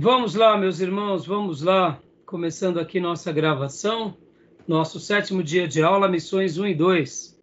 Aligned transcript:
Vamos 0.00 0.36
lá, 0.36 0.56
meus 0.56 0.78
irmãos, 0.78 1.26
vamos 1.26 1.60
lá. 1.60 2.00
Começando 2.24 2.78
aqui 2.78 3.00
nossa 3.00 3.32
gravação, 3.32 4.16
nosso 4.64 5.00
sétimo 5.00 5.42
dia 5.42 5.66
de 5.66 5.82
aula, 5.82 6.08
missões 6.08 6.56
1 6.56 6.68
e 6.68 6.74
2. 6.76 7.42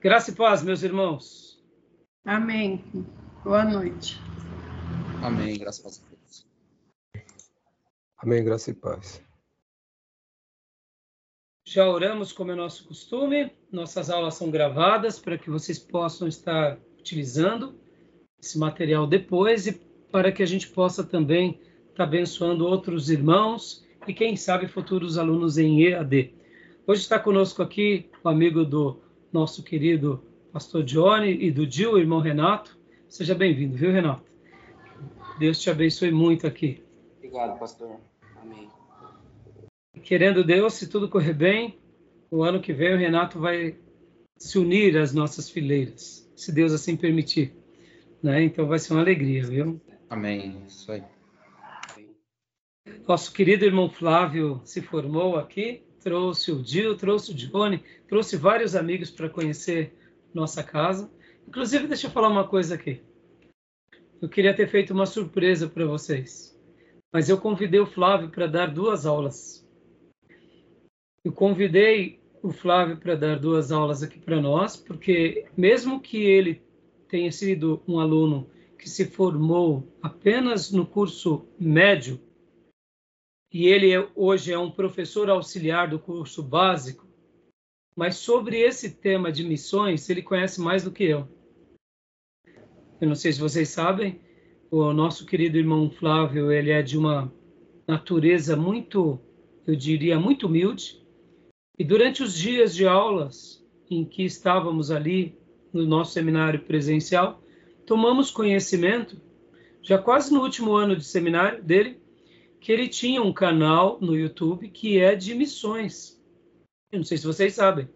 Graça 0.00 0.32
e 0.32 0.34
paz, 0.34 0.60
meus 0.64 0.82
irmãos. 0.82 1.64
Amém. 2.24 2.84
Boa 3.44 3.64
noite. 3.64 4.20
Amém, 5.22 5.56
graça 5.56 5.80
e 5.80 5.84
paz. 5.84 6.46
Amém, 8.18 8.44
graça 8.44 8.72
e 8.72 8.74
paz. 8.74 9.22
Já 11.64 11.88
oramos 11.88 12.32
como 12.32 12.50
é 12.50 12.56
nosso 12.56 12.88
costume. 12.88 13.52
Nossas 13.70 14.10
aulas 14.10 14.34
são 14.34 14.50
gravadas 14.50 15.20
para 15.20 15.38
que 15.38 15.48
vocês 15.48 15.78
possam 15.78 16.26
estar 16.26 16.76
utilizando 16.98 17.80
esse 18.42 18.58
material 18.58 19.06
depois 19.06 19.68
e 19.68 19.89
para 20.10 20.32
que 20.32 20.42
a 20.42 20.46
gente 20.46 20.68
possa 20.68 21.04
também 21.04 21.60
estar 21.90 22.04
abençoando 22.04 22.66
outros 22.66 23.10
irmãos 23.10 23.84
e, 24.06 24.14
quem 24.14 24.36
sabe, 24.36 24.66
futuros 24.66 25.18
alunos 25.18 25.58
em 25.58 25.82
EAD. 25.84 26.34
Hoje 26.86 27.02
está 27.02 27.18
conosco 27.18 27.62
aqui 27.62 28.10
o 28.24 28.28
amigo 28.28 28.64
do 28.64 29.00
nosso 29.32 29.62
querido 29.62 30.22
pastor 30.52 30.82
Johnny 30.82 31.44
e 31.44 31.50
do 31.50 31.70
Gil, 31.70 31.92
o 31.92 31.98
irmão 31.98 32.20
Renato. 32.20 32.76
Seja 33.08 33.34
bem-vindo, 33.34 33.76
viu, 33.76 33.92
Renato? 33.92 34.24
Deus 35.38 35.60
te 35.60 35.70
abençoe 35.70 36.10
muito 36.10 36.46
aqui. 36.46 36.82
Obrigado, 37.18 37.58
pastor. 37.58 37.96
Amém. 38.42 38.68
Querendo 40.02 40.42
Deus, 40.42 40.74
se 40.74 40.88
tudo 40.88 41.08
correr 41.08 41.34
bem, 41.34 41.78
o 42.30 42.42
ano 42.42 42.60
que 42.60 42.72
vem 42.72 42.94
o 42.94 42.98
Renato 42.98 43.38
vai 43.38 43.76
se 44.36 44.58
unir 44.58 44.96
às 44.96 45.12
nossas 45.12 45.50
fileiras, 45.50 46.28
se 46.34 46.50
Deus 46.50 46.72
assim 46.72 46.96
permitir. 46.96 47.54
Né? 48.22 48.42
Então 48.44 48.66
vai 48.66 48.78
ser 48.78 48.92
uma 48.92 49.02
alegria, 49.02 49.44
viu? 49.44 49.80
Amém. 50.10 50.64
Isso 50.66 50.90
aí. 50.90 51.04
Nosso 53.06 53.32
querido 53.32 53.64
irmão 53.64 53.88
Flávio 53.88 54.60
se 54.64 54.82
formou 54.82 55.36
aqui, 55.36 55.84
trouxe 56.02 56.50
o 56.50 56.64
Gil, 56.64 56.96
trouxe 56.96 57.30
o 57.30 57.34
Johnny, 57.34 57.84
trouxe 58.08 58.36
vários 58.36 58.74
amigos 58.74 59.08
para 59.08 59.30
conhecer 59.30 59.94
nossa 60.34 60.64
casa. 60.64 61.08
Inclusive, 61.46 61.86
deixa 61.86 62.08
eu 62.08 62.10
falar 62.10 62.28
uma 62.28 62.46
coisa 62.46 62.74
aqui. 62.74 63.00
Eu 64.20 64.28
queria 64.28 64.54
ter 64.54 64.68
feito 64.68 64.92
uma 64.92 65.06
surpresa 65.06 65.68
para 65.68 65.86
vocês, 65.86 66.58
mas 67.12 67.28
eu 67.28 67.38
convidei 67.38 67.78
o 67.78 67.86
Flávio 67.86 68.30
para 68.30 68.48
dar 68.48 68.66
duas 68.66 69.06
aulas. 69.06 69.64
Eu 71.24 71.32
convidei 71.32 72.20
o 72.42 72.50
Flávio 72.50 72.96
para 72.96 73.14
dar 73.14 73.38
duas 73.38 73.70
aulas 73.70 74.02
aqui 74.02 74.18
para 74.18 74.40
nós, 74.40 74.76
porque 74.76 75.46
mesmo 75.56 76.00
que 76.00 76.24
ele 76.24 76.60
tenha 77.08 77.30
sido 77.30 77.80
um 77.86 78.00
aluno 78.00 78.50
que 78.80 78.88
se 78.88 79.04
formou 79.04 79.86
apenas 80.02 80.72
no 80.72 80.86
curso 80.86 81.46
médio 81.58 82.18
e 83.52 83.66
ele 83.66 83.92
é, 83.92 84.08
hoje 84.14 84.52
é 84.52 84.58
um 84.58 84.70
professor 84.70 85.28
auxiliar 85.28 85.90
do 85.90 85.98
curso 85.98 86.42
básico, 86.42 87.06
mas 87.94 88.16
sobre 88.16 88.58
esse 88.58 88.92
tema 88.92 89.30
de 89.30 89.44
missões 89.44 90.08
ele 90.08 90.22
conhece 90.22 90.60
mais 90.60 90.82
do 90.82 90.90
que 90.90 91.04
eu. 91.04 91.28
Eu 93.00 93.08
não 93.08 93.14
sei 93.14 93.32
se 93.32 93.40
vocês 93.40 93.68
sabem, 93.68 94.20
o 94.70 94.92
nosso 94.92 95.26
querido 95.26 95.58
irmão 95.58 95.90
Flávio 95.90 96.50
ele 96.50 96.70
é 96.70 96.80
de 96.80 96.96
uma 96.96 97.30
natureza 97.86 98.56
muito, 98.56 99.20
eu 99.66 99.76
diria, 99.76 100.18
muito 100.18 100.46
humilde. 100.46 101.04
E 101.78 101.84
durante 101.84 102.22
os 102.22 102.34
dias 102.34 102.74
de 102.74 102.86
aulas 102.86 103.62
em 103.90 104.04
que 104.04 104.22
estávamos 104.22 104.90
ali 104.90 105.36
no 105.72 105.84
nosso 105.84 106.12
seminário 106.12 106.60
presencial, 106.60 107.39
tomamos 107.90 108.30
conhecimento, 108.30 109.20
já 109.82 109.98
quase 109.98 110.32
no 110.32 110.42
último 110.42 110.76
ano 110.76 110.94
de 110.94 111.04
seminário 111.04 111.60
dele, 111.60 112.00
que 112.60 112.70
ele 112.70 112.86
tinha 112.86 113.20
um 113.20 113.32
canal 113.32 113.98
no 114.00 114.16
YouTube 114.16 114.68
que 114.68 115.00
é 115.00 115.16
de 115.16 115.34
missões. 115.34 116.16
Eu 116.92 116.98
não 116.98 117.04
sei 117.04 117.18
se 117.18 117.26
vocês 117.26 117.52
sabem. 117.52 117.88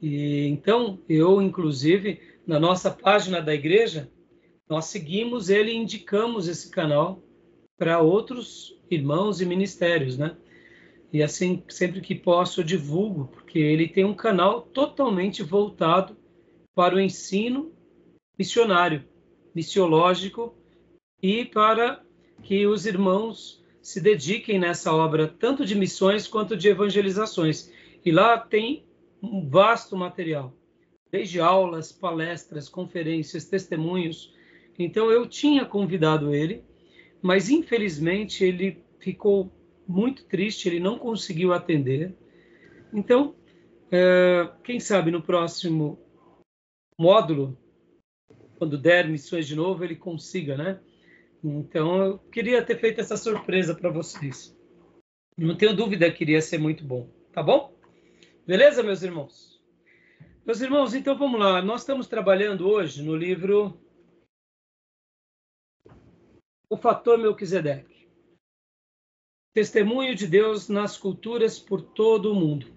E 0.00 0.46
então, 0.46 0.98
eu 1.06 1.42
inclusive 1.42 2.22
na 2.46 2.58
nossa 2.58 2.90
página 2.90 3.42
da 3.42 3.54
igreja, 3.54 4.10
nós 4.66 4.86
seguimos 4.86 5.50
ele 5.50 5.72
e 5.72 5.76
indicamos 5.76 6.48
esse 6.48 6.70
canal 6.70 7.22
para 7.76 8.00
outros 8.00 8.80
irmãos 8.90 9.42
e 9.42 9.44
ministérios, 9.44 10.16
né? 10.16 10.38
E 11.12 11.22
assim, 11.22 11.62
sempre 11.68 12.00
que 12.00 12.14
posso, 12.14 12.62
eu 12.62 12.64
divulgo, 12.64 13.26
porque 13.26 13.58
ele 13.58 13.88
tem 13.88 14.06
um 14.06 14.14
canal 14.14 14.62
totalmente 14.62 15.42
voltado 15.42 16.16
para 16.74 16.94
o 16.94 17.00
ensino 17.00 17.74
missionário, 18.38 19.04
missiológico 19.54 20.54
e 21.22 21.44
para 21.44 22.02
que 22.42 22.66
os 22.66 22.86
irmãos 22.86 23.62
se 23.80 24.00
dediquem 24.00 24.58
nessa 24.58 24.92
obra, 24.94 25.28
tanto 25.28 25.64
de 25.64 25.74
missões 25.74 26.26
quanto 26.26 26.56
de 26.56 26.68
evangelizações. 26.68 27.72
E 28.04 28.10
lá 28.10 28.38
tem 28.38 28.84
um 29.22 29.48
vasto 29.48 29.96
material, 29.96 30.52
desde 31.10 31.40
aulas, 31.40 31.92
palestras, 31.92 32.68
conferências, 32.68 33.44
testemunhos. 33.44 34.34
Então 34.78 35.10
eu 35.10 35.26
tinha 35.26 35.64
convidado 35.64 36.34
ele, 36.34 36.64
mas 37.20 37.50
infelizmente 37.50 38.44
ele 38.44 38.82
ficou 38.98 39.52
muito 39.86 40.24
triste, 40.24 40.68
ele 40.68 40.80
não 40.80 40.98
conseguiu 40.98 41.52
atender. 41.52 42.14
Então, 42.92 43.34
é, 43.90 44.48
quem 44.62 44.80
sabe 44.80 45.10
no 45.10 45.22
próximo 45.22 45.98
módulo, 46.98 47.58
quando 48.62 48.78
der 48.78 49.08
missões 49.08 49.48
de 49.48 49.56
novo, 49.56 49.82
ele 49.82 49.96
consiga, 49.96 50.56
né? 50.56 50.80
Então, 51.42 52.00
eu 52.00 52.18
queria 52.30 52.64
ter 52.64 52.78
feito 52.78 53.00
essa 53.00 53.16
surpresa 53.16 53.74
para 53.74 53.90
vocês. 53.90 54.56
Não 55.36 55.56
tenho 55.56 55.74
dúvida 55.74 56.08
que 56.12 56.22
iria 56.22 56.40
ser 56.40 56.58
muito 56.58 56.84
bom, 56.84 57.10
tá 57.32 57.42
bom? 57.42 57.76
Beleza, 58.46 58.80
meus 58.80 59.02
irmãos? 59.02 59.60
Meus 60.46 60.60
irmãos, 60.60 60.94
então 60.94 61.18
vamos 61.18 61.40
lá. 61.40 61.60
Nós 61.60 61.80
estamos 61.80 62.06
trabalhando 62.06 62.68
hoje 62.68 63.02
no 63.02 63.16
livro 63.16 63.80
O 66.70 66.76
Fator 66.76 67.18
Melquisedeque. 67.18 68.08
Testemunho 69.52 70.14
de 70.14 70.28
Deus 70.28 70.68
nas 70.68 70.96
culturas 70.96 71.58
por 71.58 71.82
todo 71.82 72.30
o 72.30 72.36
mundo. 72.36 72.72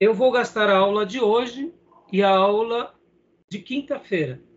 Eu 0.00 0.12
vou 0.12 0.32
gastar 0.32 0.68
a 0.68 0.78
aula 0.78 1.06
de 1.06 1.20
hoje 1.20 1.72
e 2.12 2.24
a 2.24 2.36
aula 2.36 2.92
de 3.48 3.60
quinta-feira. 3.60 4.49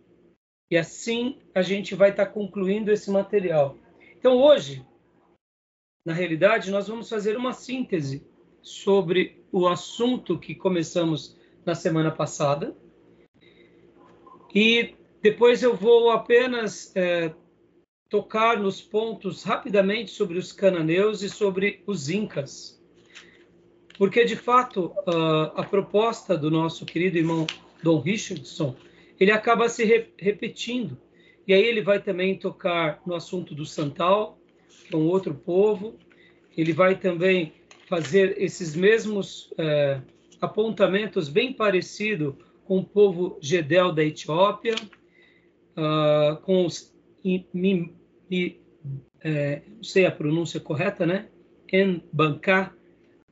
E 0.70 0.76
assim 0.76 1.38
a 1.54 1.62
gente 1.62 1.94
vai 1.94 2.10
estar 2.10 2.26
tá 2.26 2.32
concluindo 2.32 2.90
esse 2.90 3.10
material. 3.10 3.76
Então, 4.16 4.36
hoje, 4.36 4.84
na 6.04 6.12
realidade, 6.12 6.70
nós 6.70 6.88
vamos 6.88 7.08
fazer 7.08 7.36
uma 7.36 7.52
síntese 7.52 8.26
sobre 8.62 9.44
o 9.52 9.68
assunto 9.68 10.38
que 10.38 10.54
começamos 10.54 11.36
na 11.64 11.74
semana 11.74 12.10
passada. 12.10 12.76
E 14.54 14.94
depois 15.22 15.62
eu 15.62 15.74
vou 15.74 16.10
apenas 16.10 16.94
é, 16.94 17.32
tocar 18.08 18.58
nos 18.58 18.80
pontos 18.80 19.42
rapidamente 19.42 20.10
sobre 20.10 20.38
os 20.38 20.52
cananeus 20.52 21.22
e 21.22 21.28
sobre 21.28 21.82
os 21.86 22.08
incas. 22.08 22.80
Porque, 23.96 24.24
de 24.24 24.36
fato, 24.36 24.92
a, 25.06 25.62
a 25.62 25.64
proposta 25.64 26.36
do 26.36 26.50
nosso 26.50 26.84
querido 26.84 27.18
irmão 27.18 27.46
Dom 27.82 28.00
Richardson, 28.00 28.74
ele 29.18 29.30
acaba 29.30 29.68
se 29.68 29.84
re 29.84 30.08
repetindo. 30.18 30.98
E 31.46 31.52
aí 31.52 31.62
ele 31.62 31.82
vai 31.82 32.00
também 32.00 32.38
tocar 32.38 33.02
no 33.06 33.14
assunto 33.14 33.54
do 33.54 33.66
Santal, 33.66 34.38
que 34.86 34.94
é 34.94 34.98
um 34.98 35.06
outro 35.06 35.34
povo. 35.34 35.98
Ele 36.56 36.72
vai 36.72 36.98
também 36.98 37.52
fazer 37.86 38.40
esses 38.40 38.74
mesmos 38.74 39.52
é, 39.58 40.00
apontamentos 40.40 41.28
bem 41.28 41.52
parecido 41.52 42.38
com 42.64 42.78
o 42.78 42.84
povo 42.84 43.38
Gedel 43.40 43.92
da 43.92 44.02
Etiópia, 44.02 44.74
uh, 45.76 46.36
com 46.42 46.64
os 46.64 46.94
mi, 47.22 47.94
mi, 48.30 48.60
é, 49.22 49.62
não 49.76 49.82
sei 49.82 50.06
a 50.06 50.10
pronúncia 50.10 50.60
correta, 50.60 51.06
né? 51.06 51.28
Enbanká 51.72 52.72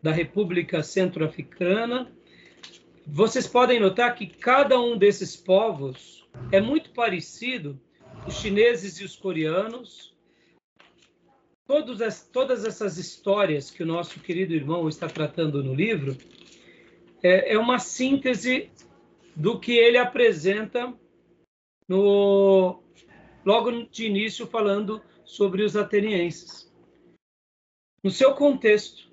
da 0.03 0.11
República 0.11 0.83
Centro-Africana, 0.83 2.11
vocês 3.07 3.47
podem 3.47 3.81
notar 3.81 4.15
que 4.15 4.27
cada 4.27 4.81
um 4.81 4.97
desses 4.97 5.37
povos 5.37 6.27
é 6.51 6.61
muito 6.61 6.91
parecido, 6.91 7.81
os 8.27 8.35
chineses 8.35 9.01
e 9.01 9.05
os 9.05 9.17
coreanos. 9.17 10.13
Todas, 11.67 12.23
todas 12.33 12.65
essas 12.65 12.99
histórias 12.99 13.71
que 13.71 13.83
o 13.83 13.87
nosso 13.87 14.21
querido 14.21 14.55
irmão 14.55 14.89
está 14.89 15.09
tratando 15.09 15.63
no 15.63 15.75
livro 15.75 16.17
é, 17.23 17.55
é 17.55 17.59
uma 17.59 17.79
síntese 17.79 18.71
do 19.35 19.59
que 19.59 19.73
ele 19.73 19.97
apresenta 19.97 20.93
no 21.89 22.83
logo 23.45 23.85
de 23.85 24.07
início 24.07 24.47
falando 24.47 25.03
sobre 25.25 25.63
os 25.63 25.77
atenienses. 25.77 26.71
No 28.03 28.11
seu 28.11 28.35
contexto 28.35 29.11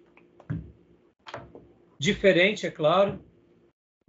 diferente, 1.97 2.65
é 2.65 2.71
claro, 2.71 3.24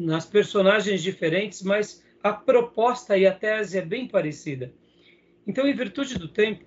nas 0.00 0.24
personagens 0.24 1.02
diferentes, 1.02 1.62
mas 1.62 2.04
a 2.22 2.32
proposta 2.32 3.16
e 3.16 3.26
a 3.26 3.32
tese 3.32 3.78
é 3.78 3.82
bem 3.82 4.08
parecida. 4.08 4.72
Então, 5.46 5.66
em 5.66 5.74
virtude 5.74 6.18
do 6.18 6.28
tempo, 6.28 6.64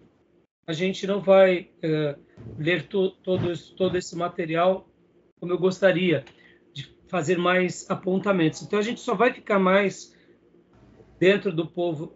a 0.68 0.74
gente 0.74 1.06
não 1.06 1.22
vai 1.22 1.70
uh, 1.84 2.20
ler 2.58 2.88
to, 2.88 3.12
todo, 3.24 3.58
todo 3.76 3.98
esse 3.98 4.16
material 4.16 4.88
como 5.44 5.52
eu 5.52 5.58
gostaria, 5.58 6.24
de 6.72 6.90
fazer 7.10 7.38
mais 7.38 7.86
apontamentos. 7.90 8.62
Então, 8.62 8.80
a 8.80 8.82
gente 8.82 9.02
só 9.02 9.14
vai 9.14 9.34
ficar 9.34 9.60
mais 9.60 10.16
dentro 11.20 11.52
do 11.52 11.68
povo 11.68 12.16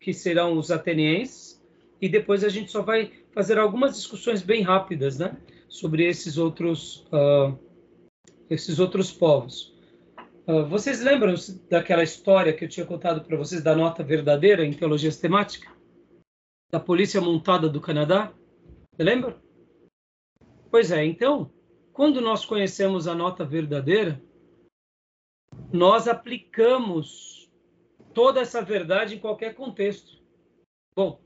que 0.00 0.14
serão 0.14 0.56
os 0.56 0.70
atenienses, 0.70 1.62
e 2.00 2.08
depois 2.08 2.42
a 2.42 2.48
gente 2.48 2.70
só 2.70 2.80
vai 2.80 3.12
fazer 3.32 3.58
algumas 3.58 3.96
discussões 3.96 4.40
bem 4.40 4.62
rápidas 4.62 5.18
né, 5.18 5.36
sobre 5.68 6.08
esses 6.08 6.38
outros, 6.38 7.06
uh, 7.12 7.54
esses 8.48 8.78
outros 8.78 9.12
povos. 9.12 9.73
Uh, 10.46 10.66
vocês 10.66 11.00
lembram 11.00 11.34
daquela 11.70 12.02
história 12.02 12.52
que 12.52 12.66
eu 12.66 12.68
tinha 12.68 12.84
contado 12.84 13.24
para 13.24 13.36
vocês 13.36 13.62
da 13.62 13.74
nota 13.74 14.02
verdadeira 14.02 14.64
em 14.64 14.74
teologia 14.74 15.10
sistemática? 15.10 15.74
Da 16.70 16.78
polícia 16.78 17.18
montada 17.18 17.66
do 17.66 17.80
Canadá? 17.80 18.30
Você 18.92 19.02
lembra? 19.02 19.42
Pois 20.70 20.90
é, 20.90 21.02
então, 21.02 21.50
quando 21.94 22.20
nós 22.20 22.44
conhecemos 22.44 23.08
a 23.08 23.14
nota 23.14 23.42
verdadeira, 23.42 24.20
nós 25.72 26.06
aplicamos 26.06 27.50
toda 28.12 28.40
essa 28.40 28.60
verdade 28.60 29.14
em 29.14 29.18
qualquer 29.18 29.54
contexto. 29.54 30.22
Bom, 30.94 31.22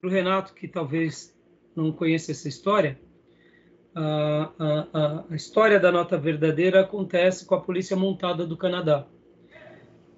para 0.00 0.08
o 0.08 0.12
Renato, 0.12 0.54
que 0.54 0.68
talvez 0.68 1.36
não 1.74 1.90
conheça 1.90 2.30
essa 2.30 2.48
história, 2.48 3.00
a, 3.94 4.52
a, 4.58 5.24
a, 5.30 5.34
história 5.34 5.78
da 5.78 5.92
nota 5.92 6.16
verdadeira 6.16 6.80
acontece 6.80 7.44
com 7.44 7.54
a 7.54 7.60
Polícia 7.60 7.96
Montada 7.96 8.46
do 8.46 8.56
Canadá. 8.56 9.06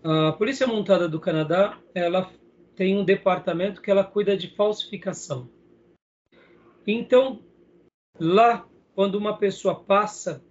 A 0.02 0.32
Polícia 0.32 0.66
Montada 0.66 1.08
do 1.08 1.18
Canadá, 1.18 1.78
ela 1.94 2.30
tem 2.76 2.96
um 2.96 3.04
departamento 3.04 3.80
que 3.80 3.90
ela 3.90 4.04
cuida 4.04 4.36
de 4.36 4.54
falsificação. 4.54 5.48
Então, 6.86 7.42
lá 8.18 8.66
quando 8.94 9.16
uma 9.16 9.36
pessoa 9.36 9.74
passa 9.74 10.44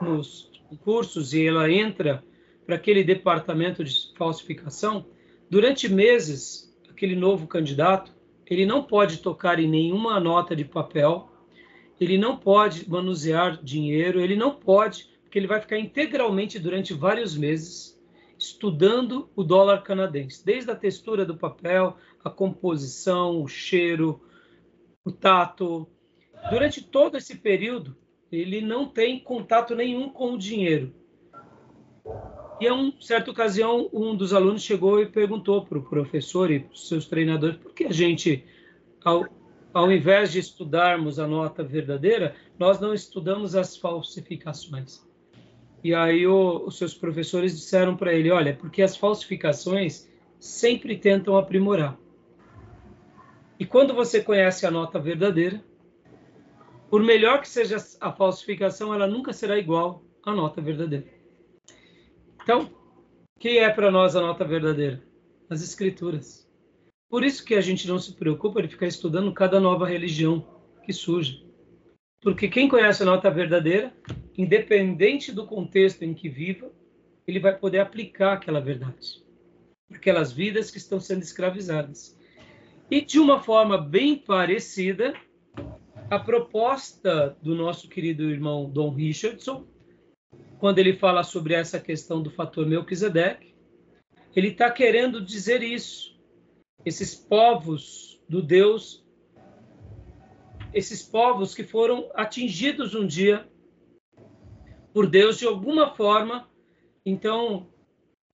nos 0.00 0.50
cursos 0.82 1.32
e 1.32 1.46
ela 1.46 1.70
entra 1.70 2.24
para 2.66 2.76
aquele 2.76 3.04
departamento 3.04 3.84
de 3.84 4.12
falsificação, 4.16 5.06
durante 5.50 5.88
meses, 5.88 6.74
aquele 6.88 7.14
novo 7.14 7.46
candidato, 7.46 8.12
ele 8.46 8.66
não 8.66 8.82
pode 8.82 9.18
tocar 9.18 9.58
em 9.58 9.68
nenhuma 9.68 10.18
nota 10.18 10.54
de 10.56 10.64
papel, 10.64 11.31
ele 12.02 12.18
não 12.18 12.36
pode 12.36 12.88
manusear 12.88 13.62
dinheiro, 13.62 14.20
ele 14.20 14.36
não 14.36 14.54
pode, 14.54 15.10
porque 15.22 15.38
ele 15.38 15.46
vai 15.46 15.60
ficar 15.60 15.78
integralmente 15.78 16.58
durante 16.58 16.92
vários 16.92 17.36
meses 17.36 17.92
estudando 18.38 19.30
o 19.36 19.44
dólar 19.44 19.82
canadense, 19.82 20.44
desde 20.44 20.70
a 20.70 20.74
textura 20.74 21.24
do 21.24 21.36
papel, 21.36 21.96
a 22.24 22.28
composição, 22.28 23.40
o 23.40 23.46
cheiro, 23.46 24.20
o 25.04 25.12
tato, 25.12 25.88
Durante 26.50 26.82
todo 26.82 27.16
esse 27.16 27.36
período, 27.36 27.96
ele 28.30 28.60
não 28.60 28.86
tem 28.86 29.18
contato 29.20 29.74
nenhum 29.74 30.08
com 30.08 30.32
o 30.32 30.38
dinheiro. 30.38 30.92
E 32.60 32.66
em 32.66 32.70
uma 32.70 32.92
certa 33.00 33.30
ocasião, 33.30 33.88
um 33.92 34.14
dos 34.14 34.32
alunos 34.32 34.62
chegou 34.62 35.00
e 35.00 35.06
perguntou 35.06 35.64
para 35.64 35.78
o 35.78 35.88
professor 35.88 36.50
e 36.50 36.60
para 36.60 36.72
os 36.72 36.88
seus 36.88 37.06
treinadores 37.06 37.56
por 37.56 37.72
que 37.72 37.84
a 37.84 37.92
gente, 37.92 38.44
ao, 39.04 39.24
ao 39.72 39.90
invés 39.90 40.30
de 40.30 40.38
estudarmos 40.38 41.18
a 41.18 41.26
nota 41.26 41.62
verdadeira, 41.62 42.34
nós 42.58 42.78
não 42.80 42.92
estudamos 42.92 43.54
as 43.54 43.76
falsificações. 43.76 45.06
E 45.82 45.94
aí 45.94 46.26
o, 46.26 46.64
os 46.66 46.78
seus 46.78 46.94
professores 46.94 47.56
disseram 47.56 47.96
para 47.96 48.12
ele, 48.12 48.30
olha, 48.30 48.54
porque 48.54 48.82
as 48.82 48.96
falsificações 48.96 50.08
sempre 50.38 50.96
tentam 50.96 51.36
aprimorar. 51.36 51.98
E 53.58 53.66
quando 53.66 53.94
você 53.94 54.20
conhece 54.20 54.66
a 54.66 54.70
nota 54.70 54.98
verdadeira, 54.98 55.62
por 56.90 57.02
melhor 57.02 57.40
que 57.40 57.48
seja 57.48 57.76
a 58.00 58.12
falsificação, 58.12 58.92
ela 58.92 59.06
nunca 59.06 59.32
será 59.32 59.58
igual 59.58 60.02
à 60.24 60.34
nota 60.34 60.60
verdadeira. 60.60 61.06
Então, 62.42 62.70
quem 63.38 63.58
é 63.58 63.70
para 63.70 63.90
nós 63.90 64.14
a 64.14 64.20
nota 64.20 64.44
verdadeira? 64.44 65.02
As 65.48 65.62
Escrituras. 65.62 66.48
Por 67.12 67.24
isso 67.24 67.44
que 67.44 67.54
a 67.54 67.60
gente 67.60 67.86
não 67.86 67.98
se 67.98 68.14
preocupa 68.14 68.62
de 68.62 68.68
ficar 68.68 68.86
estudando 68.86 69.34
cada 69.34 69.60
nova 69.60 69.86
religião 69.86 70.48
que 70.82 70.94
surge. 70.94 71.46
Porque 72.22 72.48
quem 72.48 72.70
conhece 72.70 73.02
a 73.02 73.04
nota 73.04 73.30
verdadeira, 73.30 73.92
independente 74.34 75.30
do 75.30 75.46
contexto 75.46 76.04
em 76.04 76.14
que 76.14 76.30
viva, 76.30 76.72
ele 77.26 77.38
vai 77.38 77.54
poder 77.54 77.80
aplicar 77.80 78.32
aquela 78.32 78.62
verdade. 78.62 79.22
Aquelas 79.92 80.32
vidas 80.32 80.70
que 80.70 80.78
estão 80.78 80.98
sendo 80.98 81.20
escravizadas. 81.20 82.18
E 82.90 83.02
de 83.02 83.18
uma 83.18 83.42
forma 83.42 83.76
bem 83.76 84.16
parecida, 84.16 85.12
a 86.08 86.18
proposta 86.18 87.36
do 87.42 87.54
nosso 87.54 87.90
querido 87.90 88.30
irmão 88.30 88.70
Dom 88.70 88.88
Richardson, 88.88 89.66
quando 90.58 90.78
ele 90.78 90.96
fala 90.96 91.22
sobre 91.22 91.52
essa 91.52 91.78
questão 91.78 92.22
do 92.22 92.30
fator 92.30 92.66
Melquisedeque, 92.66 93.54
ele 94.34 94.48
está 94.48 94.70
querendo 94.70 95.22
dizer 95.22 95.62
isso. 95.62 96.11
Esses 96.84 97.14
povos 97.14 98.20
do 98.28 98.42
Deus, 98.42 99.06
esses 100.72 101.02
povos 101.02 101.54
que 101.54 101.64
foram 101.64 102.10
atingidos 102.14 102.94
um 102.94 103.06
dia 103.06 103.48
por 104.92 105.06
Deus 105.06 105.38
de 105.38 105.46
alguma 105.46 105.94
forma. 105.94 106.48
Então, 107.04 107.68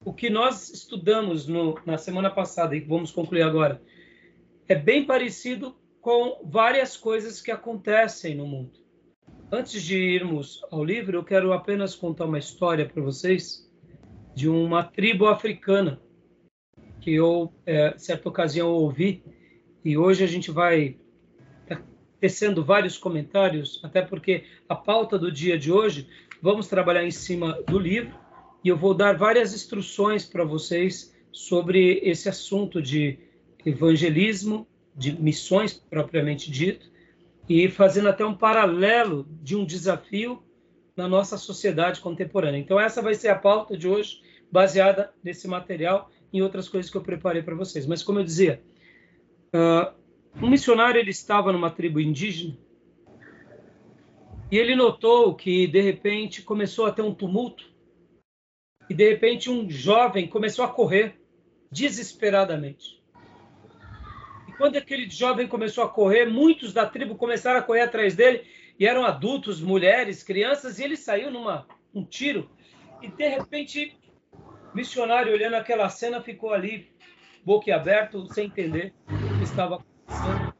o 0.04 0.12
que 0.12 0.30
nós 0.30 0.70
estudamos 0.70 1.46
no, 1.46 1.78
na 1.84 1.98
semana 1.98 2.30
passada 2.30 2.76
e 2.76 2.80
vamos 2.80 3.10
concluir 3.10 3.42
agora 3.42 3.82
é 4.68 4.74
bem 4.74 5.04
parecido 5.04 5.74
com 6.00 6.40
várias 6.44 6.96
coisas 6.96 7.40
que 7.40 7.50
acontecem 7.50 8.34
no 8.34 8.46
mundo. 8.46 8.78
Antes 9.50 9.82
de 9.82 9.96
irmos 9.96 10.62
ao 10.70 10.84
livro, 10.84 11.16
eu 11.16 11.24
quero 11.24 11.52
apenas 11.52 11.94
contar 11.94 12.26
uma 12.26 12.38
história 12.38 12.86
para 12.86 13.02
vocês 13.02 13.66
de 14.34 14.48
uma 14.48 14.84
tribo 14.84 15.26
africana 15.26 16.00
que 17.08 17.14
eu, 17.14 17.50
é, 17.64 17.94
certa 17.96 18.28
ocasião, 18.28 18.68
ouvi 18.68 19.22
e 19.82 19.96
hoje 19.96 20.22
a 20.22 20.26
gente 20.26 20.50
vai 20.50 20.98
tecendo 22.20 22.62
vários 22.62 22.98
comentários, 22.98 23.80
até 23.82 24.02
porque 24.02 24.44
a 24.68 24.74
pauta 24.74 25.18
do 25.18 25.32
dia 25.32 25.58
de 25.58 25.72
hoje 25.72 26.06
vamos 26.42 26.66
trabalhar 26.66 27.06
em 27.06 27.10
cima 27.10 27.62
do 27.62 27.78
livro 27.78 28.14
e 28.62 28.68
eu 28.68 28.76
vou 28.76 28.92
dar 28.92 29.16
várias 29.16 29.54
instruções 29.54 30.26
para 30.26 30.44
vocês 30.44 31.16
sobre 31.32 32.00
esse 32.02 32.28
assunto 32.28 32.82
de 32.82 33.18
evangelismo 33.64 34.66
de 34.94 35.12
missões 35.12 35.72
propriamente 35.72 36.50
dito, 36.50 36.90
e 37.48 37.70
fazendo 37.70 38.10
até 38.10 38.26
um 38.26 38.34
paralelo 38.34 39.26
de 39.42 39.56
um 39.56 39.64
desafio 39.64 40.42
na 40.94 41.08
nossa 41.08 41.38
sociedade 41.38 42.00
contemporânea. 42.00 42.58
Então, 42.58 42.78
essa 42.78 43.00
vai 43.00 43.14
ser 43.14 43.28
a 43.28 43.38
pauta 43.38 43.78
de 43.78 43.88
hoje, 43.88 44.20
baseada 44.52 45.10
nesse 45.22 45.48
material 45.48 46.10
e 46.32 46.42
outras 46.42 46.68
coisas 46.68 46.90
que 46.90 46.96
eu 46.96 47.02
preparei 47.02 47.42
para 47.42 47.54
vocês. 47.54 47.86
Mas, 47.86 48.02
como 48.02 48.18
eu 48.18 48.24
dizia, 48.24 48.62
uh, 49.54 49.94
um 50.42 50.48
missionário 50.48 51.00
ele 51.00 51.10
estava 51.10 51.52
numa 51.52 51.70
tribo 51.70 52.00
indígena 52.00 52.56
e 54.50 54.56
ele 54.56 54.74
notou 54.74 55.34
que, 55.34 55.66
de 55.66 55.80
repente, 55.80 56.42
começou 56.42 56.86
a 56.86 56.92
ter 56.92 57.02
um 57.02 57.14
tumulto 57.14 57.64
e, 58.88 58.94
de 58.94 59.08
repente, 59.08 59.50
um 59.50 59.68
jovem 59.68 60.26
começou 60.26 60.64
a 60.64 60.68
correr 60.68 61.20
desesperadamente. 61.70 62.98
Quando 64.56 64.76
aquele 64.76 65.08
jovem 65.08 65.46
começou 65.46 65.84
a 65.84 65.88
correr, 65.88 66.26
muitos 66.26 66.72
da 66.72 66.84
tribo 66.84 67.14
começaram 67.14 67.60
a 67.60 67.62
correr 67.62 67.82
atrás 67.82 68.16
dele, 68.16 68.44
e 68.78 68.86
eram 68.86 69.04
adultos, 69.04 69.60
mulheres, 69.60 70.22
crianças, 70.22 70.78
e 70.78 70.84
ele 70.84 70.96
saiu 70.96 71.30
numa 71.30 71.66
um 71.94 72.04
tiro. 72.04 72.50
E 73.00 73.08
de 73.08 73.28
repente, 73.28 73.96
missionário 74.78 75.32
olhando 75.32 75.54
aquela 75.54 75.88
cena 75.90 76.22
ficou 76.22 76.52
ali, 76.52 76.88
boquiaberto, 77.44 78.32
sem 78.32 78.46
entender 78.46 78.94
o 79.08 79.38
que 79.38 79.42
estava 79.42 79.74
acontecendo. 79.74 80.54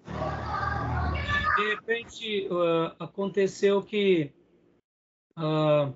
De 1.56 1.68
repente, 1.68 2.48
uh, 2.48 2.96
aconteceu 2.98 3.80
que 3.80 4.32
uh, 5.38 5.94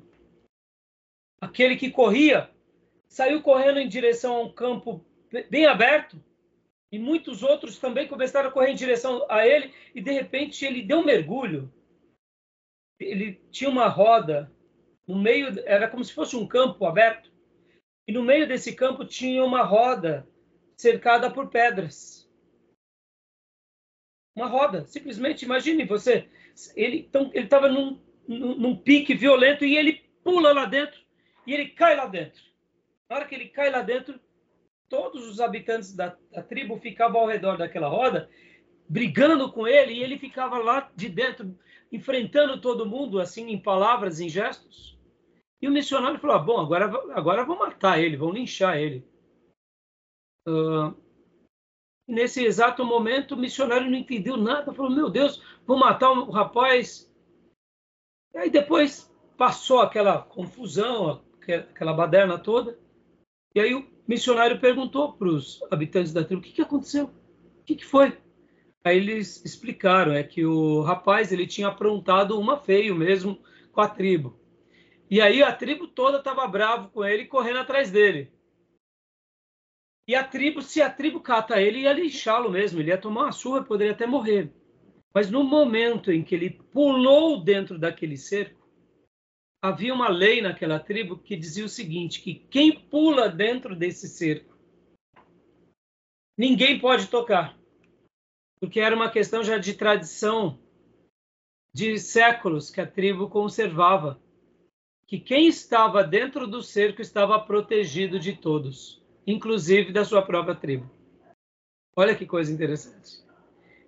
aquele 1.41 1.75
que 1.75 1.91
corria 1.91 2.49
saiu 3.09 3.43
correndo 3.43 3.81
em 3.81 3.89
direção 3.89 4.37
a 4.37 4.43
um 4.43 4.53
campo 4.53 5.05
bem 5.51 5.67
aberto 5.67 6.23
e 6.93 7.01
muitos 7.01 7.43
outros 7.43 7.81
também 7.81 8.07
começaram 8.07 8.51
a 8.51 8.53
correr 8.53 8.71
em 8.71 8.77
direção 8.77 9.27
a 9.29 9.45
ele 9.45 9.75
e 9.95 10.01
de 10.01 10.13
repente 10.13 10.65
ele 10.65 10.83
deu 10.83 11.01
um 11.01 11.05
mergulho. 11.05 11.73
Ele 13.01 13.35
tinha 13.51 13.69
uma 13.69 13.89
roda 13.89 14.53
no 15.09 15.19
meio, 15.19 15.49
era 15.67 15.89
como 15.89 16.05
se 16.05 16.15
fosse 16.15 16.37
um 16.37 16.47
campo 16.47 16.87
aberto. 16.87 17.32
E 18.07 18.13
no 18.13 18.23
meio 18.23 18.47
desse 18.49 18.75
campo 18.75 19.05
tinha 19.05 19.45
uma 19.45 19.63
roda 19.63 20.27
cercada 20.77 21.31
por 21.31 21.49
pedras. 21.49 22.29
Uma 24.35 24.47
roda, 24.47 24.87
simplesmente 24.87 25.45
imagine 25.45 25.85
você, 25.85 26.29
ele 26.75 27.01
então 27.01 27.31
estava 27.35 27.69
num, 27.69 28.01
num, 28.27 28.57
num 28.57 28.77
pique 28.77 29.15
violento 29.15 29.65
e 29.65 29.77
ele 29.77 30.03
pula 30.25 30.53
lá 30.53 30.65
dentro 30.65 31.01
e 31.47 31.53
ele 31.53 31.69
cai 31.69 31.95
lá 31.95 32.07
dentro. 32.07 32.43
Na 33.09 33.17
hora 33.17 33.27
que 33.27 33.35
ele 33.35 33.49
cai 33.49 33.71
lá 33.71 33.83
dentro, 33.83 34.19
todos 34.89 35.29
os 35.29 35.39
habitantes 35.39 35.95
da, 35.95 36.17
da 36.31 36.43
tribo 36.43 36.79
ficavam 36.79 37.21
ao 37.21 37.27
redor 37.27 37.59
daquela 37.59 37.89
roda 37.89 38.29
brigando 38.93 39.51
com 39.51 39.67
ele 39.67 39.95
e 39.95 40.03
ele 40.03 40.19
ficava 40.19 40.59
lá 40.59 40.91
de 40.95 41.09
dentro, 41.09 41.59
enfrentando 41.91 42.61
todo 42.61 42.85
mundo, 42.85 43.21
assim, 43.21 43.51
em 43.51 43.59
palavras, 43.59 44.21
em 44.21 44.29
gestos. 44.29 44.99
E 45.63 45.69
o 45.69 45.71
missionário 45.71 46.19
falou: 46.19 46.37
ah, 46.37 46.41
bom, 46.41 46.61
agora, 46.61 46.87
agora 47.15 47.45
vão 47.45 47.57
matar 47.57 48.01
ele, 48.01 48.17
vão 48.17 48.33
linchar 48.33 48.77
ele. 48.77 49.07
Uh, 50.47 50.93
nesse 52.07 52.45
exato 52.45 52.85
momento, 52.85 53.37
o 53.37 53.39
missionário 53.39 53.89
não 53.89 53.97
entendeu 53.97 54.37
nada, 54.37 54.75
falou: 54.75 54.91
meu 54.91 55.09
Deus, 55.09 55.41
vou 55.65 55.79
matar 55.79 56.11
o 56.11 56.29
rapaz. 56.31 57.09
E 58.35 58.39
aí 58.39 58.51
depois 58.51 59.09
passou 59.39 59.81
aquela 59.81 60.21
confusão, 60.21 61.23
aquela 61.41 61.93
baderna 61.93 62.37
toda. 62.37 62.77
E 63.55 63.61
aí 63.61 63.73
o 63.73 63.87
missionário 64.07 64.61
perguntou 64.61 65.13
para 65.13 65.29
os 65.29 65.63
habitantes 65.71 66.13
da 66.13 66.25
tribo: 66.25 66.43
o 66.43 66.45
que, 66.45 66.53
que 66.53 66.63
aconteceu? 66.63 67.05
O 67.61 67.65
que, 67.65 67.77
que 67.77 67.87
foi? 67.87 68.19
Aí 68.83 68.97
eles 68.97 69.45
explicaram, 69.45 70.13
é 70.13 70.25
que 70.25 70.45
o 70.45 70.81
rapaz 70.81 71.31
ele 71.31 71.47
tinha 71.47 71.69
aprontado 71.69 72.37
uma 72.37 72.59
feio 72.59 72.97
mesmo 72.97 73.39
com 73.71 73.81
a 73.81 73.87
tribo. 73.87 74.42
E 75.13 75.21
aí 75.21 75.43
a 75.43 75.55
tribo 75.55 75.87
toda 75.87 76.17
estava 76.17 76.49
bravo 76.49 76.89
com 76.89 77.05
ele, 77.05 77.27
correndo 77.27 77.59
atrás 77.59 77.91
dele. 77.91 78.33
E 80.09 80.15
a 80.15 80.25
tribo, 80.25 80.63
se 80.63 80.81
a 80.81 80.89
tribo 80.89 81.21
cata 81.21 81.61
ele, 81.61 81.81
ia 81.81 81.93
lixá-lo 81.93 82.51
mesmo, 82.51 82.81
ele 82.81 82.89
ia 82.89 82.97
tomar 82.97 83.25
uma 83.25 83.33
surra, 83.33 83.63
poderia 83.63 83.93
até 83.93 84.07
morrer. 84.07 84.51
Mas 85.13 85.31
no 85.31 85.45
momento 85.45 86.11
em 86.11 86.25
que 86.25 86.35
ele 86.35 86.49
pulou 86.49 87.45
dentro 87.45 87.79
daquele 87.79 88.17
cerco, 88.17 88.67
havia 89.63 89.93
uma 89.93 90.09
lei 90.09 90.41
naquela 90.41 90.81
tribo 90.81 91.19
que 91.19 91.37
dizia 91.37 91.67
o 91.67 91.69
seguinte, 91.69 92.23
que 92.23 92.37
quem 92.51 92.73
pula 92.73 93.29
dentro 93.29 93.77
desse 93.77 94.09
cerco, 94.09 94.57
ninguém 96.39 96.81
pode 96.81 97.09
tocar 97.09 97.55
porque 98.59 98.81
era 98.81 98.97
uma 98.97 99.11
questão 99.11 99.45
já 99.45 99.59
de 99.59 99.75
tradição 99.75 100.59
de 101.75 101.99
séculos 101.99 102.71
que 102.71 102.81
a 102.81 102.87
tribo 102.87 103.29
conservava, 103.29 104.19
que 105.13 105.21
quem 105.21 105.47
estava 105.47 106.03
dentro 106.03 106.47
do 106.47 106.63
cerco 106.63 107.03
estava 107.03 107.39
protegido 107.39 108.19
de 108.19 108.33
todos, 108.33 109.05
inclusive 109.27 109.93
da 109.93 110.07
sua 110.07 110.23
própria 110.23 110.55
tribo. 110.55 110.91
Olha 111.95 112.15
que 112.15 112.25
coisa 112.25 112.51
interessante. 112.51 113.23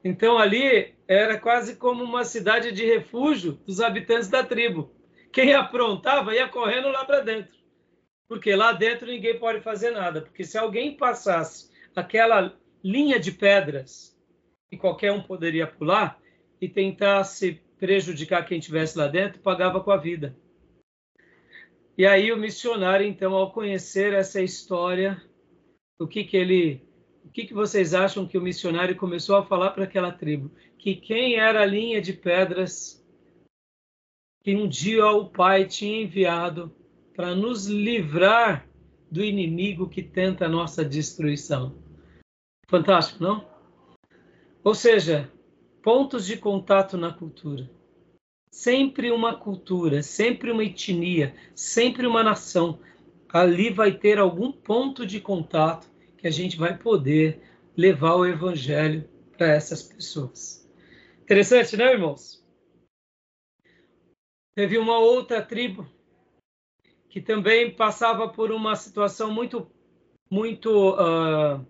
Então 0.05 0.37
ali 0.37 0.95
era 1.09 1.41
quase 1.41 1.77
como 1.77 2.05
uma 2.05 2.25
cidade 2.25 2.73
de 2.73 2.85
refúgio 2.85 3.53
dos 3.67 3.81
habitantes 3.81 4.29
da 4.29 4.45
tribo. 4.45 4.95
Quem 5.33 5.55
aprontava 5.55 6.35
ia 6.35 6.47
correndo 6.47 6.89
lá 6.89 7.07
para 7.07 7.21
dentro, 7.21 7.57
porque 8.29 8.55
lá 8.55 8.73
dentro 8.73 9.07
ninguém 9.07 9.39
pode 9.39 9.63
fazer 9.63 9.93
nada, 9.93 10.21
porque 10.21 10.45
se 10.45 10.59
alguém 10.59 10.95
passasse 10.95 11.71
aquela 11.97 12.55
linha 12.85 13.19
de 13.19 13.33
pedras 13.33 14.15
que 14.69 14.77
qualquer 14.77 15.11
um 15.11 15.23
poderia 15.23 15.67
pular 15.67 16.21
e 16.61 16.69
tentar 16.69 17.25
se 17.25 17.63
prejudicar 17.79 18.45
quem 18.45 18.59
estivesse 18.59 18.99
lá 18.99 19.07
dentro, 19.07 19.41
pagava 19.41 19.81
com 19.81 19.91
a 19.91 19.97
vida. 19.97 20.37
E 21.97 22.07
aí 22.07 22.33
o 22.33 22.37
missionário, 22.37 23.07
então, 23.07 23.35
ao 23.35 23.53
conhecer 23.53 24.13
essa 24.13 24.43
história, 24.43 25.23
o 25.99 26.07
que 26.07 26.25
que 26.25 26.37
ele, 26.37 26.83
o 27.25 27.29
que 27.29 27.45
que 27.45 27.55
vocês 27.55 27.95
acham 27.95 28.27
que 28.27 28.37
o 28.37 28.43
missionário 28.43 28.97
começou 28.97 29.37
a 29.37 29.47
falar 29.47 29.71
para 29.71 29.85
aquela 29.85 30.11
tribo? 30.11 30.51
Que 30.77 30.97
quem 30.97 31.37
era 31.37 31.63
a 31.63 31.67
linha 31.67 32.03
de 32.03 32.13
pedras 32.13 33.05
que 34.43 34.55
um 34.55 34.69
dia 34.69 35.07
o 35.07 35.31
Pai 35.31 35.67
tinha 35.67 36.03
enviado 36.03 36.75
para 37.15 37.35
nos 37.35 37.67
livrar 37.67 38.69
do 39.11 39.25
inimigo 39.25 39.89
que 39.89 40.03
tenta 40.03 40.45
a 40.45 40.49
nossa 40.49 40.85
destruição. 40.85 41.79
Fantástico, 42.69 43.23
não? 43.23 43.49
Ou 44.63 44.75
seja, 44.75 45.31
pontos 45.83 46.27
de 46.27 46.37
contato 46.37 46.99
na 46.99 47.13
cultura. 47.13 47.71
Sempre 48.55 49.11
uma 49.11 49.37
cultura, 49.37 50.01
sempre 50.01 50.53
uma 50.53 50.63
etnia, 50.63 51.35
sempre 51.57 52.07
uma 52.07 52.23
nação. 52.23 52.79
Ali 53.29 53.69
vai 53.69 53.91
ter 53.91 54.17
algum 54.17 54.53
ponto 54.53 55.05
de 55.05 55.21
contato 55.21 55.91
que 56.17 56.29
a 56.29 56.31
gente 56.31 56.57
vai 56.57 56.79
poder 56.79 57.43
levar 57.77 58.15
o 58.15 58.25
evangelho 58.25 59.11
para 59.37 59.49
essas 59.49 59.83
pessoas. 59.83 60.71
Interessante, 61.21 61.77
né, 61.77 61.95
irmãos? 61.95 62.47
Teve 64.55 64.79
uma 64.79 65.01
outra 65.01 65.43
tribo 65.43 65.85
que 67.09 67.21
também 67.21 67.75
passava 67.75 68.29
por 68.29 68.53
uma 68.53 68.77
situação 68.77 69.33
muito, 69.33 69.69
muito 70.31 70.95
uh, 70.95 71.67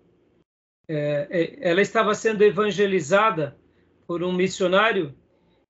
é, 0.86 1.58
ela 1.62 1.80
estava 1.80 2.14
sendo 2.14 2.44
evangelizada 2.44 3.58
por 4.06 4.22
um 4.22 4.34
missionário 4.34 5.16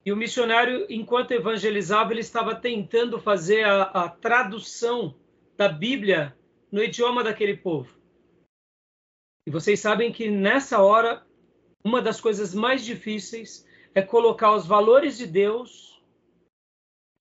e 0.05 0.13
o 0.13 0.17
missionário, 0.17 0.87
enquanto 0.91 1.33
evangelizava, 1.33 2.13
ele 2.13 2.21
estava 2.21 2.55
tentando 2.55 3.19
fazer 3.19 3.65
a, 3.65 3.83
a 3.83 4.09
tradução 4.09 5.15
da 5.57 5.69
Bíblia 5.69 6.37
no 6.71 6.83
idioma 6.83 7.25
daquele 7.25 7.57
povo. 7.57 7.99
E 9.47 9.51
vocês 9.51 9.81
sabem 9.81 10.13
que 10.13 10.31
nessa 10.31 10.83
hora, 10.83 11.27
uma 11.83 12.03
das 12.03 12.21
coisas 12.21 12.55
mais 12.55 12.85
difíceis 12.85 13.67
é 13.95 14.03
colocar 14.03 14.55
os 14.55 14.67
valores 14.67 15.17
de 15.17 15.27
Deus 15.27 16.03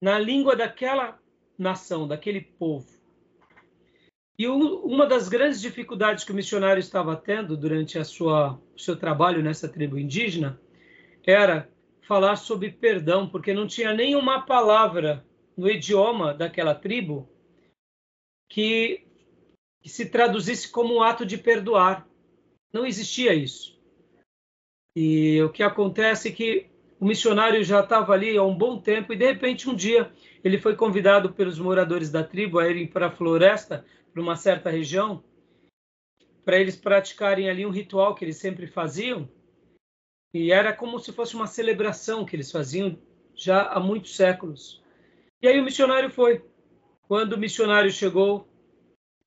na 0.01 0.19
língua 0.19 0.55
daquela 0.55 1.19
nação, 1.57 2.07
daquele 2.07 2.41
povo. 2.41 2.91
E 4.37 4.47
uma 4.47 5.05
das 5.05 5.29
grandes 5.29 5.61
dificuldades 5.61 6.23
que 6.23 6.31
o 6.31 6.35
missionário 6.35 6.79
estava 6.79 7.15
tendo 7.15 7.55
durante 7.55 7.99
a 7.99 8.03
sua, 8.03 8.59
o 8.75 8.79
seu 8.79 8.97
trabalho 8.97 9.43
nessa 9.43 9.69
tribo 9.69 9.97
indígena 9.97 10.59
era 11.25 11.71
falar 12.03 12.35
sobre 12.35 12.69
perdão, 12.69 13.27
porque 13.27 13.53
não 13.53 13.67
tinha 13.67 13.93
nenhuma 13.93 14.45
palavra 14.45 15.25
no 15.57 15.69
idioma 15.69 16.33
daquela 16.33 16.75
tribo 16.75 17.29
que, 18.49 19.05
que 19.81 19.89
se 19.89 20.09
traduzisse 20.09 20.69
como 20.69 20.95
um 20.95 21.01
ato 21.01 21.25
de 21.25 21.37
perdoar. 21.37 22.07
Não 22.71 22.85
existia 22.85 23.33
isso. 23.33 23.79
E 24.95 25.41
o 25.41 25.49
que 25.49 25.63
acontece 25.63 26.29
é 26.29 26.31
que 26.31 26.69
o 26.99 27.05
missionário 27.05 27.63
já 27.63 27.81
estava 27.81 28.13
ali 28.13 28.37
há 28.37 28.43
um 28.43 28.55
bom 28.55 28.79
tempo 28.79 29.13
e 29.13 29.17
de 29.17 29.25
repente 29.25 29.69
um 29.69 29.75
dia 29.75 30.11
ele 30.43 30.57
foi 30.57 30.75
convidado 30.75 31.33
pelos 31.33 31.57
moradores 31.57 32.11
da 32.11 32.23
tribo 32.23 32.59
a 32.59 32.69
irem 32.69 32.87
para 32.87 33.07
a 33.07 33.11
floresta 33.11 33.85
para 34.11 34.21
uma 34.21 34.35
certa 34.35 34.69
região, 34.69 35.23
para 36.45 36.59
eles 36.59 36.75
praticarem 36.75 37.49
ali 37.49 37.65
um 37.65 37.71
ritual 37.71 38.13
que 38.13 38.23
eles 38.23 38.37
sempre 38.37 38.67
faziam, 38.67 39.27
e 40.33 40.51
era 40.51 40.73
como 40.73 40.97
se 40.99 41.11
fosse 41.13 41.35
uma 41.35 41.45
celebração 41.45 42.25
que 42.25 42.35
eles 42.35 42.51
faziam 42.51 42.97
já 43.35 43.63
há 43.63 43.79
muitos 43.79 44.15
séculos. 44.15 44.81
E 45.41 45.47
aí 45.47 45.59
o 45.59 45.63
missionário 45.63 46.09
foi. 46.09 46.43
Quando 47.07 47.33
o 47.33 47.37
missionário 47.37 47.91
chegou, 47.91 48.47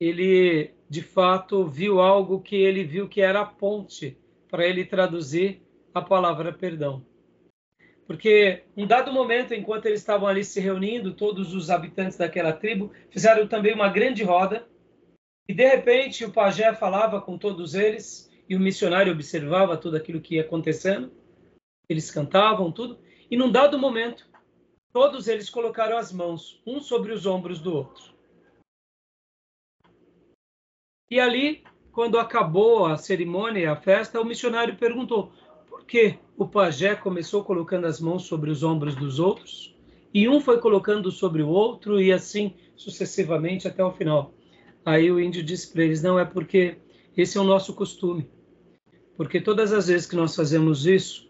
ele 0.00 0.74
de 0.88 1.02
fato 1.02 1.66
viu 1.66 2.00
algo 2.00 2.40
que 2.40 2.56
ele 2.56 2.84
viu 2.84 3.08
que 3.08 3.20
era 3.20 3.40
a 3.40 3.46
ponte 3.46 4.16
para 4.48 4.66
ele 4.66 4.84
traduzir 4.84 5.62
a 5.94 6.00
palavra 6.00 6.52
perdão. 6.52 7.04
Porque, 8.06 8.62
em 8.76 8.86
dado 8.86 9.12
momento, 9.12 9.52
enquanto 9.52 9.86
eles 9.86 10.00
estavam 10.00 10.28
ali 10.28 10.44
se 10.44 10.60
reunindo, 10.60 11.12
todos 11.12 11.54
os 11.54 11.70
habitantes 11.70 12.16
daquela 12.16 12.52
tribo 12.52 12.92
fizeram 13.10 13.48
também 13.48 13.74
uma 13.74 13.88
grande 13.88 14.22
roda 14.22 14.66
e 15.48 15.54
de 15.54 15.66
repente 15.66 16.24
o 16.24 16.32
pajé 16.32 16.72
falava 16.72 17.20
com 17.20 17.36
todos 17.36 17.74
eles 17.74 18.25
e 18.48 18.54
o 18.54 18.60
missionário 18.60 19.12
observava 19.12 19.76
tudo 19.76 19.96
aquilo 19.96 20.20
que 20.20 20.36
ia 20.36 20.42
acontecendo. 20.42 21.10
Eles 21.88 22.10
cantavam 22.10 22.70
tudo 22.70 22.98
e 23.30 23.36
num 23.36 23.50
dado 23.50 23.78
momento 23.78 24.28
todos 24.92 25.28
eles 25.28 25.50
colocaram 25.50 25.98
as 25.98 26.12
mãos 26.12 26.60
um 26.66 26.80
sobre 26.80 27.12
os 27.12 27.26
ombros 27.26 27.60
do 27.60 27.74
outro. 27.74 28.14
E 31.10 31.20
ali, 31.20 31.62
quando 31.92 32.18
acabou 32.18 32.86
a 32.86 32.96
cerimônia 32.96 33.60
e 33.60 33.66
a 33.66 33.76
festa, 33.76 34.20
o 34.20 34.24
missionário 34.24 34.76
perguntou: 34.76 35.32
por 35.68 35.84
que 35.84 36.18
o 36.36 36.48
pajé 36.48 36.94
começou 36.94 37.44
colocando 37.44 37.86
as 37.86 38.00
mãos 38.00 38.24
sobre 38.24 38.50
os 38.50 38.62
ombros 38.62 38.96
dos 38.96 39.20
outros? 39.20 39.74
E 40.12 40.28
um 40.28 40.40
foi 40.40 40.58
colocando 40.60 41.10
sobre 41.12 41.42
o 41.42 41.48
outro 41.48 42.00
e 42.00 42.12
assim 42.12 42.54
sucessivamente 42.74 43.68
até 43.68 43.84
o 43.84 43.92
final. 43.92 44.32
Aí 44.84 45.10
o 45.10 45.20
índio 45.20 45.42
disse 45.42 45.72
para 45.72 45.84
eles: 45.84 46.02
não, 46.02 46.18
é 46.18 46.24
porque 46.24 46.78
esse 47.16 47.38
é 47.38 47.40
o 47.40 47.44
nosso 47.44 47.74
costume. 47.74 48.28
Porque 49.16 49.40
todas 49.40 49.72
as 49.72 49.88
vezes 49.88 50.06
que 50.06 50.16
nós 50.16 50.36
fazemos 50.36 50.86
isso, 50.86 51.26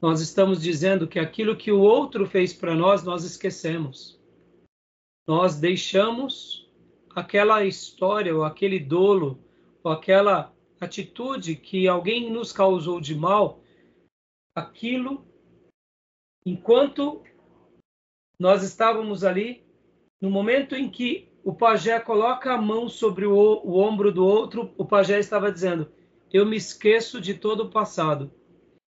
nós 0.00 0.20
estamos 0.20 0.60
dizendo 0.60 1.08
que 1.08 1.18
aquilo 1.18 1.56
que 1.56 1.72
o 1.72 1.80
outro 1.80 2.26
fez 2.26 2.52
para 2.52 2.74
nós, 2.74 3.02
nós 3.02 3.24
esquecemos. 3.24 4.20
Nós 5.26 5.58
deixamos 5.58 6.70
aquela 7.14 7.64
história, 7.64 8.34
ou 8.34 8.44
aquele 8.44 8.78
dolo, 8.78 9.42
ou 9.82 9.90
aquela 9.90 10.52
atitude 10.80 11.56
que 11.56 11.88
alguém 11.88 12.30
nos 12.30 12.52
causou 12.52 13.00
de 13.00 13.14
mal, 13.14 13.62
aquilo, 14.54 15.24
enquanto 16.44 17.22
nós 18.38 18.62
estávamos 18.62 19.24
ali, 19.24 19.64
no 20.20 20.30
momento 20.30 20.74
em 20.74 20.90
que 20.90 21.32
o 21.42 21.54
pajé 21.54 21.98
coloca 22.00 22.52
a 22.52 22.60
mão 22.60 22.88
sobre 22.88 23.24
o, 23.26 23.32
o 23.32 23.78
ombro 23.78 24.12
do 24.12 24.26
outro, 24.26 24.74
o 24.76 24.84
pajé 24.84 25.18
estava 25.18 25.52
dizendo: 25.52 25.90
Eu 26.34 26.44
me 26.44 26.56
esqueço 26.56 27.20
de 27.20 27.34
todo 27.34 27.60
o 27.60 27.70
passado 27.70 28.28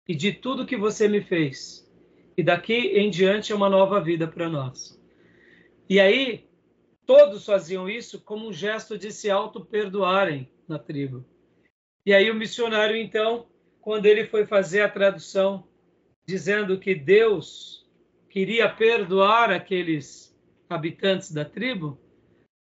e 0.09 0.17
de 0.17 0.33
tudo 0.33 0.67
que 0.67 0.76
você 0.76 1.07
me 1.07 1.21
fez. 1.21 1.88
E 2.37 2.43
daqui 2.43 2.75
em 2.75 3.09
diante 3.09 3.53
é 3.53 3.55
uma 3.55 3.71
nova 3.71 4.00
vida 4.00 4.26
para 4.26 4.49
nós. 4.49 5.00
E 5.88 6.00
aí, 6.00 6.45
todos 7.07 7.47
faziam 7.47 7.88
isso 7.88 8.21
como 8.21 8.49
um 8.49 8.53
gesto 8.53 8.99
de 8.99 9.12
se 9.12 9.31
auto-perdoarem 9.31 10.50
na 10.67 10.76
tribo. 10.76 11.25
E 12.05 12.12
aí, 12.12 12.29
o 12.33 12.35
missionário, 12.35 12.97
então, 12.97 13.47
quando 13.81 14.07
ele 14.07 14.26
foi 14.26 14.45
fazer 14.45 14.81
a 14.81 14.88
tradução, 14.88 15.69
dizendo 16.26 16.81
que 16.81 16.97
Deus 16.97 17.88
queria 18.29 18.69
perdoar 18.69 19.53
aqueles 19.53 20.37
habitantes 20.69 21.31
da 21.31 21.45
tribo, 21.45 21.97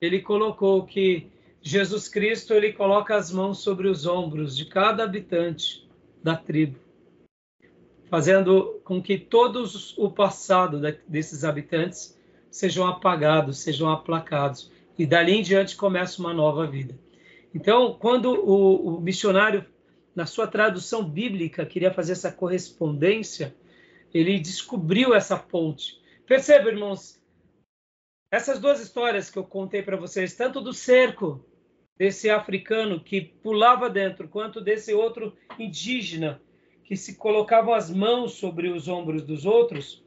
ele 0.01 0.21
colocou 0.21 0.85
que 0.85 1.31
Jesus 1.65 2.09
Cristo 2.09 2.53
ele 2.53 2.73
coloca 2.73 3.15
as 3.15 3.31
mãos 3.31 3.59
sobre 3.59 3.87
os 3.87 4.05
ombros 4.05 4.57
de 4.57 4.65
cada 4.65 5.05
habitante 5.05 5.89
da 6.21 6.37
tribo, 6.37 6.77
fazendo 8.11 8.81
com 8.85 9.01
que 9.01 9.17
todos 9.17 9.97
o 9.97 10.11
passado 10.11 10.81
desses 11.07 11.45
habitantes 11.45 12.19
sejam 12.51 12.85
apagados, 12.85 13.59
sejam 13.59 13.89
aplacados 13.89 14.73
e 14.99 15.07
dali 15.07 15.35
em 15.35 15.43
diante 15.43 15.77
começa 15.77 16.21
uma 16.21 16.35
nova 16.35 16.67
vida. 16.67 16.99
Então, 17.55 17.97
quando 17.99 18.33
o, 18.33 18.97
o 18.97 19.01
missionário 19.01 19.65
na 20.17 20.27
sua 20.27 20.49
tradução 20.49 21.05
bíblica 21.05 21.65
queria 21.65 21.95
fazer 21.95 22.13
essa 22.13 22.33
correspondência, 22.33 23.55
ele 24.13 24.41
descobriu 24.41 25.15
essa 25.15 25.39
ponte. 25.39 26.03
Perceba, 26.27 26.71
irmãos, 26.71 27.23
essas 28.33 28.59
duas 28.59 28.81
histórias 28.81 29.31
que 29.31 29.39
eu 29.39 29.45
contei 29.45 29.81
para 29.81 29.97
vocês, 29.97 30.35
tanto 30.35 30.61
do 30.61 30.73
cerco 30.73 31.45
desse 32.03 32.29
africano 32.29 32.99
que 32.99 33.21
pulava 33.21 33.89
dentro, 33.89 34.27
quanto 34.27 34.61
desse 34.61 34.93
outro 34.93 35.37
indígena 35.57 36.43
que 36.83 36.97
se 36.97 37.15
colocava 37.15 37.77
as 37.77 37.89
mãos 37.89 38.33
sobre 38.33 38.67
os 38.71 38.89
ombros 38.89 39.23
dos 39.23 39.47
outros, 39.47 40.05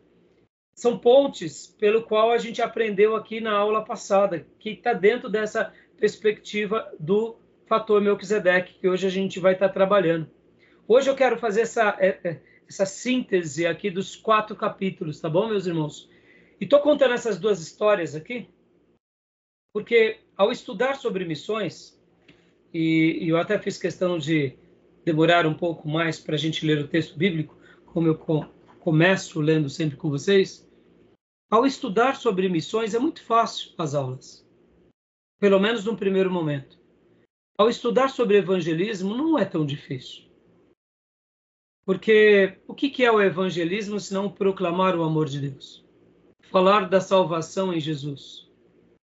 são 0.76 0.98
pontes 0.98 1.74
pelo 1.80 2.04
qual 2.04 2.32
a 2.32 2.38
gente 2.38 2.62
aprendeu 2.62 3.16
aqui 3.16 3.40
na 3.40 3.54
aula 3.54 3.82
passada, 3.82 4.46
que 4.60 4.72
está 4.72 4.92
dentro 4.92 5.30
dessa 5.30 5.72
perspectiva 5.98 6.86
do 7.00 7.38
fator 7.66 8.02
Melquisedeque, 8.02 8.78
que 8.78 8.90
hoje 8.90 9.08
a 9.08 9.10
gente 9.10 9.40
vai 9.40 9.54
estar 9.54 9.70
tá 9.70 9.74
trabalhando. 9.74 10.30
Hoje 10.86 11.10
eu 11.10 11.16
quero 11.16 11.38
fazer 11.38 11.62
essa, 11.62 11.96
é, 11.98 12.20
é, 12.26 12.42
essa 12.68 12.86
síntese 12.86 13.66
aqui 13.66 13.90
dos 13.90 14.18
quatro 14.18 14.54
capítulos, 14.54 15.22
tá 15.22 15.30
bom, 15.30 15.48
meus 15.48 15.66
irmãos? 15.66 16.10
E 16.60 16.66
estou 16.66 16.82
contando 16.82 17.14
essas 17.14 17.40
duas 17.40 17.62
histórias 17.62 18.16
aqui 18.16 18.50
porque 19.76 20.22
ao 20.38 20.54
estudar 20.54 20.96
sobre 20.96 21.26
missões, 21.26 22.02
e, 22.74 23.20
e 23.22 23.28
eu 23.28 23.36
até 23.36 23.60
fiz 23.60 23.78
questão 23.78 24.18
de 24.18 24.58
demorar 25.04 25.46
um 25.46 25.54
pouco 25.54 25.86
mais 25.86 26.18
para 26.18 26.36
a 26.36 26.38
gente 26.38 26.66
ler 26.66 26.80
o 26.80 26.88
texto 26.88 27.18
bíblico, 27.18 27.58
como 27.88 28.08
eu 28.08 28.18
com, 28.18 28.48
começo 28.80 29.42
lendo 29.42 29.70
sempre 29.70 29.98
com 29.98 30.10
vocês, 30.10 30.66
ao 31.52 31.66
estudar 31.66 32.16
sobre 32.16 32.48
missões 32.48 32.94
é 32.94 33.00
muito 33.00 33.22
fácil 33.22 33.74
as 33.78 33.94
aulas, 33.94 34.48
pelo 35.42 35.60
menos 35.60 35.84
no 35.84 35.98
primeiro 35.98 36.32
momento. 36.32 36.80
Ao 37.58 37.68
estudar 37.68 38.08
sobre 38.08 38.38
evangelismo 38.38 39.14
não 39.14 39.38
é 39.38 39.44
tão 39.44 39.66
difícil. 39.66 40.24
Porque 41.86 42.60
o 42.66 42.74
que 42.74 43.04
é 43.04 43.12
o 43.12 43.22
evangelismo 43.22 44.00
se 44.00 44.14
não 44.14 44.32
proclamar 44.32 44.96
o 44.96 45.04
amor 45.04 45.28
de 45.28 45.50
Deus? 45.50 45.86
Falar 46.44 46.88
da 46.88 47.02
salvação 47.02 47.74
em 47.74 47.80
Jesus 47.82 48.45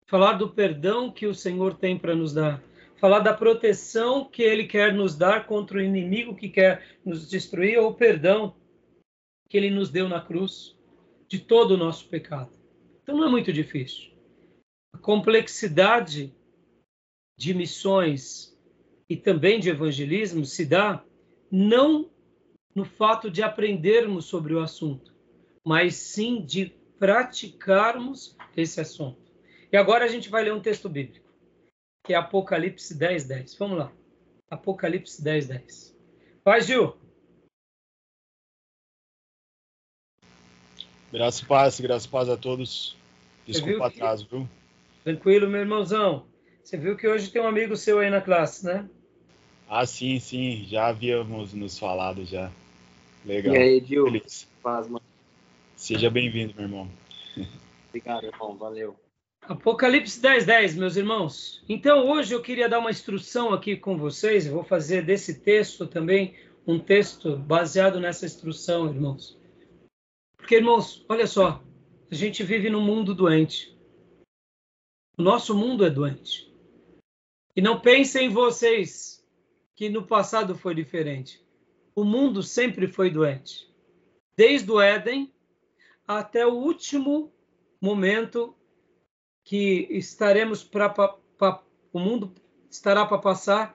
falar 0.08 0.32
do 0.32 0.48
perdão 0.48 1.12
que 1.12 1.26
o 1.26 1.34
Senhor 1.34 1.74
tem 1.74 1.96
para 1.96 2.16
nos 2.16 2.32
dar, 2.32 2.62
falar 2.96 3.20
da 3.20 3.34
proteção 3.34 4.24
que 4.24 4.42
Ele 4.42 4.66
quer 4.66 4.92
nos 4.92 5.14
dar 5.14 5.46
contra 5.46 5.78
o 5.78 5.82
inimigo 5.82 6.34
que 6.34 6.48
quer 6.48 6.98
nos 7.04 7.28
destruir, 7.28 7.78
ou 7.78 7.90
o 7.90 7.94
perdão 7.94 8.56
que 9.48 9.56
Ele 9.56 9.70
nos 9.70 9.90
deu 9.90 10.08
na 10.08 10.20
cruz 10.20 10.76
de 11.28 11.38
todo 11.38 11.72
o 11.72 11.76
nosso 11.76 12.08
pecado. 12.08 12.50
Então 13.02 13.16
não 13.16 13.26
é 13.26 13.30
muito 13.30 13.52
difícil. 13.52 14.10
A 14.94 14.98
complexidade 14.98 16.34
de 17.36 17.54
missões 17.54 18.58
e 19.08 19.16
também 19.16 19.60
de 19.60 19.68
evangelismo 19.68 20.44
se 20.44 20.64
dá 20.64 21.04
não 21.50 22.10
no 22.74 22.84
fato 22.84 23.30
de 23.30 23.42
aprendermos 23.42 24.24
sobre 24.24 24.54
o 24.54 24.60
assunto, 24.60 25.14
mas 25.64 25.94
sim 25.96 26.42
de 26.44 26.74
praticarmos 26.98 28.36
esse 28.56 28.80
assunto. 28.80 29.27
E 29.70 29.76
agora 29.76 30.04
a 30.04 30.08
gente 30.08 30.28
vai 30.28 30.44
ler 30.44 30.52
um 30.52 30.60
texto 30.60 30.88
bíblico, 30.88 31.28
que 32.04 32.14
é 32.14 32.16
Apocalipse 32.16 32.94
10, 32.94 33.24
10. 33.28 33.54
Vamos 33.56 33.78
lá. 33.78 33.92
Apocalipse 34.50 35.22
10, 35.22 35.48
10. 35.48 35.96
Vai, 36.44 36.60
Gil. 36.62 36.96
Graças 41.12 41.40
e 41.40 41.46
paz, 41.46 41.80
graças 41.80 42.04
e 42.04 42.08
paz 42.08 42.28
a 42.28 42.36
todos. 42.36 42.96
Desculpa 43.46 43.80
o 43.80 43.84
atraso, 43.84 44.26
que... 44.26 44.36
viu? 44.36 44.48
Tranquilo, 45.04 45.48
meu 45.48 45.60
irmãozão. 45.60 46.26
Você 46.62 46.76
viu 46.76 46.96
que 46.96 47.08
hoje 47.08 47.30
tem 47.30 47.40
um 47.40 47.46
amigo 47.46 47.76
seu 47.76 47.98
aí 47.98 48.10
na 48.10 48.20
classe, 48.20 48.64
né? 48.64 48.88
Ah, 49.68 49.84
sim, 49.84 50.18
sim. 50.18 50.66
Já 50.66 50.88
havíamos 50.88 51.52
nos 51.52 51.78
falado 51.78 52.24
já. 52.24 52.50
Legal. 53.24 53.54
E 53.54 53.58
aí, 53.58 53.84
Gil? 53.84 54.04
Feliz. 54.04 54.48
Paz, 54.62 54.86
mano. 54.86 55.04
Seja 55.76 56.10
bem-vindo, 56.10 56.54
meu 56.54 56.64
irmão. 56.64 56.90
Obrigado, 57.88 58.24
irmão. 58.24 58.56
Valeu. 58.56 58.98
Apocalipse 59.42 60.20
10, 60.20 60.44
10, 60.44 60.76
meus 60.76 60.96
irmãos. 60.96 61.64
Então, 61.68 62.08
hoje 62.08 62.34
eu 62.34 62.42
queria 62.42 62.68
dar 62.68 62.78
uma 62.78 62.90
instrução 62.90 63.52
aqui 63.52 63.76
com 63.76 63.96
vocês. 63.96 64.46
Eu 64.46 64.52
vou 64.52 64.64
fazer 64.64 65.04
desse 65.04 65.40
texto 65.40 65.86
também 65.86 66.36
um 66.66 66.78
texto 66.78 67.36
baseado 67.36 67.98
nessa 67.98 68.26
instrução, 68.26 68.88
irmãos. 68.88 69.38
Porque, 70.36 70.56
irmãos, 70.56 71.04
olha 71.08 71.26
só, 71.26 71.62
a 72.10 72.14
gente 72.14 72.42
vive 72.42 72.68
num 72.68 72.82
mundo 72.82 73.14
doente. 73.14 73.74
O 75.16 75.22
nosso 75.22 75.54
mundo 75.56 75.84
é 75.84 75.90
doente. 75.90 76.52
E 77.56 77.60
não 77.60 77.80
pensem 77.80 78.28
vocês 78.28 79.26
que 79.74 79.88
no 79.88 80.06
passado 80.06 80.54
foi 80.54 80.74
diferente. 80.74 81.42
O 81.94 82.04
mundo 82.04 82.42
sempre 82.42 82.86
foi 82.86 83.10
doente. 83.10 83.68
Desde 84.36 84.70
o 84.70 84.80
Éden 84.80 85.32
até 86.06 86.46
o 86.46 86.52
último 86.52 87.32
momento 87.80 88.54
que 89.48 89.88
estaremos 89.90 90.62
para 90.62 90.94
o 91.90 91.98
mundo 91.98 92.34
estará 92.70 93.06
para 93.06 93.16
passar 93.16 93.74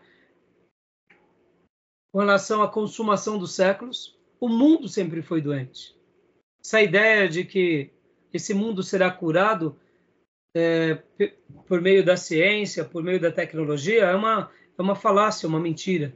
com 2.12 2.20
relação 2.20 2.62
à 2.62 2.68
consumação 2.70 3.40
dos 3.40 3.56
séculos. 3.56 4.16
O 4.40 4.48
mundo 4.48 4.88
sempre 4.88 5.24
foi 5.24 5.42
doente. 5.42 5.98
Essa 6.64 6.80
ideia 6.80 7.28
de 7.28 7.44
que 7.44 7.90
esse 8.32 8.54
mundo 8.54 8.84
será 8.84 9.10
curado 9.10 9.76
é, 10.56 11.02
por 11.68 11.82
meio 11.82 12.06
da 12.06 12.16
ciência, 12.16 12.86
por 12.86 13.02
meio 13.02 13.20
da 13.20 13.32
tecnologia, 13.32 14.04
é 14.04 14.16
uma, 14.16 14.52
é 14.78 14.82
uma 14.82 14.96
falácia, 14.96 15.50
uma 15.50 15.60
mentira. 15.60 16.16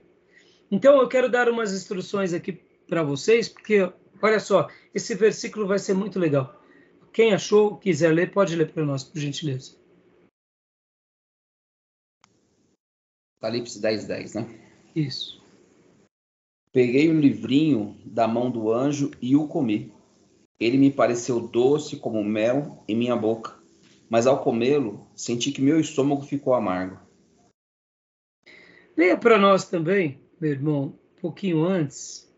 Então, 0.70 1.02
eu 1.02 1.08
quero 1.08 1.30
dar 1.30 1.50
umas 1.50 1.74
instruções 1.74 2.32
aqui 2.32 2.52
para 2.88 3.02
vocês, 3.02 3.50
porque, 3.50 3.92
olha 4.22 4.40
só, 4.40 4.70
esse 4.94 5.16
versículo 5.16 5.66
vai 5.66 5.80
ser 5.80 5.96
muito 5.96 6.20
legal. 6.20 6.57
Quem 7.18 7.34
achou, 7.34 7.76
quiser 7.76 8.14
ler, 8.14 8.32
pode 8.32 8.56
ler 8.56 8.72
para 8.72 8.86
nós, 8.86 9.04
por 9.04 9.18
gentileza. 9.18 9.76
Apocalipse 13.40 13.82
10, 13.82 14.06
10, 14.06 14.34
né? 14.36 14.72
Isso. 14.96 15.44
Peguei 16.72 17.10
um 17.10 17.20
livrinho 17.20 18.00
da 18.06 18.28
mão 18.28 18.52
do 18.52 18.72
anjo 18.72 19.10
e 19.20 19.36
o 19.36 19.48
comi. 19.48 19.92
Ele 20.60 20.78
me 20.78 20.92
pareceu 20.92 21.40
doce 21.40 21.98
como 21.98 22.24
mel 22.24 22.84
em 22.88 22.96
minha 22.96 23.16
boca, 23.16 23.58
mas 24.08 24.28
ao 24.28 24.44
comê-lo, 24.44 25.08
senti 25.16 25.52
que 25.52 25.60
meu 25.60 25.80
estômago 25.80 26.22
ficou 26.22 26.54
amargo. 26.54 27.00
Leia 28.96 29.18
para 29.18 29.40
nós 29.40 29.68
também, 29.68 30.22
meu 30.40 30.52
irmão, 30.52 30.94
um 31.18 31.20
pouquinho 31.20 31.66
antes. 31.66 32.32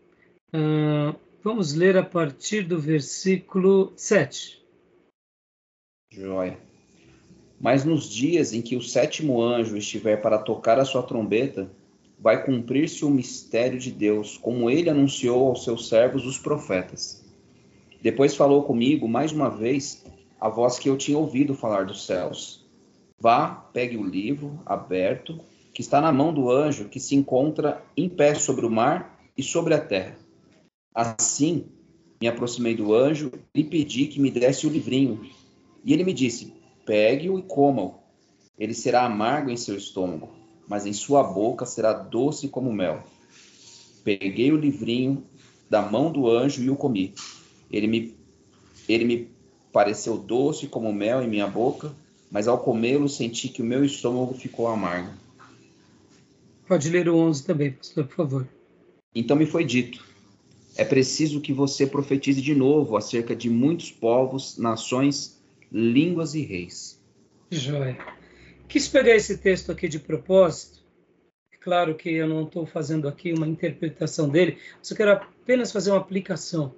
Uh, 0.54 1.14
vamos 1.44 1.74
ler 1.74 1.98
a 1.98 2.02
partir 2.02 2.62
do 2.62 2.80
versículo 2.80 3.92
7. 3.94 4.59
Joia. 6.12 6.58
Mas 7.60 7.84
nos 7.84 8.10
dias 8.10 8.52
em 8.52 8.60
que 8.60 8.74
o 8.74 8.82
sétimo 8.82 9.40
anjo 9.40 9.76
estiver 9.76 10.20
para 10.20 10.38
tocar 10.38 10.78
a 10.78 10.84
sua 10.84 11.02
trombeta, 11.02 11.70
vai 12.18 12.44
cumprir-se 12.44 13.04
o 13.04 13.10
mistério 13.10 13.78
de 13.78 13.92
Deus, 13.92 14.36
como 14.36 14.68
ele 14.68 14.90
anunciou 14.90 15.48
aos 15.48 15.62
seus 15.62 15.88
servos 15.88 16.26
os 16.26 16.36
profetas. 16.36 17.24
Depois 18.02 18.34
falou 18.34 18.64
comigo 18.64 19.08
mais 19.08 19.30
uma 19.30 19.48
vez 19.48 20.04
a 20.40 20.48
voz 20.48 20.78
que 20.78 20.88
eu 20.88 20.96
tinha 20.96 21.16
ouvido 21.16 21.54
falar 21.54 21.86
dos 21.86 22.04
céus. 22.04 22.66
Vá, 23.20 23.48
pegue 23.72 23.96
o 23.96 24.02
livro 24.02 24.58
aberto 24.66 25.38
que 25.72 25.82
está 25.82 26.00
na 26.00 26.10
mão 26.10 26.32
do 26.32 26.50
anjo 26.50 26.88
que 26.88 26.98
se 26.98 27.14
encontra 27.14 27.82
em 27.96 28.08
pé 28.08 28.34
sobre 28.34 28.66
o 28.66 28.70
mar 28.70 29.20
e 29.36 29.42
sobre 29.42 29.74
a 29.74 29.80
terra. 29.80 30.16
Assim, 30.94 31.66
me 32.20 32.26
aproximei 32.26 32.74
do 32.74 32.94
anjo 32.94 33.30
e 33.54 33.62
pedi 33.62 34.06
que 34.06 34.20
me 34.20 34.30
desse 34.30 34.66
o 34.66 34.70
livrinho 34.70 35.20
e 35.84 35.92
ele 35.92 36.04
me 36.04 36.12
disse: 36.12 36.52
Pegue-o 36.84 37.38
e 37.38 37.42
coma-o. 37.42 37.94
Ele 38.58 38.74
será 38.74 39.04
amargo 39.04 39.50
em 39.50 39.56
seu 39.56 39.76
estômago, 39.76 40.28
mas 40.68 40.86
em 40.86 40.92
sua 40.92 41.22
boca 41.22 41.64
será 41.64 41.92
doce 41.92 42.48
como 42.48 42.72
mel. 42.72 43.02
Peguei 44.04 44.52
o 44.52 44.56
livrinho 44.56 45.24
da 45.68 45.82
mão 45.82 46.12
do 46.12 46.28
anjo 46.28 46.62
e 46.62 46.68
o 46.68 46.76
comi. 46.76 47.14
Ele 47.70 47.86
me, 47.86 48.14
ele 48.88 49.04
me 49.04 49.30
pareceu 49.72 50.18
doce 50.18 50.66
como 50.66 50.92
mel 50.92 51.22
em 51.22 51.28
minha 51.28 51.46
boca, 51.46 51.94
mas 52.30 52.48
ao 52.48 52.58
comê-lo 52.58 53.08
senti 53.08 53.48
que 53.48 53.62
o 53.62 53.64
meu 53.64 53.84
estômago 53.84 54.34
ficou 54.34 54.68
amargo. 54.68 55.12
Pode 56.66 56.88
ler 56.88 57.08
o 57.08 57.16
11 57.16 57.44
também, 57.44 57.72
pastor, 57.72 58.06
por 58.06 58.16
favor. 58.16 58.48
Então 59.14 59.36
me 59.36 59.46
foi 59.46 59.64
dito: 59.64 60.04
é 60.76 60.84
preciso 60.84 61.40
que 61.40 61.52
você 61.52 61.86
profetize 61.86 62.40
de 62.40 62.54
novo 62.54 62.96
acerca 62.96 63.34
de 63.34 63.50
muitos 63.50 63.90
povos, 63.90 64.56
nações, 64.56 65.39
línguas 65.70 66.34
e 66.34 66.42
reis. 66.42 67.02
Joia. 67.50 67.98
Quis 68.68 68.88
pegar 68.88 69.14
esse 69.14 69.38
texto 69.38 69.72
aqui 69.72 69.88
de 69.88 69.98
propósito. 69.98 70.80
Claro 71.60 71.94
que 71.94 72.10
eu 72.10 72.28
não 72.28 72.44
estou 72.44 72.64
fazendo 72.64 73.06
aqui 73.06 73.32
uma 73.32 73.46
interpretação 73.46 74.28
dele, 74.28 74.58
só 74.82 74.94
quero 74.94 75.12
apenas 75.12 75.70
fazer 75.70 75.90
uma 75.90 76.00
aplicação 76.00 76.74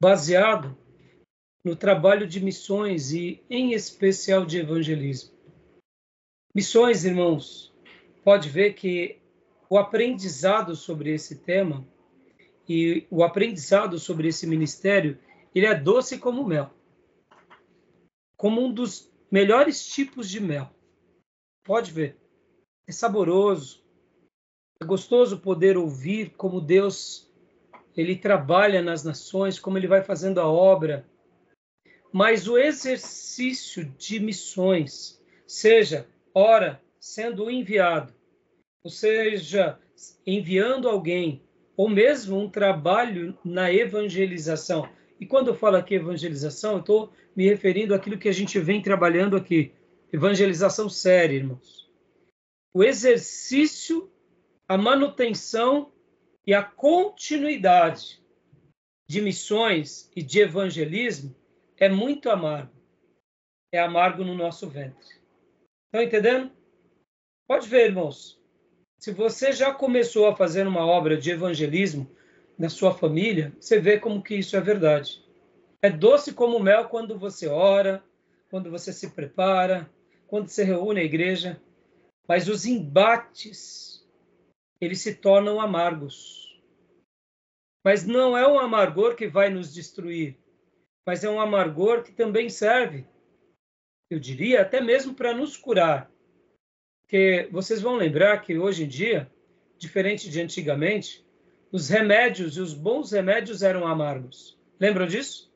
baseado 0.00 0.76
no 1.62 1.76
trabalho 1.76 2.26
de 2.26 2.42
missões 2.42 3.12
e, 3.12 3.42
em 3.50 3.72
especial, 3.72 4.46
de 4.46 4.58
evangelismo. 4.58 5.32
Missões, 6.54 7.04
irmãos, 7.04 7.74
pode 8.24 8.48
ver 8.48 8.74
que 8.74 9.18
o 9.68 9.76
aprendizado 9.76 10.74
sobre 10.74 11.12
esse 11.12 11.36
tema 11.36 11.86
e 12.68 13.06
o 13.10 13.22
aprendizado 13.22 13.98
sobre 13.98 14.28
esse 14.28 14.46
ministério, 14.46 15.18
ele 15.54 15.66
é 15.66 15.74
doce 15.74 16.18
como 16.18 16.46
mel. 16.46 16.70
Como 18.36 18.60
um 18.60 18.72
dos 18.72 19.10
melhores 19.30 19.86
tipos 19.86 20.28
de 20.28 20.40
mel. 20.40 20.70
Pode 21.64 21.90
ver. 21.90 22.16
É 22.86 22.92
saboroso. 22.92 23.84
É 24.80 24.84
gostoso 24.84 25.38
poder 25.38 25.76
ouvir 25.76 26.30
como 26.36 26.60
Deus 26.60 27.32
ele 27.96 28.14
trabalha 28.14 28.82
nas 28.82 29.02
nações, 29.02 29.58
como 29.58 29.78
ele 29.78 29.86
vai 29.86 30.02
fazendo 30.02 30.38
a 30.38 30.46
obra 30.46 31.06
mas 32.12 32.48
o 32.48 32.56
exercício 32.56 33.84
de 33.98 34.18
missões, 34.18 35.22
seja, 35.46 36.08
ora, 36.32 36.80
sendo 36.98 37.50
enviado, 37.50 38.14
ou 38.82 38.90
seja, 38.90 39.78
enviando 40.26 40.88
alguém, 40.88 41.42
ou 41.76 41.90
mesmo 41.90 42.38
um 42.38 42.48
trabalho 42.48 43.36
na 43.44 43.70
evangelização. 43.70 44.88
E 45.18 45.26
quando 45.26 45.48
eu 45.48 45.54
falo 45.54 45.76
aqui 45.76 45.94
evangelização, 45.94 46.72
eu 46.74 46.80
estou 46.80 47.12
me 47.34 47.48
referindo 47.48 47.94
àquilo 47.94 48.18
que 48.18 48.28
a 48.28 48.32
gente 48.32 48.58
vem 48.58 48.82
trabalhando 48.82 49.36
aqui. 49.36 49.72
Evangelização 50.12 50.88
séria, 50.88 51.36
irmãos. 51.36 51.90
O 52.72 52.84
exercício, 52.84 54.10
a 54.68 54.76
manutenção 54.76 55.92
e 56.46 56.52
a 56.52 56.62
continuidade 56.62 58.22
de 59.08 59.20
missões 59.20 60.10
e 60.14 60.22
de 60.22 60.40
evangelismo 60.40 61.34
é 61.76 61.88
muito 61.88 62.30
amargo. 62.30 62.74
É 63.72 63.80
amargo 63.80 64.24
no 64.24 64.34
nosso 64.34 64.68
ventre. 64.68 65.06
Estão 65.86 66.02
entendendo? 66.02 66.52
Pode 67.48 67.68
ver, 67.68 67.86
irmãos. 67.86 68.40
Se 68.98 69.12
você 69.12 69.52
já 69.52 69.72
começou 69.72 70.26
a 70.26 70.36
fazer 70.36 70.66
uma 70.66 70.84
obra 70.84 71.16
de 71.16 71.30
evangelismo 71.30 72.10
na 72.58 72.68
sua 72.68 72.92
família, 72.94 73.52
você 73.60 73.78
vê 73.78 73.98
como 73.98 74.22
que 74.22 74.34
isso 74.34 74.56
é 74.56 74.60
verdade. 74.60 75.24
É 75.82 75.90
doce 75.90 76.32
como 76.32 76.58
mel 76.58 76.88
quando 76.88 77.18
você 77.18 77.46
ora, 77.46 78.02
quando 78.50 78.70
você 78.70 78.92
se 78.92 79.10
prepara, 79.10 79.90
quando 80.26 80.48
se 80.48 80.64
reúne 80.64 81.00
à 81.00 81.04
igreja, 81.04 81.60
mas 82.26 82.48
os 82.48 82.64
embates 82.64 84.04
eles 84.80 85.00
se 85.00 85.14
tornam 85.14 85.60
amargos. 85.60 86.60
Mas 87.84 88.06
não 88.06 88.36
é 88.36 88.46
um 88.46 88.58
amargor 88.58 89.14
que 89.14 89.26
vai 89.26 89.48
nos 89.48 89.72
destruir, 89.72 90.36
mas 91.04 91.24
é 91.24 91.30
um 91.30 91.40
amargor 91.40 92.02
que 92.02 92.12
também 92.12 92.48
serve, 92.48 93.06
eu 94.10 94.18
diria, 94.18 94.62
até 94.62 94.80
mesmo 94.80 95.14
para 95.14 95.34
nos 95.34 95.56
curar. 95.56 96.10
Porque 97.02 97.48
vocês 97.52 97.80
vão 97.80 97.96
lembrar 97.96 98.40
que 98.42 98.58
hoje 98.58 98.84
em 98.84 98.88
dia, 98.88 99.30
diferente 99.78 100.28
de 100.28 100.40
antigamente, 100.40 101.25
os 101.72 101.88
remédios 101.88 102.56
e 102.56 102.60
os 102.60 102.72
bons 102.72 103.12
remédios 103.12 103.62
eram 103.62 103.86
amargos. 103.86 104.58
Lembram 104.78 105.06
disso? 105.06 105.52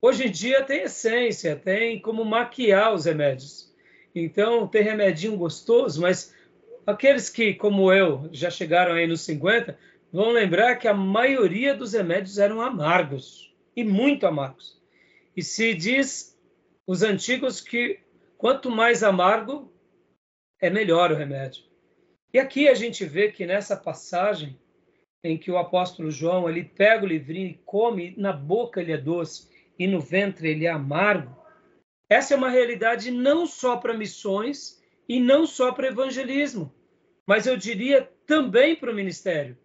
Hoje 0.00 0.26
em 0.26 0.30
dia 0.30 0.62
tem 0.62 0.82
essência, 0.82 1.56
tem 1.56 2.00
como 2.00 2.24
maquiar 2.24 2.92
os 2.92 3.06
remédios. 3.06 3.72
Então, 4.14 4.68
tem 4.68 4.82
remedinho 4.82 5.36
gostoso, 5.36 6.00
mas 6.00 6.34
aqueles 6.86 7.30
que, 7.30 7.54
como 7.54 7.92
eu, 7.92 8.28
já 8.30 8.50
chegaram 8.50 8.94
aí 8.94 9.06
nos 9.06 9.22
50, 9.22 9.76
vão 10.12 10.30
lembrar 10.30 10.76
que 10.76 10.86
a 10.86 10.94
maioria 10.94 11.74
dos 11.74 11.94
remédios 11.94 12.38
eram 12.38 12.60
amargos 12.60 13.52
e 13.74 13.82
muito 13.82 14.26
amargos. 14.26 14.80
E 15.36 15.42
se 15.42 15.74
diz 15.74 16.38
os 16.86 17.02
antigos 17.02 17.60
que 17.60 17.98
quanto 18.36 18.70
mais 18.70 19.02
amargo, 19.02 19.72
é 20.60 20.68
melhor 20.68 21.10
o 21.10 21.16
remédio. 21.16 21.64
E 22.32 22.38
aqui 22.38 22.68
a 22.68 22.74
gente 22.74 23.04
vê 23.04 23.32
que 23.32 23.46
nessa 23.46 23.76
passagem 23.76 24.58
em 25.24 25.38
que 25.38 25.50
o 25.50 25.56
apóstolo 25.56 26.10
João 26.10 26.48
ele 26.48 26.62
pega 26.62 27.02
o 27.02 27.08
livrinho 27.08 27.48
e 27.48 27.60
come, 27.64 28.14
na 28.18 28.30
boca 28.30 28.80
ele 28.80 28.92
é 28.92 28.98
doce 28.98 29.48
e 29.78 29.86
no 29.86 29.98
ventre 29.98 30.50
ele 30.50 30.66
é 30.66 30.70
amargo. 30.70 31.34
Essa 32.10 32.34
é 32.34 32.36
uma 32.36 32.50
realidade 32.50 33.10
não 33.10 33.46
só 33.46 33.78
para 33.78 33.96
missões 33.96 34.82
e 35.08 35.18
não 35.18 35.46
só 35.46 35.72
para 35.72 35.88
evangelismo, 35.88 36.72
mas 37.26 37.46
eu 37.46 37.56
diria 37.56 38.02
também 38.26 38.76
para 38.76 38.92
o 38.92 38.94
ministério. 38.94 39.56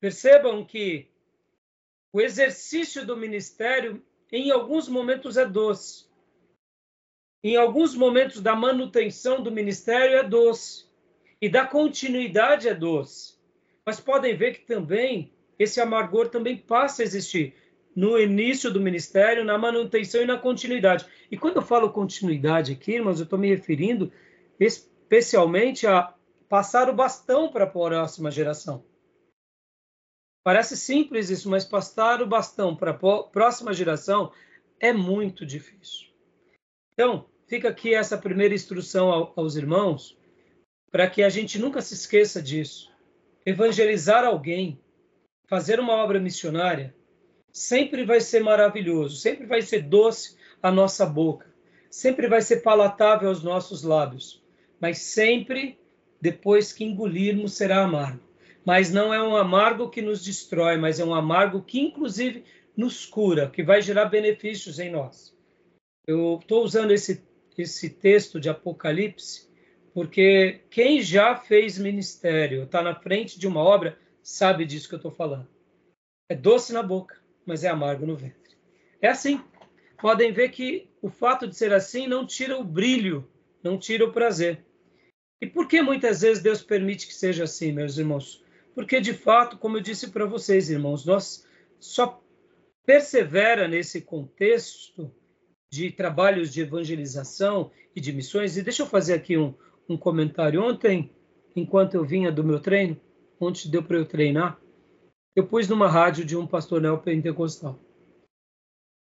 Percebam 0.00 0.64
que 0.64 1.08
o 2.12 2.20
exercício 2.20 3.06
do 3.06 3.16
ministério, 3.16 4.04
em 4.30 4.50
alguns 4.50 4.88
momentos, 4.88 5.36
é 5.36 5.46
doce. 5.46 6.06
Em 7.42 7.56
alguns 7.56 7.94
momentos 7.94 8.40
da 8.40 8.56
manutenção 8.56 9.42
do 9.42 9.50
ministério 9.50 10.16
é 10.16 10.24
doce. 10.24 10.86
E 11.40 11.48
da 11.48 11.66
continuidade 11.66 12.68
é 12.68 12.74
doce. 12.74 13.33
Mas 13.86 14.00
podem 14.00 14.36
ver 14.36 14.54
que 14.54 14.66
também 14.66 15.32
esse 15.58 15.80
amargor 15.80 16.28
também 16.28 16.56
passa 16.56 17.02
a 17.02 17.04
existir 17.04 17.54
no 17.94 18.18
início 18.18 18.72
do 18.72 18.80
ministério, 18.80 19.44
na 19.44 19.56
manutenção 19.56 20.22
e 20.22 20.26
na 20.26 20.36
continuidade. 20.36 21.06
E 21.30 21.38
quando 21.38 21.56
eu 21.56 21.62
falo 21.62 21.92
continuidade 21.92 22.72
aqui, 22.72 22.92
irmãos, 22.92 23.20
eu 23.20 23.24
estou 23.24 23.38
me 23.38 23.48
referindo 23.48 24.12
especialmente 24.58 25.86
a 25.86 26.12
passar 26.48 26.88
o 26.88 26.94
bastão 26.94 27.50
para 27.50 27.64
a 27.64 27.68
próxima 27.68 28.30
geração. 28.30 28.84
Parece 30.42 30.76
simples 30.76 31.30
isso, 31.30 31.48
mas 31.48 31.64
passar 31.64 32.20
o 32.20 32.26
bastão 32.26 32.76
para 32.76 32.90
a 32.90 33.22
próxima 33.24 33.72
geração 33.72 34.32
é 34.78 34.92
muito 34.92 35.46
difícil. 35.46 36.08
Então, 36.92 37.26
fica 37.46 37.70
aqui 37.70 37.94
essa 37.94 38.18
primeira 38.18 38.54
instrução 38.54 39.32
aos 39.36 39.56
irmãos, 39.56 40.18
para 40.90 41.08
que 41.08 41.22
a 41.22 41.28
gente 41.28 41.58
nunca 41.58 41.80
se 41.80 41.94
esqueça 41.94 42.42
disso. 42.42 42.93
Evangelizar 43.44 44.24
alguém, 44.24 44.80
fazer 45.46 45.78
uma 45.78 45.94
obra 45.94 46.18
missionária, 46.18 46.94
sempre 47.52 48.04
vai 48.04 48.20
ser 48.20 48.42
maravilhoso, 48.42 49.16
sempre 49.16 49.46
vai 49.46 49.62
ser 49.62 49.82
doce 49.82 50.36
à 50.62 50.70
nossa 50.70 51.04
boca, 51.06 51.52
sempre 51.90 52.26
vai 52.26 52.42
ser 52.42 52.62
palatável 52.62 53.28
aos 53.28 53.42
nossos 53.42 53.82
lábios, 53.82 54.42
mas 54.80 54.98
sempre, 54.98 55.78
depois 56.20 56.72
que 56.72 56.84
engolirmos, 56.84 57.54
será 57.54 57.82
amargo 57.82 58.24
mas 58.64 58.90
não 58.90 59.12
é 59.12 59.22
um 59.22 59.36
amargo 59.36 59.90
que 59.90 60.00
nos 60.00 60.24
destrói, 60.24 60.76
mas 60.78 60.98
é 60.98 61.04
um 61.04 61.14
amargo 61.14 61.62
que, 61.62 61.80
inclusive, 61.80 62.44
nos 62.76 63.04
cura, 63.04 63.50
que 63.50 63.62
vai 63.62 63.82
gerar 63.82 64.06
benefícios 64.06 64.78
em 64.78 64.90
nós. 64.90 65.36
Eu 66.06 66.38
estou 66.40 66.64
usando 66.64 66.90
esse, 66.90 67.22
esse 67.58 67.90
texto 67.90 68.40
de 68.40 68.48
Apocalipse 68.48 69.48
porque 69.94 70.60
quem 70.68 71.00
já 71.00 71.36
fez 71.36 71.78
ministério, 71.78 72.64
está 72.64 72.82
na 72.82 72.94
frente 72.94 73.38
de 73.38 73.46
uma 73.46 73.60
obra, 73.60 73.98
sabe 74.22 74.66
disso 74.66 74.88
que 74.88 74.94
eu 74.94 74.98
estou 74.98 75.12
falando. 75.12 75.48
É 76.28 76.34
doce 76.34 76.72
na 76.72 76.82
boca, 76.82 77.16
mas 77.46 77.64
é 77.64 77.68
amargo 77.68 78.04
no 78.04 78.16
ventre. 78.16 78.56
É 79.00 79.08
assim. 79.08 79.40
Podem 80.00 80.32
ver 80.32 80.50
que 80.50 80.90
o 81.00 81.08
fato 81.08 81.46
de 81.46 81.56
ser 81.56 81.72
assim 81.72 82.06
não 82.06 82.26
tira 82.26 82.58
o 82.58 82.64
brilho, 82.64 83.26
não 83.62 83.78
tira 83.78 84.04
o 84.04 84.12
prazer. 84.12 84.62
E 85.40 85.46
por 85.46 85.68
que 85.68 85.80
muitas 85.80 86.20
vezes 86.20 86.42
Deus 86.42 86.62
permite 86.62 87.06
que 87.06 87.14
seja 87.14 87.44
assim, 87.44 87.72
meus 87.72 87.96
irmãos? 87.96 88.44
porque 88.74 89.00
de 89.00 89.14
fato, 89.14 89.56
como 89.56 89.76
eu 89.76 89.80
disse 89.80 90.08
para 90.08 90.26
vocês, 90.26 90.68
irmãos, 90.68 91.04
nós 91.04 91.46
só 91.78 92.20
persevera 92.84 93.68
nesse 93.68 94.00
contexto 94.00 95.14
de 95.72 95.90
trabalhos 95.90 96.52
de 96.52 96.62
evangelização 96.62 97.70
e 97.94 98.00
de 98.00 98.12
missões. 98.12 98.56
E 98.56 98.62
deixa 98.62 98.82
eu 98.82 98.86
fazer 98.86 99.14
aqui 99.14 99.38
um, 99.38 99.54
um 99.88 99.96
comentário. 99.96 100.62
Ontem, 100.62 101.10
enquanto 101.54 101.94
eu 101.94 102.04
vinha 102.04 102.32
do 102.32 102.44
meu 102.44 102.60
treino, 102.60 103.00
onde 103.40 103.68
deu 103.68 103.82
para 103.82 103.98
eu 103.98 104.06
treinar, 104.06 104.60
eu 105.34 105.46
pus 105.46 105.68
numa 105.68 105.88
rádio 105.88 106.24
de 106.24 106.36
um 106.36 106.46
pastor 106.46 106.80
neopentecostal. 106.80 107.78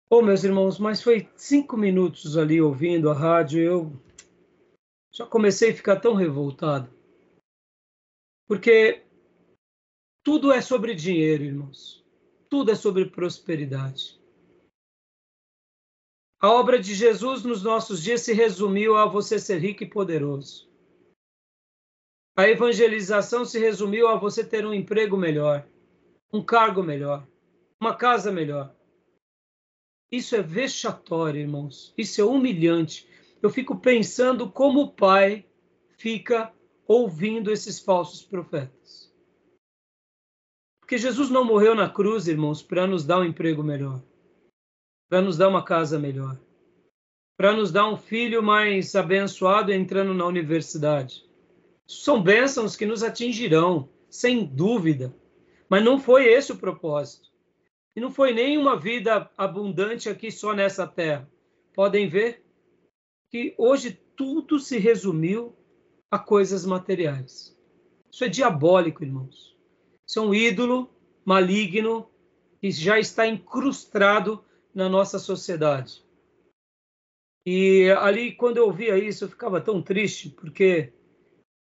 Ô, 0.10 0.18
oh, 0.18 0.22
meus 0.22 0.44
irmãos, 0.44 0.78
mas 0.78 1.02
foi 1.02 1.28
cinco 1.36 1.76
minutos 1.76 2.38
ali 2.38 2.62
ouvindo 2.62 3.10
a 3.10 3.14
rádio, 3.14 3.60
eu 3.60 4.02
já 5.12 5.26
comecei 5.26 5.72
a 5.72 5.76
ficar 5.76 6.00
tão 6.00 6.14
revoltado. 6.14 6.90
Porque 8.48 9.02
Tudo 10.26 10.52
é 10.52 10.60
sobre 10.60 10.96
dinheiro, 10.96 11.44
irmãos. 11.44 12.04
Tudo 12.50 12.72
é 12.72 12.76
sobre 12.76 13.06
prosperidade. 13.06 14.15
A 16.46 16.52
obra 16.52 16.78
de 16.78 16.94
Jesus 16.94 17.44
nos 17.44 17.64
nossos 17.64 18.04
dias 18.04 18.22
se 18.22 18.32
resumiu 18.32 18.96
a 18.96 19.08
você 19.08 19.40
ser 19.40 19.58
rico 19.58 19.82
e 19.82 19.90
poderoso. 19.90 20.70
A 22.38 22.48
evangelização 22.48 23.44
se 23.44 23.58
resumiu 23.58 24.08
a 24.08 24.16
você 24.16 24.44
ter 24.44 24.64
um 24.64 24.72
emprego 24.72 25.18
melhor, 25.18 25.68
um 26.32 26.46
cargo 26.46 26.84
melhor, 26.84 27.28
uma 27.82 27.96
casa 27.96 28.32
melhor. 28.32 28.76
Isso 30.12 30.36
é 30.36 30.42
vexatório, 30.44 31.42
irmãos. 31.42 31.92
Isso 31.98 32.22
é 32.22 32.24
humilhante. 32.24 33.10
Eu 33.42 33.50
fico 33.50 33.80
pensando 33.80 34.48
como 34.48 34.82
o 34.82 34.92
pai 34.92 35.48
fica 35.98 36.54
ouvindo 36.88 37.52
esses 37.52 37.80
falsos 37.80 38.22
profetas. 38.22 39.12
Porque 40.80 41.00
Jesus 41.00 41.32
não 41.32 41.44
morreu 41.44 41.74
na 41.74 41.90
cruz, 41.90 42.28
irmãos, 42.28 42.62
para 42.62 42.86
nos 42.86 43.04
dar 43.04 43.18
um 43.18 43.26
emprego 43.26 43.64
melhor, 43.64 44.00
para 45.10 45.22
nos 45.22 45.38
dar 45.38 45.50
uma 45.50 45.64
casa 45.64 46.00
melhor, 46.00 46.38
para 47.38 47.54
nos 47.54 47.72
dar 47.72 47.88
um 47.88 47.98
filho 47.98 48.42
mais 48.42 48.96
abençoado 48.96 49.72
entrando 49.72 50.14
na 50.14 50.26
universidade 50.26 51.26
são 51.88 52.22
bênçãos 52.22 52.76
que 52.76 52.86
nos 52.86 53.04
atingirão, 53.04 53.90
sem 54.10 54.46
dúvida. 54.46 55.16
Mas 55.70 55.84
não 55.84 56.00
foi 56.00 56.26
esse 56.26 56.52
o 56.52 56.58
propósito. 56.58 57.30
E 57.96 58.02
não 58.02 58.12
foi 58.12 58.34
nem 58.34 58.58
uma 58.58 58.78
vida 58.78 59.30
abundante 59.38 60.10
aqui 60.10 60.32
só 60.32 60.54
nessa 60.54 60.88
terra. 60.88 61.30
Podem 61.74 62.10
ver 62.10 62.44
que 63.30 63.54
hoje 63.58 64.00
tudo 64.16 64.60
se 64.60 64.78
resumiu 64.78 65.56
a 66.10 66.18
coisas 66.18 66.66
materiais. 66.66 67.56
Isso 68.12 68.24
é 68.24 68.28
diabólico, 68.28 69.04
irmãos. 69.04 69.56
Isso 70.08 70.20
é 70.20 70.22
um 70.22 70.34
ídolo 70.34 70.90
maligno 71.24 72.10
que 72.60 72.72
já 72.72 73.00
está 73.00 73.28
incrustado 73.28 74.44
na 74.76 74.90
nossa 74.90 75.18
sociedade. 75.18 76.06
E 77.46 77.90
ali, 78.00 78.36
quando 78.36 78.58
eu 78.58 78.66
ouvia 78.66 78.98
isso, 78.98 79.24
eu 79.24 79.30
ficava 79.30 79.62
tão 79.62 79.82
triste, 79.82 80.30
porque 80.30 80.92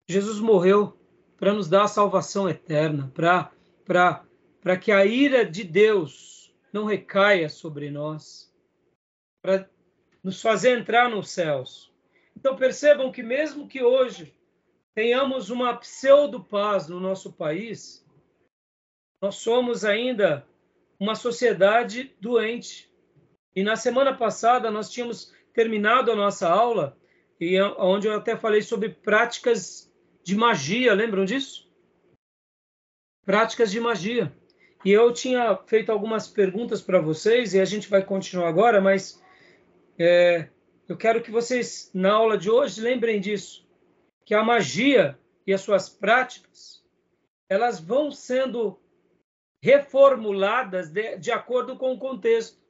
Jesus 0.08 0.40
morreu 0.40 0.98
para 1.38 1.54
nos 1.54 1.68
dar 1.68 1.86
a 1.86 1.88
salvação 1.88 2.48
eterna, 2.48 3.12
para 3.16 4.78
que 4.78 4.92
a 4.92 5.04
ira 5.06 5.44
de 5.44 5.64
Deus 5.64 6.54
não 6.72 6.86
recaia 6.86 7.50
sobre 7.50 7.90
nós, 7.90 8.54
para 9.42 9.68
nos 10.24 10.40
fazer 10.40 10.78
entrar 10.78 11.10
nos 11.10 11.32
céus. 11.32 11.92
Então 12.38 12.56
percebam 12.56 13.12
que 13.12 13.24
mesmo 13.24 13.68
que 13.68 13.82
hoje 13.82 14.36
tenhamos 14.94 15.50
uma 15.50 15.76
pseudo-paz 15.76 16.88
no 16.88 17.00
nosso 17.00 17.34
país, 17.34 18.06
nós 19.22 19.36
somos 19.36 19.84
ainda 19.86 20.46
uma 21.00 21.16
sociedade 21.16 22.16
doente. 22.20 22.91
E 23.56 23.64
na 23.64 23.76
semana 23.76 24.14
passada 24.14 24.72
nós 24.72 24.90
tínhamos 24.90 25.34
terminado 25.54 26.12
a 26.12 26.16
nossa 26.16 26.50
aula 26.50 26.98
e 27.40 27.60
onde 27.78 28.08
eu 28.08 28.16
até 28.16 28.38
falei 28.38 28.62
sobre 28.62 28.90
práticas 28.90 29.92
de 30.24 30.36
magia, 30.36 30.94
lembram 30.94 31.26
disso? 31.26 31.70
Práticas 33.26 33.72
de 33.72 33.80
magia. 33.80 34.32
E 34.86 34.92
eu 34.92 35.12
tinha 35.12 35.58
feito 35.66 35.92
algumas 35.92 36.28
perguntas 36.28 36.82
para 36.82 37.00
vocês 37.00 37.54
e 37.54 37.60
a 37.60 37.66
gente 37.66 37.90
vai 37.90 38.04
continuar 38.04 38.48
agora, 38.48 38.80
mas 38.80 39.22
é, 39.98 40.50
eu 40.88 40.96
quero 40.96 41.22
que 41.22 41.32
vocês, 41.32 41.90
na 41.94 42.14
aula 42.14 42.38
de 42.38 42.50
hoje, 42.50 42.82
lembrem 42.82 43.20
disso, 43.20 43.68
que 44.26 44.36
a 44.36 44.44
magia 44.44 45.18
e 45.46 45.54
as 45.54 45.62
suas 45.62 45.90
práticas, 45.90 46.84
elas 47.50 47.80
vão 47.80 48.12
sendo 48.12 48.80
reformuladas 49.64 50.90
de, 50.90 51.18
de 51.18 51.32
acordo 51.32 51.76
com 51.76 51.94
o 51.94 52.00
contexto. 52.00 52.61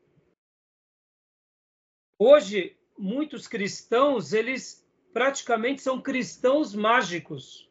Hoje, 2.23 2.77
muitos 2.95 3.47
cristãos, 3.47 4.31
eles 4.31 4.87
praticamente 5.11 5.81
são 5.81 5.99
cristãos 5.99 6.71
mágicos. 6.71 7.67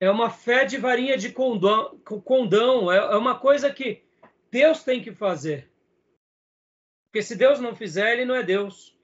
É 0.00 0.10
uma 0.10 0.30
fé 0.30 0.64
de 0.64 0.78
varinha 0.78 1.18
de 1.18 1.30
condão, 1.30 1.98
condão 2.24 2.90
é, 2.90 2.96
é 2.96 3.14
uma 3.14 3.38
coisa 3.38 3.70
que 3.70 4.04
Deus 4.50 4.82
tem 4.82 5.02
que 5.02 5.12
fazer. 5.12 5.70
Porque 7.04 7.22
se 7.22 7.36
Deus 7.36 7.60
não 7.60 7.76
fizer, 7.76 8.14
ele 8.14 8.24
não 8.24 8.34
é 8.34 8.42
Deus. 8.42 8.96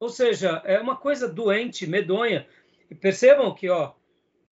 Ou 0.00 0.08
seja, 0.08 0.62
é 0.64 0.80
uma 0.80 0.96
coisa 0.96 1.28
doente, 1.28 1.86
medonha. 1.86 2.48
E 2.90 2.94
percebam 2.94 3.54
que, 3.54 3.68
ó, 3.68 3.92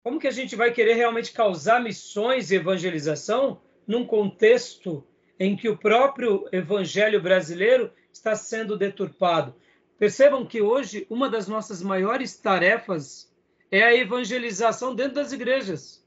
como 0.02 0.18
que 0.18 0.26
a 0.26 0.30
gente 0.32 0.56
vai 0.56 0.72
querer 0.72 0.94
realmente 0.94 1.32
causar 1.32 1.82
missões 1.82 2.50
e 2.50 2.56
evangelização 2.56 3.60
num 3.86 4.06
contexto 4.06 5.06
em 5.38 5.54
que 5.54 5.68
o 5.68 5.76
próprio 5.76 6.48
evangelho 6.50 7.20
brasileiro 7.20 7.92
está 8.18 8.36
sendo 8.36 8.76
deturpado? 8.76 9.54
Percebam 9.98 10.46
que 10.46 10.60
hoje 10.60 11.06
uma 11.08 11.28
das 11.28 11.48
nossas 11.48 11.82
maiores 11.82 12.36
tarefas 12.36 13.32
é 13.70 13.82
a 13.82 13.94
evangelização 13.94 14.94
dentro 14.94 15.14
das 15.14 15.32
igrejas. 15.32 16.04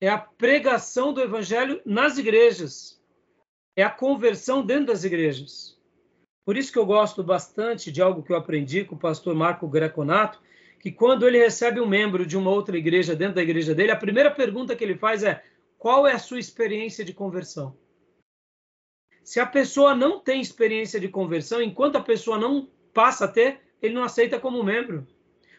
É 0.00 0.08
a 0.08 0.18
pregação 0.18 1.12
do 1.12 1.20
evangelho 1.20 1.80
nas 1.84 2.16
igrejas. 2.16 3.00
É 3.76 3.82
a 3.82 3.90
conversão 3.90 4.64
dentro 4.64 4.86
das 4.86 5.04
igrejas. 5.04 5.78
Por 6.44 6.56
isso 6.56 6.72
que 6.72 6.78
eu 6.78 6.86
gosto 6.86 7.22
bastante 7.22 7.92
de 7.92 8.00
algo 8.00 8.22
que 8.22 8.32
eu 8.32 8.36
aprendi 8.36 8.84
com 8.84 8.94
o 8.94 8.98
pastor 8.98 9.34
Marco 9.34 9.68
Greconato, 9.68 10.40
que 10.80 10.90
quando 10.90 11.26
ele 11.26 11.38
recebe 11.38 11.80
um 11.80 11.86
membro 11.86 12.24
de 12.24 12.36
uma 12.36 12.50
outra 12.50 12.76
igreja 12.78 13.14
dentro 13.14 13.34
da 13.34 13.42
igreja 13.42 13.74
dele, 13.74 13.92
a 13.92 13.96
primeira 13.96 14.30
pergunta 14.30 14.74
que 14.74 14.82
ele 14.82 14.96
faz 14.96 15.22
é: 15.22 15.44
qual 15.78 16.06
é 16.06 16.12
a 16.12 16.18
sua 16.18 16.40
experiência 16.40 17.04
de 17.04 17.12
conversão? 17.12 17.76
Se 19.30 19.38
a 19.38 19.46
pessoa 19.46 19.94
não 19.94 20.18
tem 20.18 20.40
experiência 20.40 20.98
de 20.98 21.06
conversão, 21.06 21.62
enquanto 21.62 21.94
a 21.94 22.02
pessoa 22.02 22.36
não 22.36 22.68
passa 22.92 23.26
a 23.26 23.28
ter, 23.28 23.60
ele 23.80 23.94
não 23.94 24.02
aceita 24.02 24.40
como 24.40 24.60
membro. 24.64 25.06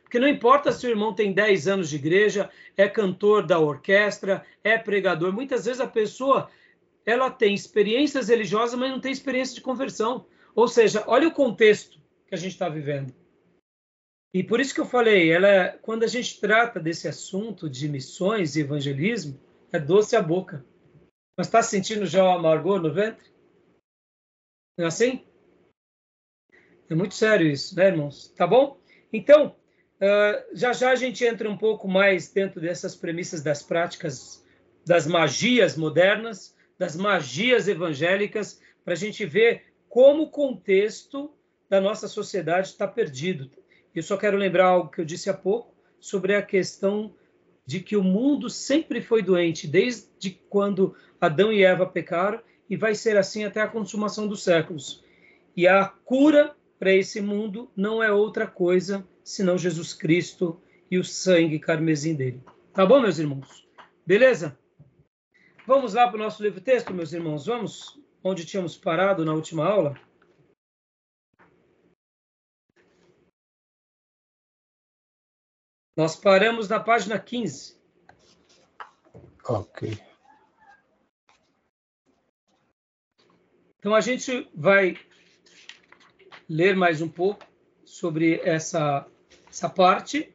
Porque 0.02 0.20
não 0.20 0.28
importa 0.28 0.74
se 0.74 0.86
o 0.86 0.90
irmão 0.90 1.16
tem 1.16 1.32
10 1.32 1.70
anos 1.70 1.90
de 1.90 1.96
igreja, 1.96 2.50
é 2.76 2.90
cantor 2.90 3.48
da 3.48 3.60
orquestra, 3.60 4.46
é 4.62 4.78
pregador, 4.78 5.32
muitas 5.32 5.64
vezes 5.64 5.80
a 5.80 5.88
pessoa 5.88 6.50
ela 7.06 7.32
tem 7.32 7.54
experiências 7.54 8.28
religiosas, 8.28 8.78
mas 8.78 8.92
não 8.92 9.00
tem 9.00 9.10
experiência 9.10 9.56
de 9.56 9.62
conversão. 9.62 10.26
Ou 10.54 10.68
seja, 10.68 11.06
olha 11.08 11.30
o 11.30 11.34
contexto 11.34 11.98
que 12.28 12.36
a 12.36 12.38
gente 12.38 12.52
está 12.52 12.68
vivendo. 12.68 13.14
E 14.34 14.44
por 14.44 14.60
isso 14.60 14.74
que 14.74 14.82
eu 14.82 14.86
falei, 14.86 15.32
ela, 15.32 15.48
é, 15.48 15.70
quando 15.82 16.04
a 16.04 16.08
gente 16.08 16.42
trata 16.42 16.78
desse 16.78 17.08
assunto 17.08 17.70
de 17.70 17.88
missões 17.88 18.58
e 18.58 18.60
evangelismo, 18.60 19.40
é 19.72 19.80
doce 19.80 20.18
a 20.18 20.22
boca. 20.22 20.66
Mas 21.38 21.48
está 21.48 21.64
sentindo 21.64 22.06
já 22.06 22.22
o 22.22 22.32
amargor 22.32 22.82
no 22.82 22.94
ventre? 22.94 23.31
Não 24.82 24.86
é 24.86 24.88
assim? 24.88 25.22
É 26.90 26.96
muito 26.96 27.14
sério 27.14 27.48
isso, 27.48 27.76
né, 27.76 27.90
irmãos? 27.90 28.34
Tá 28.36 28.48
bom? 28.48 28.80
Então, 29.14 29.56
uh, 29.98 30.58
já 30.58 30.74
já 30.74 30.90
a 30.90 30.96
gente 30.96 31.24
entra 31.24 31.48
um 31.48 31.56
pouco 31.56 31.88
mais 31.88 32.34
dentro 32.34 32.60
dessas 32.60 32.96
premissas 32.96 33.44
das 33.44 33.62
práticas, 33.62 34.44
das 34.84 35.06
magias 35.06 35.78
modernas, 35.78 36.58
das 36.80 36.96
magias 36.96 37.68
evangélicas, 37.68 38.60
para 38.84 38.94
a 38.94 38.98
gente 38.98 39.24
ver 39.24 39.66
como 39.88 40.24
o 40.24 40.32
contexto 40.32 41.32
da 41.70 41.80
nossa 41.80 42.08
sociedade 42.08 42.70
está 42.70 42.88
perdido. 42.88 43.52
Eu 43.94 44.02
só 44.02 44.18
quero 44.18 44.36
lembrar 44.36 44.66
algo 44.66 44.90
que 44.90 45.00
eu 45.00 45.06
disse 45.06 45.30
há 45.30 45.34
pouco 45.36 45.76
sobre 46.00 46.34
a 46.34 46.42
questão 46.42 47.14
de 47.68 47.82
que 47.82 47.96
o 47.96 48.04
mundo 48.04 48.50
sempre 48.50 49.00
foi 49.00 49.22
doente, 49.22 49.68
desde 49.68 50.32
quando 50.50 50.96
Adão 51.20 51.54
e 51.54 51.64
Eva 51.64 51.86
pecaram, 51.86 52.42
e 52.72 52.78
vai 52.78 52.96
ser 52.96 53.18
assim 53.18 53.44
até 53.44 53.60
a 53.60 53.68
consumação 53.68 54.30
dos 54.30 54.46
séculos. 54.46 55.04
E 55.58 55.68
a 55.68 55.90
cura 55.90 56.56
para 56.80 56.94
esse 56.94 57.20
mundo 57.20 57.70
não 57.76 58.02
é 58.02 58.10
outra 58.10 58.48
coisa 58.48 59.06
senão 59.26 59.58
Jesus 59.58 59.94
Cristo 59.94 60.58
e 60.90 60.98
o 60.98 61.04
sangue 61.04 61.60
carmesim 61.60 62.16
dele. 62.16 62.42
Tá 62.74 62.86
bom, 62.86 63.02
meus 63.02 63.20
irmãos? 63.20 63.68
Beleza? 64.08 64.58
Vamos 65.68 65.96
lá 65.96 66.08
para 66.08 66.16
o 66.16 66.24
nosso 66.24 66.42
livro 66.42 66.62
texto, 66.62 66.94
meus 66.94 67.12
irmãos. 67.12 67.46
Vamos 67.46 68.00
onde 68.24 68.46
tínhamos 68.46 68.78
parado 68.78 69.26
na 69.26 69.34
última 69.34 69.66
aula. 69.66 70.00
Nós 75.98 76.16
paramos 76.16 76.70
na 76.70 76.80
página 76.80 77.20
15. 77.20 77.78
Ok. 79.44 80.11
Então, 83.82 83.96
a 83.96 84.00
gente 84.00 84.48
vai 84.54 84.96
ler 86.48 86.76
mais 86.76 87.02
um 87.02 87.10
pouco 87.10 87.44
sobre 87.84 88.40
essa, 88.42 89.08
essa 89.50 89.68
parte 89.68 90.32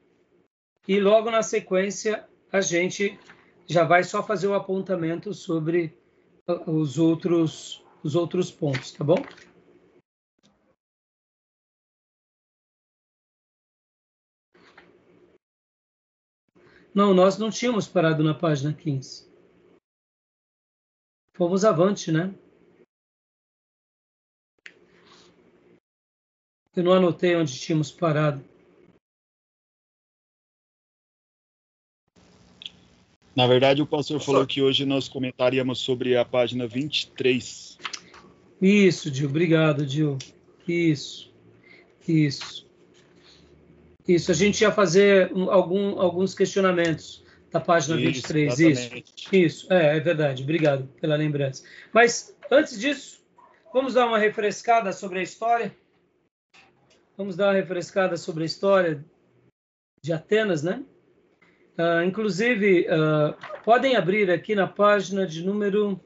e 0.89 0.99
logo 0.99 1.31
na 1.31 1.45
sequência 1.45 2.29
a 2.51 2.61
gente 2.61 3.17
já 3.65 3.85
vai 3.85 4.03
só 4.03 4.21
fazer 4.21 4.49
o 4.49 4.55
apontamento 4.55 5.33
sobre 5.33 5.97
os 6.67 6.99
outros, 6.99 7.85
os 8.03 8.17
outros 8.17 8.51
pontos, 8.51 8.91
tá 8.91 9.05
bom? 9.05 9.23
Não, 16.93 17.15
nós 17.15 17.39
não 17.39 17.49
tínhamos 17.49 17.87
parado 17.87 18.25
na 18.25 18.35
página 18.35 18.75
15. 18.75 19.31
Fomos 21.33 21.65
avante, 21.65 22.11
né? 22.11 22.35
Eu 26.77 26.85
não 26.85 26.93
anotei 26.93 27.35
onde 27.35 27.59
tínhamos 27.59 27.91
parado. 27.91 28.45
Na 33.35 33.47
verdade, 33.47 33.81
o 33.81 33.87
pastor 33.87 34.21
falou 34.21 34.47
que 34.47 34.61
hoje 34.61 34.85
nós 34.85 35.09
comentaríamos 35.09 35.79
sobre 35.79 36.17
a 36.17 36.25
página 36.25 36.67
23. 36.67 37.79
Isso, 38.61 39.11
Dil. 39.11 39.29
Obrigado, 39.29 39.87
Dil. 39.87 40.19
Isso. 40.69 41.33
Isso. 42.07 42.67
Isso. 44.07 44.31
A 44.31 44.35
gente 44.35 44.61
ia 44.61 44.71
fazer 44.71 45.31
algum, 45.51 45.99
alguns 45.99 46.35
questionamentos 46.35 47.25
da 47.51 47.61
página 47.61 47.97
isso, 47.97 48.05
23. 48.05 48.61
Exatamente. 48.61 49.15
Isso. 49.17 49.35
Isso. 49.35 49.73
É, 49.73 49.97
é 49.97 50.01
verdade. 50.01 50.43
Obrigado 50.43 50.89
pela 51.01 51.17
lembrança. 51.17 51.65
Mas, 51.93 52.37
antes 52.51 52.79
disso, 52.79 53.23
vamos 53.73 53.95
dar 53.95 54.07
uma 54.07 54.19
refrescada 54.19 54.93
sobre 54.93 55.21
a 55.21 55.23
história? 55.23 55.75
Vamos 57.17 57.35
dar 57.35 57.47
uma 57.47 57.55
refrescada 57.55 58.15
sobre 58.19 58.43
a 58.43 58.47
história 58.47 59.03
de 60.03 60.13
Atenas, 60.13 60.63
né? 60.63 60.85
Uh, 61.79 62.03
inclusive, 62.07 62.87
uh, 62.91 63.63
podem 63.65 63.97
abrir 63.97 64.31
aqui 64.31 64.55
na 64.55 64.67
página 64.67 65.27
de 65.27 65.43
número. 65.43 65.99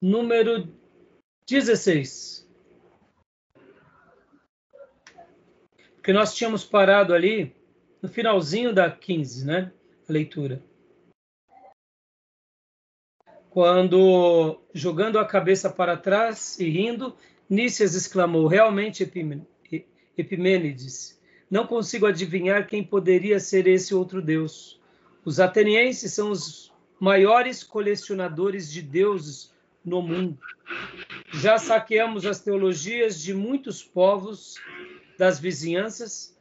Número 0.00 0.72
16. 1.48 2.48
Porque 5.96 6.12
nós 6.12 6.36
tínhamos 6.36 6.64
parado 6.64 7.12
ali 7.12 7.52
no 8.00 8.08
finalzinho 8.08 8.72
da 8.72 8.88
15, 8.88 9.44
né? 9.44 9.72
A 10.08 10.12
leitura 10.12 10.62
quando, 13.56 14.60
jogando 14.74 15.18
a 15.18 15.24
cabeça 15.24 15.70
para 15.70 15.96
trás 15.96 16.60
e 16.60 16.68
rindo, 16.68 17.16
Nícias 17.48 17.94
exclamou: 17.94 18.46
Realmente, 18.46 19.02
Epimênides, 20.14 21.18
não 21.50 21.66
consigo 21.66 22.04
adivinhar 22.04 22.66
quem 22.66 22.84
poderia 22.84 23.40
ser 23.40 23.66
esse 23.66 23.94
outro 23.94 24.20
Deus. 24.20 24.78
Os 25.24 25.40
atenienses 25.40 26.12
são 26.12 26.32
os 26.32 26.70
maiores 27.00 27.64
colecionadores 27.64 28.70
de 28.70 28.82
deuses 28.82 29.54
no 29.82 30.02
mundo. 30.02 30.38
Já 31.32 31.56
saqueamos 31.56 32.26
as 32.26 32.40
teologias 32.40 33.22
de 33.22 33.32
muitos 33.32 33.82
povos 33.82 34.56
das 35.18 35.40
vizinhanças, 35.40 36.36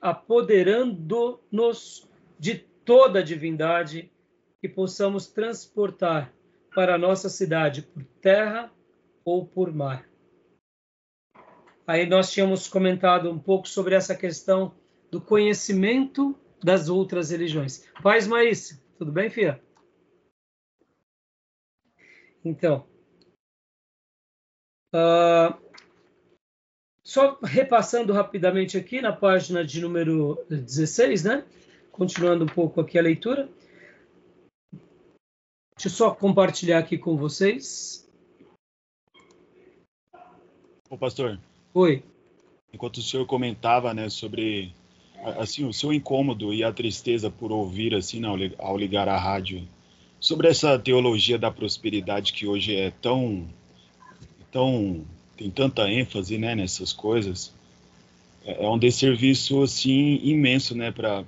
apoderando-nos 0.00 2.08
de 2.38 2.54
toda 2.84 3.18
a 3.18 3.22
divindade 3.22 4.12
que 4.60 4.68
possamos 4.68 5.26
transportar 5.26 6.32
para 6.74 6.94
a 6.94 6.98
nossa 6.98 7.28
cidade 7.28 7.82
por 7.82 8.04
terra 8.20 8.72
ou 9.24 9.46
por 9.46 9.72
mar. 9.72 10.08
Aí 11.86 12.06
nós 12.06 12.30
tínhamos 12.30 12.68
comentado 12.68 13.30
um 13.30 13.38
pouco 13.38 13.68
sobre 13.68 13.94
essa 13.94 14.14
questão 14.14 14.74
do 15.10 15.20
conhecimento 15.20 16.38
das 16.62 16.88
outras 16.88 17.30
religiões. 17.30 17.84
Paz 18.02 18.26
Maísa, 18.26 18.80
tudo 18.96 19.10
bem, 19.10 19.28
filha? 19.30 19.60
Então, 22.44 22.86
uh, 24.94 25.70
só 27.02 27.38
repassando 27.42 28.12
rapidamente 28.12 28.78
aqui 28.78 29.00
na 29.00 29.12
página 29.12 29.64
de 29.64 29.80
número 29.80 30.38
16, 30.48 31.24
né? 31.24 31.44
Continuando 31.90 32.44
um 32.44 32.48
pouco 32.48 32.80
aqui 32.80 32.98
a 32.98 33.02
leitura. 33.02 33.48
Deixa 35.80 35.88
eu 35.88 35.92
só 35.92 36.10
compartilhar 36.10 36.78
aqui 36.78 36.98
com 36.98 37.16
vocês. 37.16 38.06
Ô, 40.90 40.98
pastor. 40.98 41.40
Oi. 41.72 42.04
Enquanto 42.70 42.98
o 42.98 43.02
senhor 43.02 43.24
comentava, 43.24 43.94
né, 43.94 44.10
sobre 44.10 44.74
assim 45.38 45.64
o 45.64 45.72
seu 45.72 45.90
incômodo 45.90 46.52
e 46.52 46.62
a 46.62 46.70
tristeza 46.70 47.30
por 47.30 47.50
ouvir 47.50 47.94
assim 47.94 48.20
ao 48.58 48.76
ligar 48.76 49.08
a 49.08 49.16
rádio 49.16 49.66
sobre 50.20 50.48
essa 50.48 50.78
teologia 50.78 51.38
da 51.38 51.50
prosperidade 51.50 52.34
que 52.34 52.46
hoje 52.46 52.76
é 52.76 52.90
tão 52.90 53.48
tão 54.50 55.02
tem 55.36 55.50
tanta 55.50 55.90
ênfase 55.90 56.38
né 56.38 56.54
nessas 56.54 56.90
coisas 56.90 57.54
é, 58.46 58.64
é 58.64 58.68
um 58.68 58.78
desserviço 58.78 59.62
assim 59.62 60.20
imenso 60.22 60.74
né 60.74 60.90
para 60.90 61.22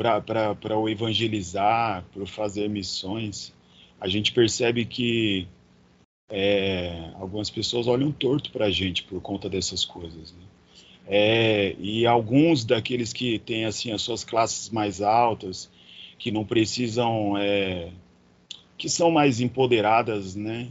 para 0.00 0.78
o 0.78 0.88
evangelizar, 0.88 2.04
para 2.12 2.26
fazer 2.26 2.68
missões, 2.68 3.52
a 4.00 4.08
gente 4.08 4.32
percebe 4.32 4.86
que 4.86 5.46
é, 6.30 7.10
algumas 7.14 7.50
pessoas 7.50 7.86
olham 7.86 8.10
torto 8.10 8.50
para 8.50 8.66
a 8.66 8.70
gente 8.70 9.02
por 9.02 9.20
conta 9.20 9.48
dessas 9.48 9.84
coisas. 9.84 10.32
Né? 10.32 10.42
É, 11.06 11.76
e 11.78 12.06
alguns 12.06 12.64
daqueles 12.64 13.12
que 13.12 13.38
têm 13.40 13.66
assim 13.66 13.92
as 13.92 14.00
suas 14.00 14.24
classes 14.24 14.70
mais 14.70 15.02
altas, 15.02 15.70
que 16.18 16.30
não 16.30 16.44
precisam, 16.44 17.36
é, 17.36 17.90
que 18.78 18.88
são 18.88 19.10
mais 19.10 19.40
empoderadas, 19.40 20.34
né? 20.34 20.68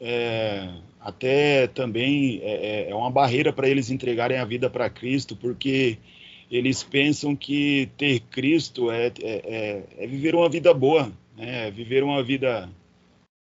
É, 0.00 0.68
até 1.00 1.66
também 1.66 2.40
é, 2.42 2.86
é, 2.86 2.90
é 2.90 2.94
uma 2.94 3.10
barreira 3.10 3.52
para 3.52 3.68
eles 3.68 3.90
entregarem 3.90 4.38
a 4.38 4.44
vida 4.44 4.68
para 4.68 4.90
Cristo, 4.90 5.34
porque 5.36 5.98
eles 6.52 6.82
pensam 6.82 7.34
que 7.34 7.88
ter 7.96 8.20
Cristo 8.20 8.90
é, 8.90 9.06
é, 9.06 9.12
é, 9.22 9.84
é 9.96 10.06
viver 10.06 10.34
uma 10.34 10.50
vida 10.50 10.74
boa, 10.74 11.10
né? 11.34 11.68
É 11.68 11.70
viver 11.70 12.04
uma 12.04 12.22
vida 12.22 12.68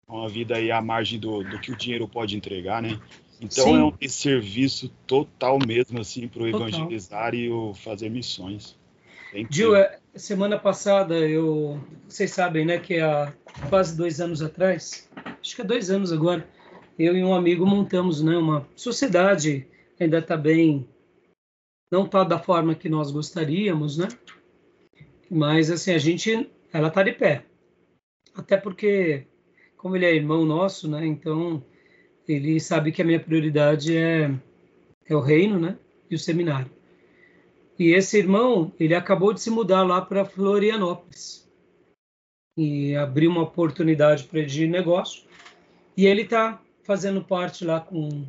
uma 0.08 0.28
vida 0.28 0.56
aí 0.56 0.72
à 0.72 0.82
margem 0.82 1.20
do, 1.20 1.44
do 1.44 1.60
que 1.60 1.72
o 1.72 1.78
dinheiro 1.78 2.08
pode 2.08 2.36
entregar, 2.36 2.82
né? 2.82 3.00
Então 3.40 3.66
Sim. 3.66 3.80
é 3.80 3.84
um 3.84 4.10
serviço 4.10 4.90
total 5.06 5.60
mesmo 5.66 6.00
assim 6.00 6.28
para 6.28 6.44
o 6.44 6.48
evangelizar 6.48 7.36
e 7.36 7.50
o 7.50 7.74
fazer 7.76 8.10
missões. 8.10 8.76
Gil, 9.52 9.76
é, 9.76 10.00
semana 10.16 10.58
passada 10.58 11.16
eu, 11.16 11.80
vocês 12.08 12.32
sabem, 12.32 12.66
né, 12.66 12.80
que 12.80 13.00
há 13.00 13.34
quase 13.70 13.96
dois 13.96 14.22
anos 14.22 14.42
atrás, 14.42 15.10
acho 15.42 15.56
que 15.56 15.62
é 15.62 15.66
dois 15.66 15.90
anos 15.90 16.14
agora, 16.14 16.48
eu 16.98 17.18
e 17.18 17.24
um 17.24 17.34
amigo 17.34 17.66
montamos, 17.66 18.22
né, 18.22 18.38
uma 18.38 18.66
sociedade 18.76 19.68
ainda 20.00 20.20
está 20.20 20.38
bem 20.38 20.88
não 21.96 22.04
está 22.04 22.26
da 22.26 22.38
forma 22.38 22.76
que 22.76 22.90
nós 22.90 23.10
gostaríamos, 23.10 23.98
né? 23.98 24.10
Mas 25.32 25.72
assim, 25.72 25.94
a 25.94 25.98
gente, 25.98 26.50
ela 26.74 26.90
está 26.90 27.02
de 27.02 27.14
pé. 27.14 27.46
Até 28.36 28.58
porque, 28.58 29.26
como 29.78 29.96
ele 29.96 30.06
é 30.06 30.14
irmão 30.14 30.46
nosso, 30.46 30.90
né? 30.90 31.06
Então, 31.06 31.64
ele 32.28 32.60
sabe 32.60 32.92
que 32.92 33.02
a 33.02 33.06
minha 33.06 33.20
prioridade 33.20 33.96
é, 33.96 34.30
é 35.06 35.16
o 35.16 35.22
reino, 35.22 35.58
né? 35.58 35.78
E 36.12 36.16
o 36.16 36.20
seminário. 36.20 36.70
E 37.80 37.94
esse 37.94 38.18
irmão, 38.18 38.74
ele 38.78 38.94
acabou 38.94 39.34
de 39.34 39.40
se 39.40 39.50
mudar 39.50 39.84
lá 39.84 40.02
para 40.02 40.26
Florianópolis. 40.26 41.50
E 42.58 42.94
abriu 42.96 43.32
uma 43.32 43.44
oportunidade 43.44 44.26
para 44.26 44.40
ele 44.40 44.50
de 44.50 44.68
negócio. 44.68 45.24
E 45.96 46.06
ele 46.06 46.24
está 46.24 46.62
fazendo 46.84 47.24
parte 47.24 47.64
lá 47.64 47.80
com. 47.80 48.26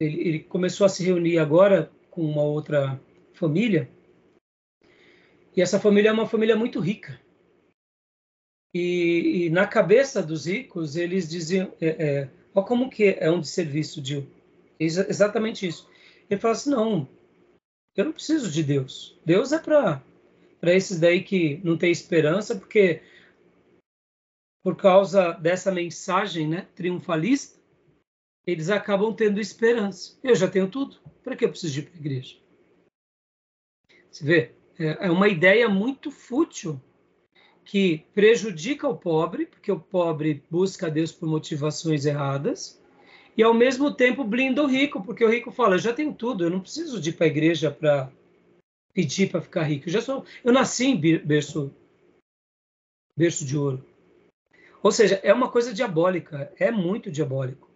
Ele, 0.00 0.20
ele 0.20 0.38
começou 0.40 0.84
a 0.84 0.88
se 0.88 1.04
reunir 1.04 1.38
agora 1.38 1.90
com 2.18 2.24
uma 2.24 2.42
outra 2.42 3.00
família. 3.32 3.88
E 5.56 5.62
essa 5.62 5.78
família 5.78 6.08
é 6.08 6.12
uma 6.12 6.26
família 6.26 6.56
muito 6.56 6.80
rica. 6.80 7.20
E, 8.74 9.44
e 9.44 9.50
na 9.50 9.68
cabeça 9.68 10.20
dos 10.20 10.46
ricos, 10.46 10.96
eles 10.96 11.28
diziam: 11.28 11.72
é, 11.80 11.86
é, 11.86 12.30
ó, 12.52 12.62
como 12.62 12.90
que 12.90 13.16
é 13.20 13.30
um 13.30 13.40
de 13.40 13.46
serviço, 13.46 14.02
Dil? 14.02 14.26
exatamente 14.80 15.64
isso. 15.64 15.88
Ele 16.28 16.40
fala 16.40 16.54
assim: 16.54 16.70
não, 16.70 17.08
eu 17.96 18.06
não 18.06 18.12
preciso 18.12 18.50
de 18.50 18.64
Deus. 18.64 19.16
Deus 19.24 19.52
é 19.52 19.58
para 19.60 20.02
esses 20.62 20.98
daí 20.98 21.22
que 21.22 21.60
não 21.62 21.78
tem 21.78 21.92
esperança, 21.92 22.56
porque 22.56 23.00
por 24.64 24.74
causa 24.76 25.34
dessa 25.34 25.70
mensagem 25.70 26.48
né, 26.48 26.66
triunfalista, 26.74 27.57
eles 28.50 28.70
acabam 28.70 29.12
tendo 29.12 29.38
esperança. 29.38 30.18
Eu 30.24 30.34
já 30.34 30.48
tenho 30.48 30.68
tudo. 30.68 30.96
Para 31.22 31.36
que 31.36 31.44
eu 31.44 31.50
preciso 31.50 31.80
ir 31.80 31.82
para 31.82 31.94
a 31.94 32.00
igreja? 32.00 32.36
Você 34.10 34.24
vê? 34.24 34.52
É, 34.78 35.06
é 35.06 35.10
uma 35.10 35.28
ideia 35.28 35.68
muito 35.68 36.10
fútil 36.10 36.80
que 37.62 38.06
prejudica 38.14 38.88
o 38.88 38.96
pobre, 38.96 39.44
porque 39.44 39.70
o 39.70 39.78
pobre 39.78 40.42
busca 40.50 40.86
a 40.86 40.90
Deus 40.90 41.12
por 41.12 41.28
motivações 41.28 42.06
erradas, 42.06 42.82
e 43.36 43.42
ao 43.42 43.52
mesmo 43.52 43.92
tempo 43.92 44.24
blinda 44.24 44.62
o 44.62 44.66
rico, 44.66 45.04
porque 45.04 45.22
o 45.22 45.28
rico 45.28 45.52
fala: 45.52 45.74
eu 45.74 45.80
já 45.80 45.92
tenho 45.92 46.14
tudo, 46.14 46.44
eu 46.44 46.50
não 46.50 46.60
preciso 46.60 46.98
de 46.98 47.10
ir 47.10 47.12
para 47.12 47.26
a 47.26 47.28
igreja 47.28 47.70
para 47.70 48.10
pedir 48.94 49.30
para 49.30 49.42
ficar 49.42 49.64
rico. 49.64 49.88
Eu 49.88 49.92
já 49.92 50.00
sou, 50.00 50.24
eu 50.42 50.54
nasci 50.54 50.86
em 50.86 50.96
berço, 50.96 51.70
berço 53.14 53.44
de 53.44 53.58
ouro. 53.58 53.84
Ou 54.82 54.90
seja, 54.90 55.20
é 55.22 55.34
uma 55.34 55.50
coisa 55.50 55.74
diabólica, 55.74 56.50
é 56.58 56.70
muito 56.70 57.10
diabólico. 57.10 57.67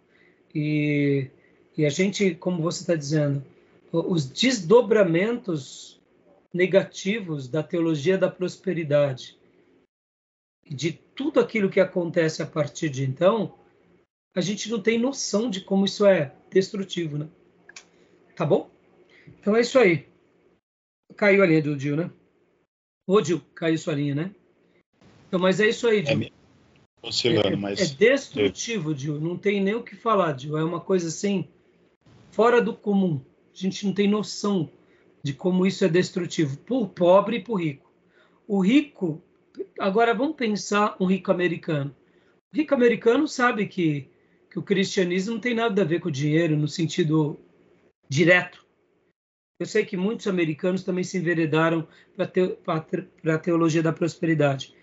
E 0.53 1.29
E 1.77 1.85
a 1.85 1.89
gente, 1.89 2.35
como 2.35 2.61
você 2.61 2.81
está 2.81 2.95
dizendo, 2.95 3.43
os 3.91 4.25
desdobramentos 4.25 5.99
negativos 6.53 7.47
da 7.47 7.63
teologia 7.63 8.17
da 8.17 8.29
prosperidade, 8.29 9.37
de 10.69 10.93
tudo 10.93 11.39
aquilo 11.39 11.69
que 11.69 11.79
acontece 11.79 12.43
a 12.43 12.45
partir 12.45 12.89
de 12.89 13.03
então, 13.03 13.55
a 14.35 14.41
gente 14.41 14.69
não 14.69 14.79
tem 14.79 14.99
noção 14.99 15.49
de 15.49 15.61
como 15.61 15.85
isso 15.85 16.05
é 16.05 16.33
destrutivo, 16.51 17.17
né? 17.17 17.27
Tá 18.35 18.45
bom? 18.45 18.69
Então 19.39 19.55
é 19.55 19.61
isso 19.61 19.79
aí. 19.79 20.07
Caiu 21.15 21.43
a 21.43 21.45
linha 21.45 21.61
do 21.61 21.75
Dil, 21.75 21.95
né? 21.95 22.11
Ô, 23.05 23.19
Dil, 23.19 23.41
caiu 23.55 23.77
sua 23.77 23.93
linha, 23.93 24.15
né? 24.15 24.35
Então, 25.27 25.39
mas 25.39 25.59
é 25.59 25.67
isso 25.67 25.87
aí, 25.87 26.01
Dil. 26.01 26.23
É, 26.27 26.31
oscilando, 27.03 27.47
é, 27.49 27.55
mas... 27.55 27.79
é 27.79 27.95
destrutivo, 27.95 28.95
Dil. 28.95 29.19
Não 29.19 29.37
tem 29.37 29.61
nem 29.61 29.75
o 29.75 29.83
que 29.83 29.95
falar, 29.95 30.31
Dil. 30.31 30.57
É 30.57 30.63
uma 30.63 30.79
coisa 30.79 31.09
assim, 31.09 31.47
fora 32.31 32.61
do 32.61 32.73
comum. 32.73 33.21
A 33.53 33.57
gente 33.57 33.85
não 33.85 33.93
tem 33.93 34.09
noção 34.09 34.69
de 35.21 35.33
como 35.33 35.65
isso 35.65 35.85
é 35.85 35.89
destrutivo 35.89 36.57
o 36.69 36.87
pobre 36.87 37.37
e 37.37 37.51
o 37.51 37.55
rico. 37.55 37.91
O 38.47 38.59
rico, 38.59 39.21
agora 39.79 40.13
vamos 40.13 40.35
pensar 40.35 40.95
um 40.99 41.05
rico 41.05 41.31
americano. 41.31 41.95
O 42.53 42.57
rico 42.57 42.73
americano 42.73 43.27
sabe 43.27 43.67
que, 43.67 44.09
que 44.49 44.57
o 44.57 44.63
cristianismo 44.63 45.35
não 45.35 45.39
tem 45.39 45.53
nada 45.53 45.81
a 45.81 45.85
ver 45.85 45.99
com 45.99 46.09
o 46.09 46.11
dinheiro 46.11 46.57
no 46.57 46.67
sentido 46.67 47.39
direto. 48.09 48.63
Eu 49.59 49.65
sei 49.65 49.85
que 49.85 49.95
muitos 49.95 50.27
americanos 50.27 50.83
também 50.83 51.03
se 51.03 51.17
enveredaram 51.17 51.87
para 52.15 53.35
a 53.35 53.37
teologia 53.37 53.83
da 53.83 53.93
prosperidade. 53.93 54.73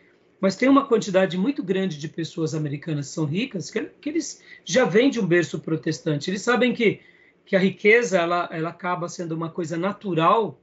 Mas 0.40 0.56
tem 0.56 0.68
uma 0.68 0.86
quantidade 0.86 1.36
muito 1.36 1.62
grande 1.62 1.98
de 1.98 2.08
pessoas 2.08 2.54
americanas 2.54 3.08
que 3.08 3.14
são 3.14 3.26
ricas 3.26 3.70
que, 3.70 3.84
que 3.84 4.08
eles 4.08 4.42
já 4.64 4.84
vêm 4.84 5.10
de 5.10 5.20
um 5.20 5.26
berço 5.26 5.60
protestante. 5.60 6.30
Eles 6.30 6.42
sabem 6.42 6.72
que, 6.72 7.00
que 7.44 7.54
a 7.54 7.58
riqueza 7.58 8.18
ela, 8.18 8.48
ela 8.50 8.70
acaba 8.70 9.08
sendo 9.08 9.32
uma 9.32 9.50
coisa 9.50 9.76
natural 9.76 10.58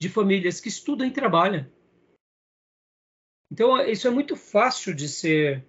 de 0.00 0.08
famílias 0.08 0.60
que 0.60 0.68
estudam 0.68 1.06
e 1.06 1.10
trabalham. 1.10 1.66
Então, 3.50 3.80
isso 3.80 4.06
é 4.06 4.10
muito 4.10 4.36
fácil 4.36 4.94
de 4.94 5.08
ser 5.08 5.64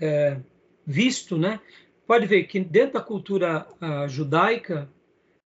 é, 0.00 0.40
visto, 0.86 1.38
né? 1.38 1.60
Pode 2.06 2.26
ver 2.26 2.44
que 2.44 2.60
dentro 2.60 2.94
da 2.94 3.00
cultura 3.00 3.66
judaica, 4.08 4.92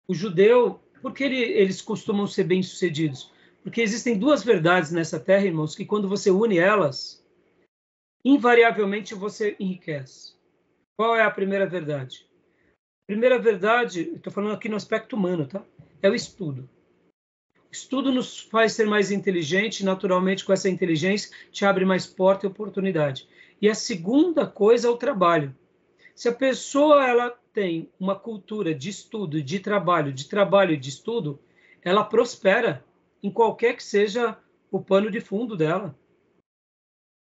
o 0.06 0.14
judeu, 0.14 0.80
porque 1.00 1.24
ele, 1.24 1.40
eles 1.40 1.80
costumam 1.80 2.26
ser 2.26 2.44
bem-sucedidos? 2.44 3.31
Porque 3.62 3.80
existem 3.80 4.18
duas 4.18 4.42
verdades 4.42 4.90
nessa 4.90 5.20
terra, 5.20 5.46
irmãos, 5.46 5.74
que 5.74 5.84
quando 5.84 6.08
você 6.08 6.30
une 6.30 6.58
elas, 6.58 7.24
invariavelmente 8.24 9.14
você 9.14 9.56
enriquece. 9.58 10.34
Qual 10.96 11.14
é 11.16 11.22
a 11.22 11.30
primeira 11.30 11.66
verdade? 11.66 12.26
Primeira 13.06 13.38
verdade, 13.38 14.12
estou 14.14 14.32
falando 14.32 14.54
aqui 14.54 14.68
no 14.68 14.76
aspecto 14.76 15.16
humano, 15.16 15.46
tá? 15.46 15.64
É 16.00 16.10
o 16.10 16.14
estudo. 16.14 16.68
Estudo 17.70 18.12
nos 18.12 18.38
faz 18.38 18.72
ser 18.72 18.86
mais 18.86 19.10
inteligente, 19.10 19.84
naturalmente, 19.84 20.44
com 20.44 20.52
essa 20.52 20.68
inteligência, 20.68 21.34
te 21.50 21.64
abre 21.64 21.84
mais 21.84 22.06
porta 22.06 22.44
e 22.44 22.48
oportunidade. 22.48 23.26
E 23.60 23.68
a 23.68 23.74
segunda 23.74 24.46
coisa 24.46 24.88
é 24.88 24.90
o 24.90 24.96
trabalho. 24.96 25.54
Se 26.14 26.28
a 26.28 26.32
pessoa 26.34 27.08
ela 27.08 27.30
tem 27.52 27.90
uma 27.98 28.14
cultura 28.14 28.74
de 28.74 28.90
estudo, 28.90 29.42
de 29.42 29.60
trabalho, 29.60 30.12
de 30.12 30.28
trabalho 30.28 30.74
e 30.74 30.76
de 30.76 30.90
estudo, 30.90 31.38
ela 31.82 32.04
prospera 32.04 32.84
em 33.22 33.30
qualquer 33.30 33.76
que 33.76 33.84
seja 33.84 34.38
o 34.70 34.82
pano 34.82 35.10
de 35.10 35.20
fundo 35.20 35.56
dela. 35.56 35.96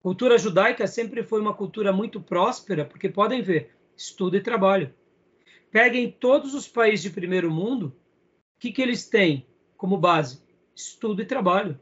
Cultura 0.01 0.37
judaica 0.37 0.87
sempre 0.87 1.21
foi 1.21 1.39
uma 1.39 1.53
cultura 1.53 1.93
muito 1.93 2.19
próspera, 2.19 2.83
porque 2.83 3.07
podem 3.07 3.41
ver, 3.41 3.75
estudo 3.95 4.35
e 4.35 4.41
trabalho. 4.41 4.93
Peguem 5.69 6.11
todos 6.11 6.55
os 6.55 6.67
países 6.67 7.03
de 7.03 7.11
primeiro 7.11 7.51
mundo, 7.51 7.95
o 8.55 8.59
que, 8.59 8.71
que 8.71 8.81
eles 8.81 9.07
têm 9.07 9.45
como 9.77 9.97
base? 9.97 10.41
Estudo 10.75 11.21
e 11.21 11.25
trabalho. 11.25 11.79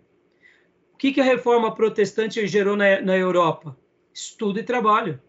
O 0.93 0.97
que, 0.97 1.13
que 1.13 1.21
a 1.21 1.23
reforma 1.23 1.73
protestante 1.73 2.45
gerou 2.45 2.75
na, 2.75 2.99
na 3.01 3.17
Europa? 3.17 3.77
Estudo 4.13 4.59
e 4.59 4.63
trabalho. 4.63 5.21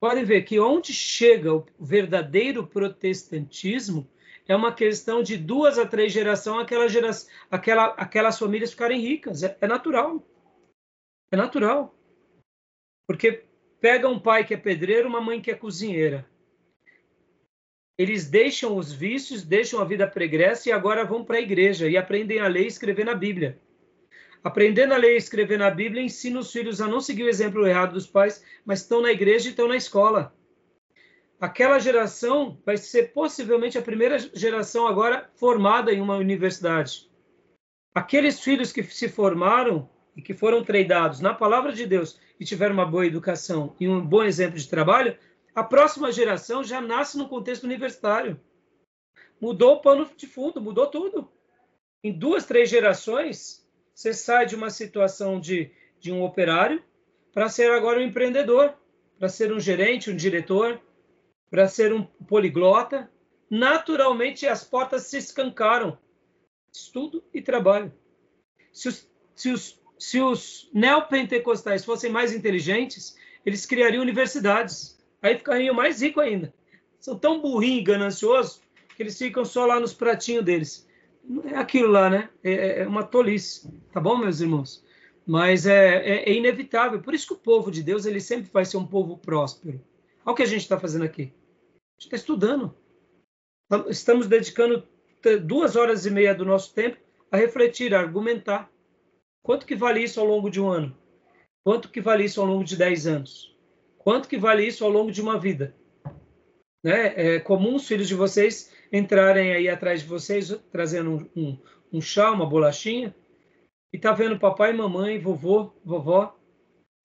Podem 0.00 0.24
ver 0.24 0.42
que 0.42 0.58
onde 0.58 0.92
chega 0.92 1.54
o 1.54 1.64
verdadeiro 1.78 2.66
protestantismo 2.66 4.08
é 4.50 4.56
uma 4.56 4.74
questão 4.74 5.22
de 5.22 5.36
duas 5.36 5.78
a 5.78 5.86
três 5.86 6.12
gerações, 6.12 6.60
aquela 6.60 6.88
gera, 6.88 7.12
aquela, 7.48 7.84
aquelas 7.96 8.36
famílias 8.36 8.72
ficarem 8.72 9.00
ricas. 9.00 9.44
É, 9.44 9.56
é 9.60 9.66
natural. 9.68 10.26
É 11.30 11.36
natural. 11.36 11.94
Porque 13.06 13.44
pega 13.80 14.08
um 14.08 14.18
pai 14.18 14.44
que 14.44 14.52
é 14.52 14.56
pedreiro, 14.56 15.08
uma 15.08 15.20
mãe 15.20 15.40
que 15.40 15.52
é 15.52 15.54
cozinheira. 15.54 16.28
Eles 17.96 18.28
deixam 18.28 18.76
os 18.76 18.92
vícios, 18.92 19.44
deixam 19.44 19.80
a 19.80 19.84
vida 19.84 20.04
pregressa 20.04 20.68
e 20.68 20.72
agora 20.72 21.04
vão 21.04 21.24
para 21.24 21.36
a 21.36 21.40
igreja 21.40 21.88
e 21.88 21.96
aprendem 21.96 22.40
a 22.40 22.48
ler 22.48 22.64
e 22.64 22.66
escrever 22.66 23.04
na 23.04 23.14
Bíblia. 23.14 23.56
Aprendendo 24.42 24.94
a 24.94 24.96
ler 24.96 25.14
e 25.14 25.18
escrever 25.18 25.60
na 25.60 25.70
Bíblia, 25.70 26.02
ensina 26.02 26.40
os 26.40 26.50
filhos 26.50 26.80
a 26.80 26.88
não 26.88 27.00
seguir 27.00 27.22
o 27.22 27.28
exemplo 27.28 27.68
errado 27.68 27.92
dos 27.92 28.08
pais, 28.08 28.44
mas 28.64 28.80
estão 28.80 29.00
na 29.00 29.12
igreja 29.12 29.46
e 29.46 29.50
estão 29.50 29.68
na 29.68 29.76
escola 29.76 30.34
aquela 31.40 31.78
geração 31.78 32.60
vai 32.66 32.76
ser 32.76 33.12
possivelmente 33.12 33.78
a 33.78 33.82
primeira 33.82 34.18
geração 34.18 34.86
agora 34.86 35.30
formada 35.34 35.90
em 35.90 36.00
uma 36.00 36.16
universidade. 36.16 37.10
Aqueles 37.94 38.40
filhos 38.40 38.70
que 38.70 38.82
se 38.82 39.08
formaram 39.08 39.88
e 40.14 40.20
que 40.20 40.34
foram 40.34 40.62
treinados 40.62 41.20
na 41.20 41.32
palavra 41.32 41.72
de 41.72 41.86
Deus 41.86 42.20
e 42.38 42.44
tiveram 42.44 42.74
uma 42.74 42.84
boa 42.84 43.06
educação 43.06 43.74
e 43.80 43.88
um 43.88 44.04
bom 44.04 44.22
exemplo 44.22 44.58
de 44.58 44.68
trabalho, 44.68 45.16
a 45.54 45.64
próxima 45.64 46.12
geração 46.12 46.62
já 46.62 46.80
nasce 46.80 47.16
no 47.16 47.28
contexto 47.28 47.64
universitário. 47.64 48.38
Mudou 49.40 49.76
o 49.76 49.80
pano 49.80 50.08
de 50.14 50.26
fundo, 50.26 50.60
mudou 50.60 50.86
tudo. 50.86 51.28
Em 52.04 52.12
duas, 52.12 52.44
três 52.44 52.68
gerações, 52.68 53.66
você 53.94 54.12
sai 54.12 54.46
de 54.46 54.54
uma 54.54 54.70
situação 54.70 55.40
de, 55.40 55.70
de 55.98 56.12
um 56.12 56.22
operário 56.22 56.82
para 57.32 57.48
ser 57.48 57.70
agora 57.70 57.98
um 57.98 58.02
empreendedor, 58.02 58.74
para 59.18 59.28
ser 59.28 59.52
um 59.52 59.60
gerente, 59.60 60.10
um 60.10 60.16
diretor, 60.16 60.80
para 61.50 61.66
ser 61.66 61.92
um 61.92 62.04
poliglota, 62.04 63.10
naturalmente 63.50 64.46
as 64.46 64.62
portas 64.62 65.02
se 65.06 65.18
escancaram. 65.18 65.98
Estudo 66.72 67.24
e 67.34 67.42
trabalho. 67.42 67.92
Se 68.72 68.88
os, 68.88 69.10
se 69.34 69.50
os, 69.50 69.82
se 69.98 70.20
os 70.20 70.70
neopentecostais 70.72 71.84
fossem 71.84 72.10
mais 72.10 72.32
inteligentes, 72.32 73.16
eles 73.44 73.66
criariam 73.66 74.02
universidades. 74.02 74.96
Aí 75.20 75.36
ficariam 75.36 75.74
mais 75.74 76.00
ricos 76.00 76.22
ainda. 76.22 76.54
São 77.00 77.18
tão 77.18 77.40
burrinhos 77.40 77.80
e 77.80 77.84
gananciosos 77.84 78.62
que 78.96 79.02
eles 79.02 79.18
ficam 79.18 79.44
só 79.44 79.66
lá 79.66 79.80
nos 79.80 79.92
pratinhos 79.92 80.44
deles. 80.44 80.88
É 81.46 81.56
aquilo 81.56 81.90
lá, 81.90 82.08
né? 82.08 82.30
É, 82.44 82.52
é, 82.52 82.78
é 82.82 82.86
uma 82.86 83.02
tolice. 83.02 83.68
Tá 83.92 84.00
bom, 84.00 84.16
meus 84.16 84.40
irmãos? 84.40 84.84
Mas 85.26 85.66
é, 85.66 85.96
é, 85.96 86.30
é 86.30 86.32
inevitável. 86.32 87.02
Por 87.02 87.12
isso 87.12 87.26
que 87.26 87.32
o 87.32 87.36
povo 87.36 87.70
de 87.70 87.82
Deus 87.82 88.06
ele 88.06 88.20
sempre 88.20 88.48
vai 88.52 88.64
ser 88.64 88.76
um 88.76 88.86
povo 88.86 89.18
próspero. 89.18 89.80
Olha 90.24 90.32
o 90.32 90.36
que 90.36 90.42
a 90.42 90.46
gente 90.46 90.62
está 90.62 90.78
fazendo 90.78 91.04
aqui 91.04 91.32
está 92.04 92.16
estudando. 92.16 92.74
Estamos 93.88 94.26
dedicando 94.26 94.86
duas 95.44 95.76
horas 95.76 96.06
e 96.06 96.10
meia 96.10 96.34
do 96.34 96.44
nosso 96.44 96.74
tempo 96.74 96.96
a 97.30 97.36
refletir, 97.36 97.94
a 97.94 98.00
argumentar. 98.00 98.70
Quanto 99.42 99.66
que 99.66 99.76
vale 99.76 100.02
isso 100.02 100.18
ao 100.18 100.26
longo 100.26 100.50
de 100.50 100.60
um 100.60 100.68
ano? 100.68 100.96
Quanto 101.62 101.90
que 101.90 102.00
vale 102.00 102.24
isso 102.24 102.40
ao 102.40 102.46
longo 102.46 102.64
de 102.64 102.76
dez 102.76 103.06
anos? 103.06 103.56
Quanto 103.98 104.28
que 104.28 104.38
vale 104.38 104.66
isso 104.66 104.84
ao 104.84 104.90
longo 104.90 105.12
de 105.12 105.20
uma 105.20 105.38
vida? 105.38 105.76
Né? 106.82 107.34
É 107.36 107.40
comum 107.40 107.76
os 107.76 107.86
filhos 107.86 108.08
de 108.08 108.14
vocês 108.14 108.72
entrarem 108.92 109.52
aí 109.52 109.68
atrás 109.68 110.00
de 110.00 110.08
vocês, 110.08 110.50
trazendo 110.72 111.10
um, 111.10 111.42
um, 111.42 111.58
um 111.92 112.00
chá, 112.00 112.32
uma 112.32 112.46
bolachinha, 112.46 113.14
e 113.92 113.98
tá 113.98 114.12
vendo 114.12 114.38
papai, 114.38 114.72
mamãe, 114.72 115.18
vovô, 115.18 115.72
vovó 115.84 116.36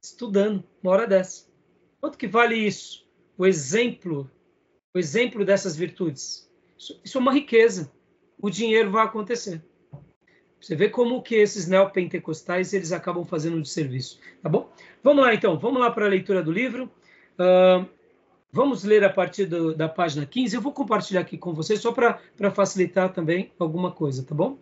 estudando 0.02 0.64
uma 0.82 0.93
hora 0.93 1.08
dessa. 1.08 1.48
Quanto 2.00 2.18
que 2.18 2.28
vale 2.28 2.56
isso? 2.56 3.06
O 3.38 3.46
exemplo 3.46 4.32
o 4.96 4.98
exemplo 4.98 5.43
dessas 5.43 5.76
virtudes. 5.76 6.50
Isso, 6.78 7.02
isso 7.04 7.18
é 7.18 7.22
uma 7.22 7.34
riqueza. 7.34 7.91
O 8.39 8.50
dinheiro 8.50 8.89
vai 8.89 9.06
acontecer. 9.06 9.62
Você 10.60 10.74
vê 10.74 10.89
como 10.89 11.22
que 11.22 11.36
esses 11.36 11.68
neopentecostais 11.68 12.74
eles 12.74 12.93
acabam 12.93 13.26
fazendo 13.26 13.62
de 13.62 13.68
serviço, 13.68 14.20
tá 14.41 14.48
bom? 14.48 14.72
Vamos 15.04 15.24
lá 15.24 15.34
então, 15.34 15.60
vamos 15.60 15.82
lá 15.82 15.91
para 15.91 16.06
a 16.06 16.10
leitura 16.10 16.41
do 16.41 16.52
livro. 16.52 16.89
Uh, 17.38 17.86
vamos 18.52 18.86
ler 18.86 19.04
a 19.04 19.10
partir 19.10 19.46
do, 19.46 19.76
da 19.76 19.89
página 19.89 20.26
15. 20.26 20.56
Eu 20.56 20.62
vou 20.62 20.72
compartilhar 20.72 21.22
aqui 21.22 21.38
com 21.38 21.54
vocês 21.54 21.82
só 21.82 21.91
para 21.91 22.52
facilitar 22.52 23.14
também 23.14 23.52
alguma 23.60 23.91
coisa, 23.91 24.26
tá 24.26 24.34
bom? 24.34 24.58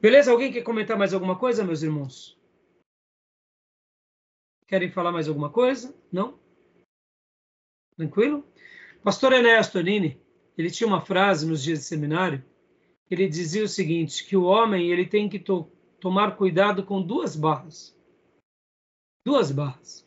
Beleza? 0.00 0.32
Alguém 0.32 0.50
quer 0.50 0.62
comentar 0.62 0.96
mais 0.96 1.12
alguma 1.12 1.36
coisa, 1.36 1.62
meus 1.62 1.82
irmãos? 1.82 2.38
Querem 4.66 4.90
falar 4.90 5.12
mais 5.12 5.28
alguma 5.28 5.50
coisa? 5.50 5.94
Não? 6.10 6.38
Tranquilo? 7.96 8.44
Pastor 9.08 9.32
Ernesto 9.32 9.80
Nini, 9.80 10.20
ele 10.54 10.70
tinha 10.70 10.86
uma 10.86 11.00
frase 11.00 11.46
nos 11.46 11.62
dias 11.62 11.78
de 11.78 11.84
seminário, 11.86 12.44
ele 13.10 13.26
dizia 13.26 13.64
o 13.64 13.66
seguinte, 13.68 14.22
que 14.26 14.36
o 14.36 14.42
homem 14.42 14.90
ele 14.90 15.06
tem 15.06 15.30
que 15.30 15.38
to 15.38 15.66
tomar 15.98 16.36
cuidado 16.36 16.84
com 16.84 17.00
duas 17.00 17.34
barras. 17.34 17.98
Duas 19.24 19.50
barras. 19.50 20.06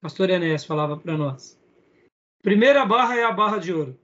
Pastor 0.00 0.30
Enéas 0.30 0.64
falava 0.64 0.96
para 0.96 1.16
nós. 1.18 1.60
Primeira 2.40 2.86
barra 2.86 3.16
é 3.16 3.24
a 3.24 3.32
barra 3.32 3.58
de 3.58 3.72
ouro. 3.72 3.98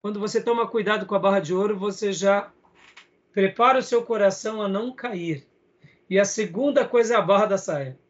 quando 0.00 0.18
você 0.18 0.42
toma 0.42 0.66
cuidado 0.66 1.04
com 1.04 1.14
a 1.14 1.18
barra 1.18 1.40
de 1.40 1.52
ouro, 1.52 1.78
você 1.78 2.10
já 2.10 2.50
prepara 3.32 3.80
o 3.80 3.82
seu 3.82 4.02
coração 4.02 4.62
a 4.62 4.68
não 4.68 4.94
cair. 4.94 5.46
E 6.08 6.18
a 6.18 6.24
segunda 6.24 6.88
coisa 6.88 7.16
é 7.16 7.16
a 7.18 7.22
barra 7.22 7.44
da 7.44 7.58
saia. 7.58 8.00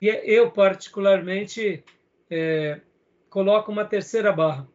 E 0.00 0.06
eu, 0.08 0.50
particularmente, 0.50 1.84
é, 2.30 2.80
coloco 3.30 3.70
uma 3.70 3.84
terceira 3.84 4.32
barra, 4.32 4.68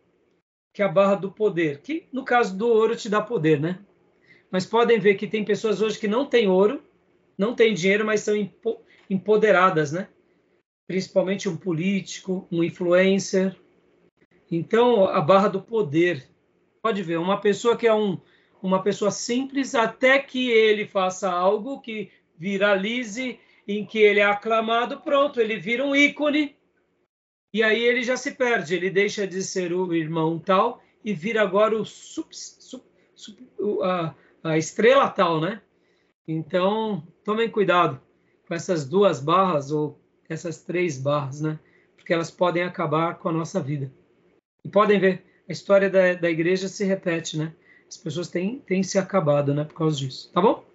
que 0.73 0.81
é 0.81 0.85
a 0.85 0.89
barra 0.89 1.15
do 1.15 1.31
poder, 1.31 1.81
que 1.81 2.07
no 2.11 2.23
caso 2.23 2.57
do 2.57 2.67
ouro 2.67 2.95
te 2.95 3.09
dá 3.09 3.21
poder, 3.21 3.59
né? 3.59 3.79
Mas 4.51 4.65
podem 4.65 4.99
ver 4.99 5.15
que 5.15 5.27
tem 5.27 5.43
pessoas 5.43 5.81
hoje 5.81 5.99
que 5.99 6.07
não 6.07 6.25
têm 6.25 6.47
ouro, 6.47 6.83
não 7.37 7.55
têm 7.55 7.73
dinheiro, 7.73 8.05
mas 8.05 8.21
são 8.21 8.35
empoderadas, 9.09 9.91
né? 9.91 10.07
Principalmente 10.87 11.49
um 11.49 11.57
político, 11.57 12.47
um 12.51 12.63
influencer. 12.63 13.55
Então, 14.51 15.07
a 15.07 15.19
barra 15.21 15.47
do 15.47 15.61
poder. 15.61 16.27
Pode 16.81 17.01
ver, 17.01 17.17
uma 17.17 17.39
pessoa 17.39 17.77
que 17.77 17.87
é 17.87 17.93
um, 17.93 18.19
uma 18.61 18.83
pessoa 18.83 19.09
simples, 19.09 19.73
até 19.73 20.19
que 20.19 20.51
ele 20.51 20.85
faça 20.85 21.31
algo 21.31 21.81
que 21.81 22.11
viralize, 22.37 23.39
em 23.67 23.85
que 23.85 23.99
ele 23.99 24.19
é 24.19 24.25
aclamado, 24.25 24.99
pronto, 25.01 25.39
ele 25.39 25.57
vira 25.57 25.83
um 25.83 25.95
ícone 25.95 26.55
e 27.53 27.61
aí 27.61 27.83
ele 27.83 28.01
já 28.01 28.17
se 28.17 28.31
perde, 28.31 28.73
ele 28.73 28.89
deixa 28.89 29.27
de 29.27 29.43
ser 29.43 29.71
o 29.73 29.93
irmão 29.93 30.39
tal 30.39 30.81
e 31.05 31.13
vira 31.13 31.41
agora 31.41 31.75
o 31.77 31.85
sub, 31.85 32.27
sub, 32.31 32.83
sub, 33.13 33.37
a, 33.83 34.15
a 34.43 34.57
estrela 34.57 35.07
tal, 35.09 35.39
né? 35.39 35.61
Então, 36.27 37.05
tomem 37.23 37.49
cuidado 37.49 38.01
com 38.47 38.55
essas 38.55 38.87
duas 38.87 39.19
barras 39.19 39.71
ou 39.71 39.99
essas 40.27 40.63
três 40.63 40.97
barras, 40.97 41.41
né? 41.41 41.59
Porque 41.95 42.13
elas 42.13 42.31
podem 42.31 42.63
acabar 42.63 43.19
com 43.19 43.29
a 43.29 43.33
nossa 43.33 43.59
vida. 43.61 43.91
E 44.63 44.69
podem 44.69 44.99
ver, 44.99 45.23
a 45.47 45.51
história 45.51 45.89
da, 45.89 46.13
da 46.13 46.29
igreja 46.29 46.67
se 46.67 46.83
repete, 46.83 47.37
né? 47.37 47.53
As 47.87 47.97
pessoas 47.97 48.29
têm, 48.29 48.59
têm 48.59 48.81
se 48.81 48.97
acabado, 48.97 49.53
né? 49.53 49.63
Por 49.63 49.75
causa 49.75 49.97
disso. 49.97 50.31
Tá 50.33 50.41
bom? 50.41 50.65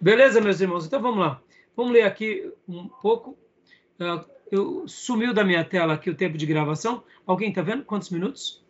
Beleza, 0.00 0.40
meus 0.40 0.60
irmãos? 0.60 0.84
Então 0.84 1.00
vamos 1.00 1.20
lá. 1.20 1.40
Vamos 1.74 1.92
ler 1.92 2.02
aqui 2.02 2.52
um 2.68 2.88
pouco. 2.88 3.36
Uh, 3.98 4.35
eu, 4.50 4.86
sumiu 4.86 5.34
da 5.34 5.44
minha 5.44 5.64
tela 5.64 5.94
aqui 5.94 6.10
o 6.10 6.16
tempo 6.16 6.38
de 6.38 6.46
gravação. 6.46 7.02
Alguém 7.26 7.50
está 7.50 7.62
vendo? 7.62 7.84
Quantos 7.84 8.10
minutos? 8.10 8.64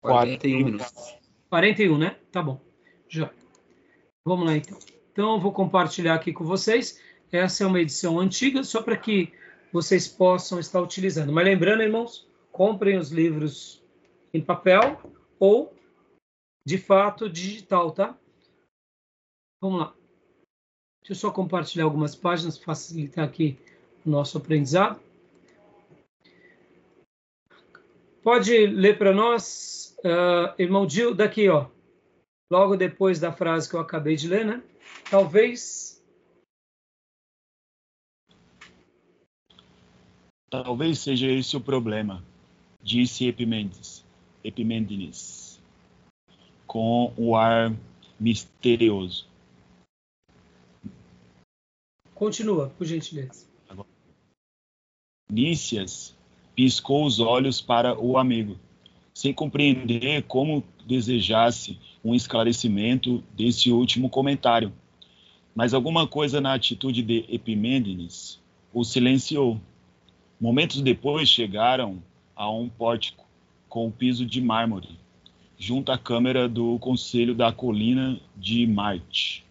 41 0.00 0.64
minutos. 0.64 1.16
41, 1.48 1.98
né? 1.98 2.16
Tá 2.30 2.42
bom. 2.42 2.60
Já. 3.08 3.30
Vamos 4.24 4.46
lá, 4.46 4.56
então. 4.56 4.78
Então, 5.12 5.34
eu 5.34 5.40
vou 5.40 5.52
compartilhar 5.52 6.14
aqui 6.14 6.32
com 6.32 6.44
vocês. 6.44 7.00
Essa 7.32 7.64
é 7.64 7.66
uma 7.66 7.80
edição 7.80 8.20
antiga, 8.20 8.62
só 8.62 8.82
para 8.82 8.96
que 8.96 9.32
vocês 9.72 10.06
possam 10.06 10.60
estar 10.60 10.80
utilizando. 10.80 11.32
Mas 11.32 11.44
lembrando, 11.44 11.82
irmãos, 11.82 12.28
comprem 12.52 12.98
os 12.98 13.10
livros 13.10 13.82
em 14.32 14.42
papel 14.42 15.00
ou, 15.38 15.74
de 16.64 16.78
fato, 16.78 17.28
digital, 17.28 17.90
tá? 17.92 18.18
Vamos 19.60 19.80
lá. 19.80 19.94
Deixa 21.00 21.12
eu 21.12 21.16
só 21.16 21.30
compartilhar 21.30 21.84
algumas 21.84 22.14
páginas, 22.14 22.58
facilitar 22.58 23.24
aqui 23.24 23.58
nosso 24.10 24.38
aprendizado. 24.38 25.00
Pode 28.22 28.66
ler 28.66 28.98
para 28.98 29.12
nós, 29.12 29.96
uh, 29.98 30.60
irmão 30.60 30.88
Gil, 30.88 31.14
daqui, 31.14 31.48
ó, 31.48 31.68
logo 32.50 32.76
depois 32.76 33.20
da 33.20 33.32
frase 33.32 33.68
que 33.68 33.76
eu 33.76 33.80
acabei 33.80 34.16
de 34.16 34.28
ler, 34.28 34.44
né? 34.44 34.62
Talvez. 35.10 36.02
Talvez 40.50 40.98
seja 40.98 41.30
esse 41.30 41.56
o 41.56 41.60
problema, 41.60 42.24
disse 42.82 43.26
Epimênides, 43.26 44.04
Epimênides 44.42 45.60
com 46.66 47.12
o 47.16 47.36
ar 47.36 47.74
misterioso. 48.18 49.26
Continua, 52.14 52.70
por 52.70 52.86
gentileza. 52.86 53.46
Nícias 55.28 56.16
piscou 56.54 57.04
os 57.04 57.18
olhos 57.18 57.60
para 57.60 57.98
o 57.98 58.16
amigo, 58.16 58.56
sem 59.12 59.34
compreender 59.34 60.22
como 60.22 60.62
desejasse 60.86 61.78
um 62.04 62.14
esclarecimento 62.14 63.24
desse 63.36 63.72
último 63.72 64.08
comentário. 64.08 64.72
Mas 65.52 65.74
alguma 65.74 66.06
coisa 66.06 66.40
na 66.40 66.54
atitude 66.54 67.02
de 67.02 67.24
Epimênides 67.28 68.40
o 68.72 68.84
silenciou. 68.84 69.60
Momentos 70.40 70.80
depois 70.80 71.28
chegaram 71.28 72.00
a 72.36 72.48
um 72.48 72.68
pórtico 72.68 73.24
com 73.68 73.88
o 73.88 73.90
piso 73.90 74.24
de 74.24 74.40
mármore, 74.40 74.96
junto 75.58 75.90
à 75.90 75.98
câmara 75.98 76.48
do 76.48 76.78
Conselho 76.78 77.34
da 77.34 77.50
Colina 77.50 78.20
de 78.36 78.64
Marte. 78.66 79.44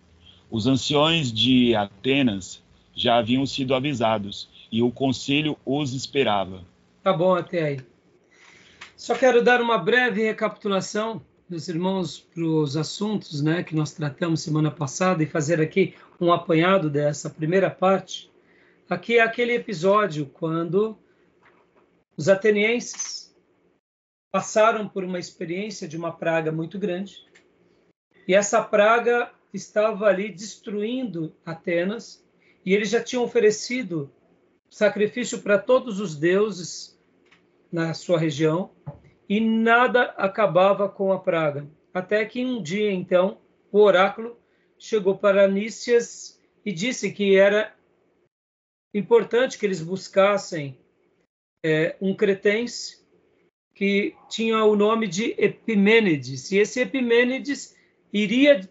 Os 0.49 0.67
anciões 0.67 1.34
de 1.34 1.76
Atenas 1.76 2.63
já 2.95 3.17
haviam 3.17 3.45
sido 3.45 3.76
avisados 3.76 4.47
e 4.72 4.82
o 4.82 4.91
conselho 4.91 5.57
os 5.66 5.93
esperava. 5.93 6.66
Tá 7.03 7.13
bom 7.13 7.36
até 7.36 7.63
aí. 7.63 7.80
Só 8.97 9.13
quero 9.16 9.43
dar 9.43 9.61
uma 9.61 9.78
breve 9.78 10.24
recapitulação, 10.24 11.22
meus 11.49 11.68
irmãos, 11.68 12.20
para 12.20 12.43
os 12.43 12.78
assuntos 12.78 13.41
né, 13.41 13.63
que 13.63 13.76
nós 13.76 13.91
tratamos 13.91 14.41
semana 14.41 14.72
passada 14.72 15.22
e 15.22 15.28
fazer 15.28 15.61
aqui 15.61 15.93
um 16.20 16.32
apanhado 16.32 16.89
dessa 16.89 17.30
primeira 17.30 17.70
parte. 17.70 18.32
Aqui 18.89 19.18
é 19.18 19.22
aquele 19.22 19.53
episódio 19.53 20.28
quando 20.28 20.97
os 22.18 22.30
atenienses 22.30 23.36
passaram 24.32 24.88
por 24.88 25.03
uma 25.03 25.20
experiência 25.20 25.88
de 25.88 25.97
uma 25.97 26.11
praga 26.11 26.51
muito 26.51 26.80
grande 26.80 27.26
e 28.28 28.34
essa 28.34 28.61
praga 28.61 29.32
estava 29.53 30.07
ali 30.07 30.30
destruindo 30.30 31.34
Atenas 31.45 32.24
e 32.66 32.74
eles 32.74 32.89
já 32.89 33.01
tinham 33.01 33.24
oferecido 33.24 34.11
sacrifício 34.76 35.41
para 35.41 35.57
todos 35.57 36.01
os 36.01 36.17
deuses 36.17 36.99
na 37.71 37.93
sua 37.93 38.19
região 38.19 38.71
e 39.30 39.39
nada 39.39 40.13
acabava 40.17 40.89
com 40.89 41.13
a 41.13 41.19
praga. 41.19 41.65
Até 41.93 42.26
que 42.26 42.43
um 42.43 42.61
dia, 42.61 42.91
então, 42.91 43.38
o 43.71 43.80
oráculo 43.80 44.38
chegou 44.78 45.17
para 45.17 45.47
Nícias 45.47 46.41
e 46.65 46.73
disse 46.73 47.09
que 47.13 47.38
era 47.38 47.73
importante 48.93 49.57
que 49.57 49.65
eles 49.65 49.82
buscassem 49.82 50.78
é, 51.63 51.95
um 52.01 52.13
cretense 52.13 53.01
que 53.73 54.13
tinha 54.28 54.61
o 54.65 54.76
nome 54.76 55.07
de 55.07 55.36
Epimênides. 55.38 56.51
E 56.51 56.57
esse 56.57 56.82
Epimênides 56.82 57.78
iria 58.11 58.69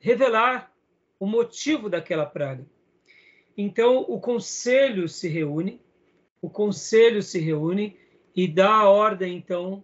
revelar 0.00 0.70
o 1.18 1.24
motivo 1.24 1.88
daquela 1.88 2.26
praga. 2.26 2.66
Então, 3.56 4.00
o 4.00 4.20
conselho 4.20 5.08
se 5.08 5.28
reúne, 5.28 5.80
o 6.42 6.50
conselho 6.50 7.22
se 7.22 7.38
reúne 7.38 7.96
e 8.34 8.46
dá 8.46 8.74
a 8.74 8.88
ordem, 8.88 9.36
então, 9.36 9.82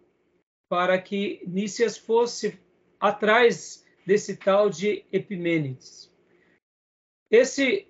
para 0.69 1.01
que 1.01 1.43
Nícias 1.47 1.97
fosse 1.97 2.59
atrás 3.01 3.85
desse 4.07 4.37
tal 4.37 4.69
de 4.69 5.05
Epimênides. 5.11 6.13
Esse 7.31 7.89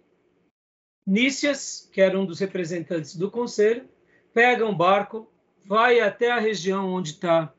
Nícias, 1.04 1.90
que 1.92 2.00
era 2.00 2.18
um 2.18 2.24
dos 2.24 2.38
representantes 2.38 3.16
do 3.16 3.28
conselho, 3.28 3.88
pega 4.32 4.64
um 4.64 4.74
barco, 4.74 5.28
vai 5.64 5.98
até 5.98 6.30
a 6.30 6.38
região 6.38 6.92
onde 6.92 7.10
está 7.10 7.52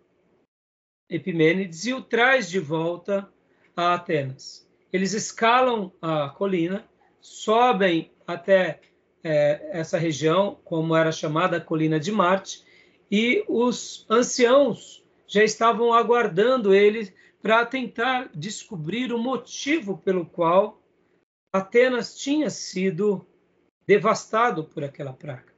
Epimênides 1.10 1.86
e 1.86 1.94
o 1.94 2.02
traz 2.02 2.50
de 2.50 2.60
volta 2.60 3.30
a 3.76 3.96
Atenas. 3.96 4.66
Eles 4.94 5.14
escalam 5.14 5.92
a 6.02 6.30
colina, 6.30 6.88
sobem 7.20 8.13
até 8.28 8.82
é, 9.24 9.70
essa 9.72 9.98
região, 9.98 10.60
como 10.64 10.96
era 10.96 11.12
chamada 11.12 11.58
a 11.58 11.62
Colina 11.62 12.00
de 12.00 12.12
Marte, 12.12 12.64
e 13.10 13.44
os 13.48 14.06
anciãos 14.10 15.04
já 15.28 15.44
estavam 15.44 15.94
aguardando 15.94 16.74
ele 16.74 17.14
para 17.42 17.66
tentar 17.66 18.30
descobrir 18.34 19.14
o 19.14 19.20
motivo 19.20 19.98
pelo 19.98 20.26
qual 20.26 20.82
Atenas 21.52 22.18
tinha 22.18 22.50
sido 22.50 23.26
devastado 23.86 24.64
por 24.64 24.84
aquela 24.84 25.14
praga. 25.14 25.54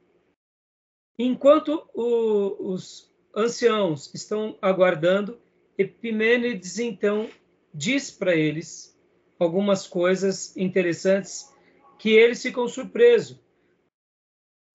Enquanto 1.18 1.88
o, 1.94 2.72
os 2.72 3.10
anciãos 3.34 4.12
estão 4.14 4.58
aguardando, 4.60 5.40
Epimênides 5.78 6.78
então 6.78 7.30
diz 7.72 8.10
para 8.10 8.34
eles 8.34 8.98
algumas 9.38 9.86
coisas 9.86 10.56
interessantes 10.56 11.54
que 11.98 12.10
eles 12.10 12.42
ficam 12.42 12.68
surpresos. 12.68 13.40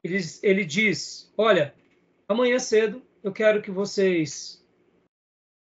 Ele, 0.04 0.66
diz: 0.66 1.32
Olha, 1.38 1.76
amanhã 2.28 2.58
cedo 2.58 3.02
eu 3.24 3.32
quero 3.32 3.62
que 3.62 3.70
vocês 3.70 4.66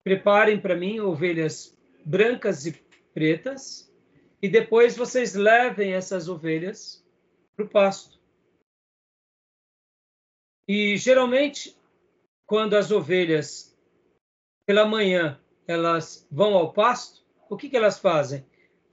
preparem 0.03 0.59
para 0.59 0.75
mim 0.75 0.99
ovelhas 0.99 1.77
brancas 2.03 2.65
e 2.65 2.73
pretas, 3.13 3.91
e 4.41 4.49
depois 4.49 4.97
vocês 4.97 5.35
levem 5.35 5.93
essas 5.93 6.27
ovelhas 6.27 7.05
para 7.55 7.65
o 7.65 7.69
pasto. 7.69 8.19
E 10.67 10.97
geralmente, 10.97 11.77
quando 12.47 12.75
as 12.75 12.91
ovelhas 12.91 13.77
pela 14.65 14.85
manhã 14.85 15.39
elas 15.67 16.27
vão 16.31 16.55
ao 16.55 16.73
pasto, 16.73 17.23
o 17.49 17.55
que, 17.55 17.69
que 17.69 17.77
elas 17.77 17.99
fazem? 17.99 18.45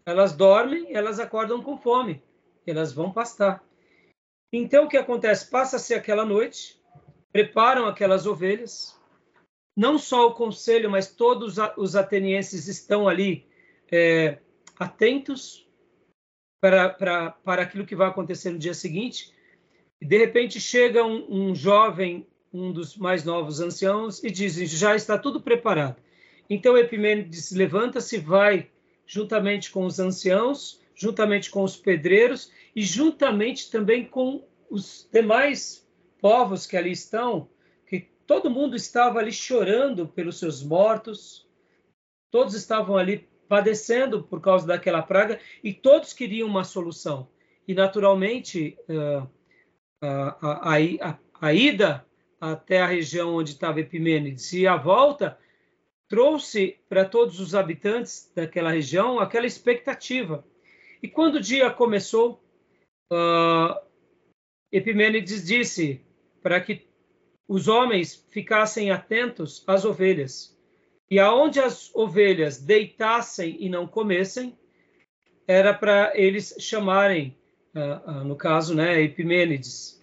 Elas 0.05 0.37
dormem, 0.37 0.95
elas 0.95 1.19
acordam 1.19 1.63
com 1.63 1.79
fome, 1.79 2.23
elas 2.71 2.93
vão 2.93 3.13
pastar. 3.13 3.65
Então 4.53 4.85
o 4.85 4.89
que 4.89 4.97
acontece? 4.97 5.51
Passa-se 5.51 5.95
aquela 5.95 6.25
noite, 6.25 6.81
preparam 7.33 7.87
aquelas 7.87 8.27
ovelhas, 8.27 8.99
não 9.77 9.99
só 9.99 10.27
o 10.27 10.35
conselho, 10.35 10.91
mas 10.91 11.15
todos 11.15 11.57
os 11.77 11.95
atenienses 11.95 12.67
estão 12.67 13.07
ali 13.07 13.47
é, 13.93 14.39
atentos 14.79 15.69
para, 16.61 16.89
para, 16.89 17.31
para 17.31 17.63
aquilo 17.63 17.87
que 17.87 17.95
vai 17.95 18.09
acontecer 18.09 18.51
no 18.51 18.59
dia 18.59 18.75
seguinte. 18.75 19.33
E 20.01 20.07
de 20.07 20.19
repente 20.19 20.61
chega 20.61 21.05
um, 21.05 21.27
um 21.51 21.55
jovem, 21.55 22.27
um 22.53 22.73
dos 22.73 22.97
mais 22.97 23.25
novos 23.25 23.61
anciãos, 23.61 24.23
e 24.25 24.31
diz: 24.31 24.55
já 24.71 24.97
está 24.97 25.19
tudo 25.19 25.41
preparado. 25.41 25.97
Então 26.49 26.77
Epimênides 26.77 27.53
levanta-se, 27.53 28.19
vai 28.19 28.71
juntamente 29.07 29.71
com 29.71 29.85
os 29.85 29.99
anciãos, 29.99 30.81
juntamente 30.95 31.51
com 31.51 31.63
os 31.63 31.77
pedreiros 31.77 32.51
e 32.79 32.83
juntamente 32.83 33.73
também 33.73 34.05
com 34.05 34.47
os 34.71 35.09
demais 35.13 35.85
povos 36.21 36.65
que 36.65 36.77
ali 36.77 36.93
estão, 36.93 37.51
que 37.85 38.09
todo 38.25 38.49
mundo 38.49 38.77
estava 38.77 39.19
ali 39.19 39.33
chorando 39.33 40.07
pelos 40.07 40.39
seus 40.39 40.63
mortos, 40.63 41.45
todos 42.31 42.55
estavam 42.55 42.97
ali 42.97 43.29
padecendo 43.49 44.23
por 44.23 44.41
causa 44.41 44.65
daquela 44.65 45.03
praga 45.03 45.41
e 45.61 45.73
todos 45.73 46.13
queriam 46.13 46.47
uma 46.47 46.63
solução. 46.63 47.29
E 47.67 47.75
naturalmente 47.75 48.79
uh, 48.89 49.29
a, 50.01 50.39
a, 50.41 50.77
a, 50.77 51.19
a, 51.41 51.53
ida 51.53 52.07
até 52.41 52.81
a 52.81 52.87
região 52.87 53.35
onde 53.35 53.55
estava 53.55 53.81
Epimênides 53.81 54.53
e 54.53 54.69
a 54.69 54.77
volta 54.77 55.37
trouxe 56.07 56.79
para 56.89 57.05
todos 57.05 57.41
os 57.41 57.57
habitantes 57.57 58.31
daquela 58.37 58.71
região 58.71 59.19
aquela 59.19 59.47
expectativa. 59.47 60.47
E 61.03 61.09
quando 61.09 61.35
o 61.37 61.41
dia 61.41 61.69
começou, 61.71 62.41
uh, 63.13 63.81
Epimênides 64.71 65.47
disse 65.47 66.01
para 66.43 66.61
que 66.61 66.87
os 67.47 67.67
homens 67.67 68.27
ficassem 68.31 68.91
atentos 68.91 69.65
às 69.67 69.85
ovelhas. 69.85 70.57
E 71.11 71.19
aonde 71.19 71.59
as 71.59 71.95
ovelhas 71.95 72.59
deitassem 72.59 73.57
e 73.59 73.69
não 73.69 73.87
comessem, 73.87 74.57
era 75.47 75.73
para 75.73 76.13
eles 76.15 76.55
chamarem, 76.59 77.35
uh, 77.75 78.11
uh, 78.11 78.25
no 78.25 78.37
caso, 78.37 78.75
né, 78.75 79.01
Epimênides. 79.01 79.99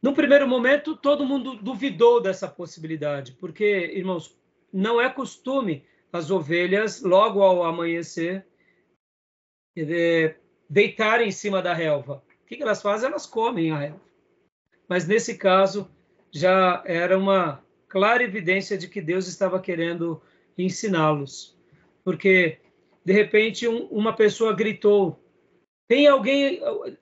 No 0.00 0.14
primeiro 0.14 0.46
momento, 0.46 0.96
todo 0.96 1.26
mundo 1.26 1.56
duvidou 1.56 2.20
dessa 2.20 2.46
possibilidade, 2.46 3.32
porque, 3.32 3.64
irmãos, 3.64 4.38
não 4.72 5.00
é 5.00 5.10
costume 5.10 5.84
as 6.12 6.30
ovelhas, 6.30 7.02
logo 7.02 7.42
ao 7.42 7.64
amanhecer, 7.64 8.46
deitarem 10.68 11.28
em 11.28 11.32
cima 11.32 11.62
da 11.62 11.72
relva. 11.72 12.22
O 12.42 12.46
que 12.46 12.62
elas 12.62 12.82
fazem? 12.82 13.08
Elas 13.08 13.26
comem 13.26 13.70
a 13.70 13.78
relva. 13.78 14.00
Mas 14.88 15.06
nesse 15.06 15.36
caso, 15.36 15.90
já 16.30 16.82
era 16.84 17.18
uma 17.18 17.62
clara 17.88 18.22
evidência 18.22 18.76
de 18.76 18.88
que 18.88 19.00
Deus 19.00 19.26
estava 19.26 19.60
querendo 19.60 20.22
ensiná-los. 20.56 21.56
Porque, 22.04 22.58
de 23.04 23.12
repente, 23.12 23.66
um, 23.66 23.86
uma 23.86 24.14
pessoa 24.14 24.54
gritou: 24.54 25.18
Tem 25.88 26.06
alguém. 26.06 26.60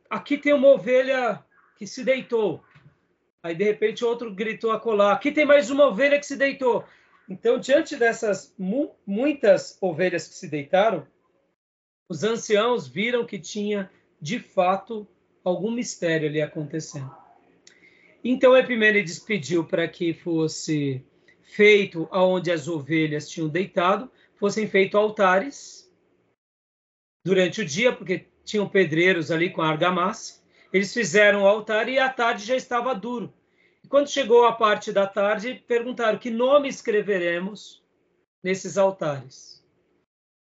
Aqui 0.09 0.39
tem 0.39 0.53
uma 0.53 0.69
ovelha 0.69 1.45
que 1.77 1.87
se 1.87 2.05
deitou. 2.05 2.63
Aí, 3.43 3.55
de 3.55 3.65
repente, 3.65 4.05
outro 4.05 4.35
gritou 4.35 4.71
a 4.71 4.81
colar: 4.81 5.13
Aqui 5.13 5.31
tem 5.31 5.45
mais 5.45 5.71
uma 5.71 5.87
ovelha 5.87 6.19
que 6.19 6.27
se 6.27 6.37
deitou. 6.37 6.85
Então, 7.29 7.59
diante 7.59 7.97
dessas 7.97 8.55
mu 8.59 8.95
muitas 9.07 9.79
ovelhas 9.81 10.29
que 10.29 10.35
se 10.35 10.49
deitaram, 10.49 11.07
os 12.09 12.23
anciãos 12.23 12.87
viram 12.87 13.25
que 13.25 13.39
tinha, 13.39 13.91
de 14.21 14.39
fato, 14.39 15.07
algum 15.43 15.71
mistério 15.71 16.29
ali 16.29 16.41
acontecendo. 16.41 17.15
Então, 18.23 18.57
Epimênides 18.57 19.19
pediu 19.19 19.65
para 19.65 19.87
que 19.87 20.15
fosse 20.15 21.05
feito 21.43 22.09
aonde 22.11 22.51
as 22.51 22.69
ovelhas 22.69 23.29
tinham 23.29 23.49
deitado, 23.49 24.11
fossem 24.37 24.67
feitos 24.67 24.99
altares 24.99 25.93
durante 27.25 27.61
o 27.61 27.65
dia, 27.65 27.93
porque 27.93 28.27
tinham 28.45 28.69
pedreiros 28.69 29.31
ali 29.31 29.51
com 29.51 29.63
argamassa. 29.63 30.43
Eles 30.73 30.93
fizeram 30.93 31.43
o 31.43 31.47
altar 31.47 31.89
e 31.89 31.99
à 31.99 32.09
tarde 32.09 32.45
já 32.45 32.57
estava 32.57 32.95
duro. 32.95 33.33
E 33.83 33.89
quando 33.89 34.09
chegou 34.09 34.47
a 34.47 34.53
parte 34.53 34.93
da 34.93 35.07
tarde, 35.07 35.63
perguntaram 35.67 36.19
que 36.19 36.31
nome 36.31 36.69
escreveremos 36.69 37.83
nesses 38.43 38.77
altares. 38.77 39.54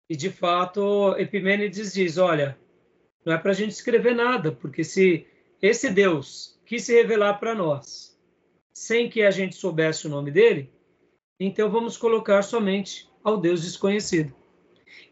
E 0.08 0.16
de 0.16 0.30
fato, 0.30 1.16
Epimênides 1.18 1.92
diz: 1.92 2.16
olha, 2.18 2.58
não 3.24 3.32
é 3.34 3.38
para 3.38 3.50
a 3.50 3.54
gente 3.54 3.72
escrever 3.72 4.14
nada, 4.14 4.52
porque 4.52 4.84
se 4.84 5.26
esse 5.60 5.90
Deus 5.90 6.60
quis 6.64 6.84
se 6.84 6.94
revelar 6.94 7.34
para 7.34 7.54
nós, 7.54 8.16
sem 8.72 9.08
que 9.08 9.22
a 9.22 9.30
gente 9.30 9.56
soubesse 9.56 10.06
o 10.06 10.10
nome 10.10 10.30
dele, 10.30 10.70
então 11.40 11.70
vamos 11.70 11.96
colocar 11.96 12.42
somente 12.42 13.08
ao 13.24 13.36
Deus 13.36 13.62
desconhecido. 13.62 14.34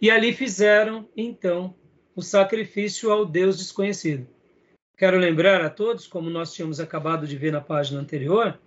E 0.00 0.10
ali 0.10 0.32
fizeram, 0.32 1.08
então, 1.16 1.74
o 2.14 2.22
sacrifício 2.22 3.10
ao 3.10 3.26
Deus 3.26 3.58
desconhecido. 3.58 4.26
Quero 4.96 5.18
lembrar 5.18 5.60
a 5.60 5.70
todos, 5.70 6.06
como 6.06 6.30
nós 6.30 6.52
tínhamos 6.54 6.78
acabado 6.78 7.26
de 7.26 7.36
ver 7.36 7.50
na 7.50 7.60
página 7.60 8.00
anterior, 8.00 8.58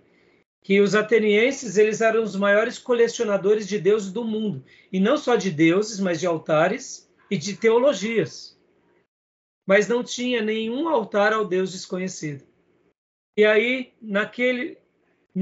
que 0.62 0.80
os 0.80 0.94
atenienses 0.94 1.78
eles 1.78 2.00
eram 2.00 2.22
os 2.22 2.36
maiores 2.36 2.78
colecionadores 2.78 3.66
de 3.66 3.78
deuses 3.78 4.12
do 4.12 4.24
mundo, 4.24 4.64
e 4.92 5.00
não 5.00 5.16
só 5.16 5.36
de 5.36 5.50
deuses, 5.50 6.00
mas 6.00 6.20
de 6.20 6.26
altares 6.26 7.08
e 7.30 7.36
de 7.36 7.56
teologias. 7.56 8.58
Mas 9.66 9.88
não 9.88 10.02
tinha 10.02 10.42
nenhum 10.42 10.88
altar 10.88 11.32
ao 11.32 11.44
Deus 11.44 11.72
desconhecido. 11.72 12.44
E 13.36 13.44
aí, 13.44 13.92
naquele 14.00 14.78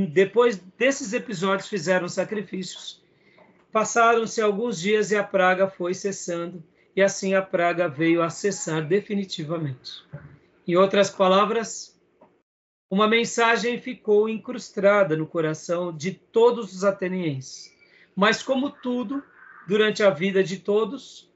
depois 0.05 0.57
desses 0.77 1.13
episódios 1.13 1.69
fizeram 1.69 2.09
sacrifícios. 2.09 3.03
Passaram-se 3.73 4.41
alguns 4.41 4.79
dias 4.79 5.11
e 5.11 5.17
a 5.17 5.25
praga 5.25 5.69
foi 5.69 5.95
cessando, 5.95 6.63
e 6.95 7.03
assim 7.03 7.35
a 7.35 7.43
praga 7.43 7.89
veio 7.89 8.23
a 8.23 8.29
cessar 8.29 8.87
definitivamente. 8.87 10.05
Em 10.67 10.77
outras 10.77 11.09
palavras, 11.09 11.96
uma 12.91 13.09
mensagem 13.09 13.81
ficou 13.81 14.29
incrustada 14.29 15.17
no 15.17 15.27
coração 15.27 15.95
de 15.95 16.13
todos 16.13 16.73
os 16.73 16.85
atenienses. 16.85 17.75
Mas, 18.15 18.43
como 18.43 18.71
tudo, 18.71 19.23
durante 19.67 20.03
a 20.03 20.11
vida 20.11 20.43
de 20.43 20.59
todos, 20.59 21.31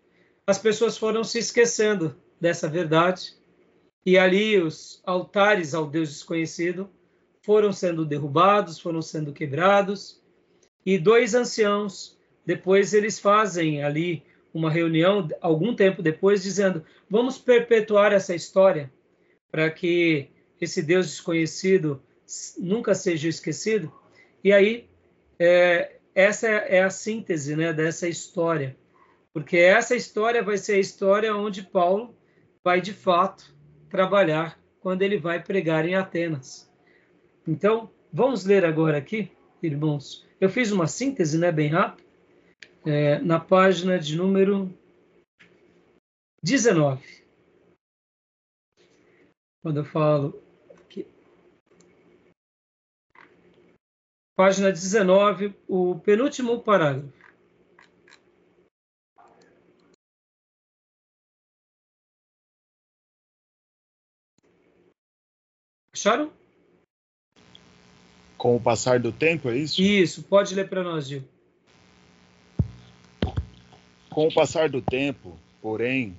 as 0.47 0.59
pessoas 0.59 0.97
foram 0.97 1.25
se 1.25 1.39
esquecendo 1.39 2.17
dessa 2.41 2.69
verdade, 2.69 3.35
e 4.05 4.17
ali 4.17 4.59
os 4.59 5.03
altares 5.05 5.75
ao 5.75 5.87
Deus 5.87 6.09
desconhecido 6.09 6.89
foram 7.43 7.73
sendo 7.73 8.05
derrubados, 8.05 8.79
foram 8.79 9.03
sendo 9.03 9.33
quebrados, 9.33 10.23
e 10.85 10.99
dois 10.99 11.35
anciãos, 11.35 12.19
depois 12.47 12.95
eles 12.95 13.19
fazem 13.19 13.83
ali 13.83 14.23
uma 14.53 14.71
reunião, 14.71 15.29
algum 15.41 15.75
tempo 15.75 16.03
depois, 16.03 16.43
dizendo: 16.43 16.85
vamos 17.09 17.39
perpetuar 17.39 18.13
essa 18.13 18.35
história 18.35 18.91
para 19.51 19.71
que 19.71 20.31
esse 20.61 20.83
Deus 20.83 21.07
desconhecido 21.07 22.03
nunca 22.59 22.95
seja 22.95 23.29
esquecido. 23.29 23.93
E 24.45 24.53
aí, 24.53 24.89
é, 25.39 25.97
essa 26.15 26.47
é 26.49 26.83
a 26.83 26.91
síntese 26.91 27.57
né, 27.57 27.73
dessa 27.73 28.09
história, 28.09 28.77
porque 29.33 29.57
essa 29.57 29.97
história 29.97 30.43
vai 30.43 30.59
ser 30.59 30.75
a 30.75 30.79
história 30.79 31.35
onde 31.35 31.63
Paulo 31.63 32.15
vai 32.63 32.81
de 32.81 32.93
fato 32.93 33.55
trabalhar 33.89 34.59
quando 34.81 35.03
ele 35.03 35.19
vai 35.19 35.43
pregar 35.43 35.87
em 35.87 35.95
Atenas. 35.95 36.71
Então, 37.47 37.91
vamos 38.13 38.45
ler 38.45 38.65
agora 38.65 38.99
aqui, 38.99 39.31
irmãos. 39.63 40.27
Eu 40.41 40.49
fiz 40.49 40.71
uma 40.71 40.87
síntese, 40.87 41.39
né, 41.39 41.51
bem 41.51 41.69
rápido, 41.69 42.07
é, 42.85 43.19
na 43.19 43.41
página 43.41 43.99
de 43.99 44.17
número 44.17 44.73
19 46.43 47.21
quando 49.63 49.79
eu 49.79 49.85
falo 49.85 50.43
Página 54.41 54.73
19, 54.73 55.55
o 55.69 55.97
penúltimo 55.97 56.63
parágrafo. 56.63 57.13
Acharam? 65.93 66.33
Com 68.39 68.57
o 68.57 68.61
passar 68.63 68.99
do 68.99 69.13
tempo, 69.13 69.51
é 69.51 69.59
isso? 69.59 69.83
Isso, 69.83 70.23
pode 70.23 70.55
ler 70.55 70.71
para 70.71 70.83
nós, 70.83 71.07
Gil. 71.07 71.23
Com 74.09 74.27
o 74.27 74.33
passar 74.33 74.71
do 74.71 74.81
tempo, 74.81 75.39
porém, 75.61 76.17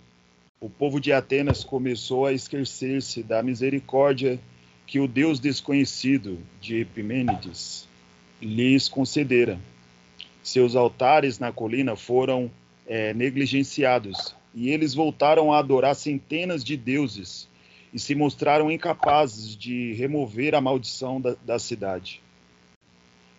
o 0.59 0.69
povo 0.69 1.01
de 1.01 1.11
Atenas 1.11 1.63
começou 1.63 2.27
a 2.27 2.33
esquecer-se 2.33 3.23
da 3.23 3.41
misericórdia 3.41 4.39
que 4.85 4.99
o 4.99 5.07
Deus 5.07 5.39
desconhecido 5.39 6.37
de 6.59 6.81
Epimênides 6.81 7.89
lhes 8.41 8.89
concedera. 8.89 9.59
seus 10.43 10.75
altares 10.75 11.37
na 11.37 11.51
colina 11.51 11.95
foram 11.95 12.49
é, 12.87 13.13
negligenciados 13.13 14.35
e 14.53 14.69
eles 14.69 14.93
voltaram 14.93 15.53
a 15.53 15.59
adorar 15.59 15.95
centenas 15.95 16.63
de 16.63 16.75
deuses 16.75 17.47
e 17.93 17.99
se 17.99 18.15
mostraram 18.15 18.71
incapazes 18.71 19.55
de 19.55 19.93
remover 19.93 20.55
a 20.55 20.61
maldição 20.61 21.21
da, 21.21 21.35
da 21.45 21.59
cidade. 21.59 22.21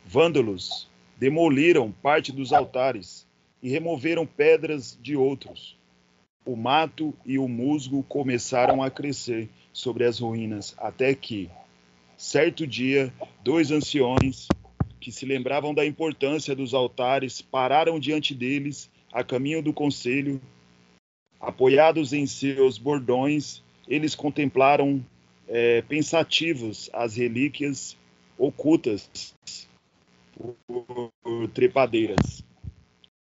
Vândalos 0.07 0.89
demoliram 1.19 1.93
parte 2.03 2.33
dos 2.33 2.53
altares 2.53 3.27
e 3.63 3.69
removeram 3.69 4.27
pedras 4.27 4.99
de 5.01 5.17
outros. 5.17 5.77
O 6.45 6.57
mato 6.57 7.15
e 7.25 7.39
o 7.39 7.47
musgo 7.49 8.03
começaram 8.05 8.83
a 8.83 8.91
crescer 8.91 9.49
sobre 9.73 10.05
as 10.05 10.19
ruínas, 10.19 10.75
até 10.77 11.15
que, 11.15 11.49
certo 12.17 12.67
dia, 12.67 13.13
dois 13.45 13.71
anciões 13.71 14.49
que 15.03 15.11
se 15.11 15.27
lembravam 15.27 15.75
da 15.75 15.85
importância 15.85 16.55
dos 16.55 16.73
altares 16.73 17.43
pararam 17.43 17.99
diante 17.99 18.33
deles, 18.33 18.89
a 19.13 19.25
caminho 19.25 19.61
do 19.61 19.73
conselho. 19.73 20.41
Apoiados 21.41 22.13
em 22.13 22.25
seus 22.25 22.79
bordões, 22.79 23.65
eles 23.89 24.15
contemplaram 24.15 25.05
é, 25.49 25.83
pensativos 25.83 26.89
as 26.93 27.17
relíquias 27.17 27.97
ocultas 28.39 29.35
por 30.69 31.11
trepadeiras. 31.53 32.45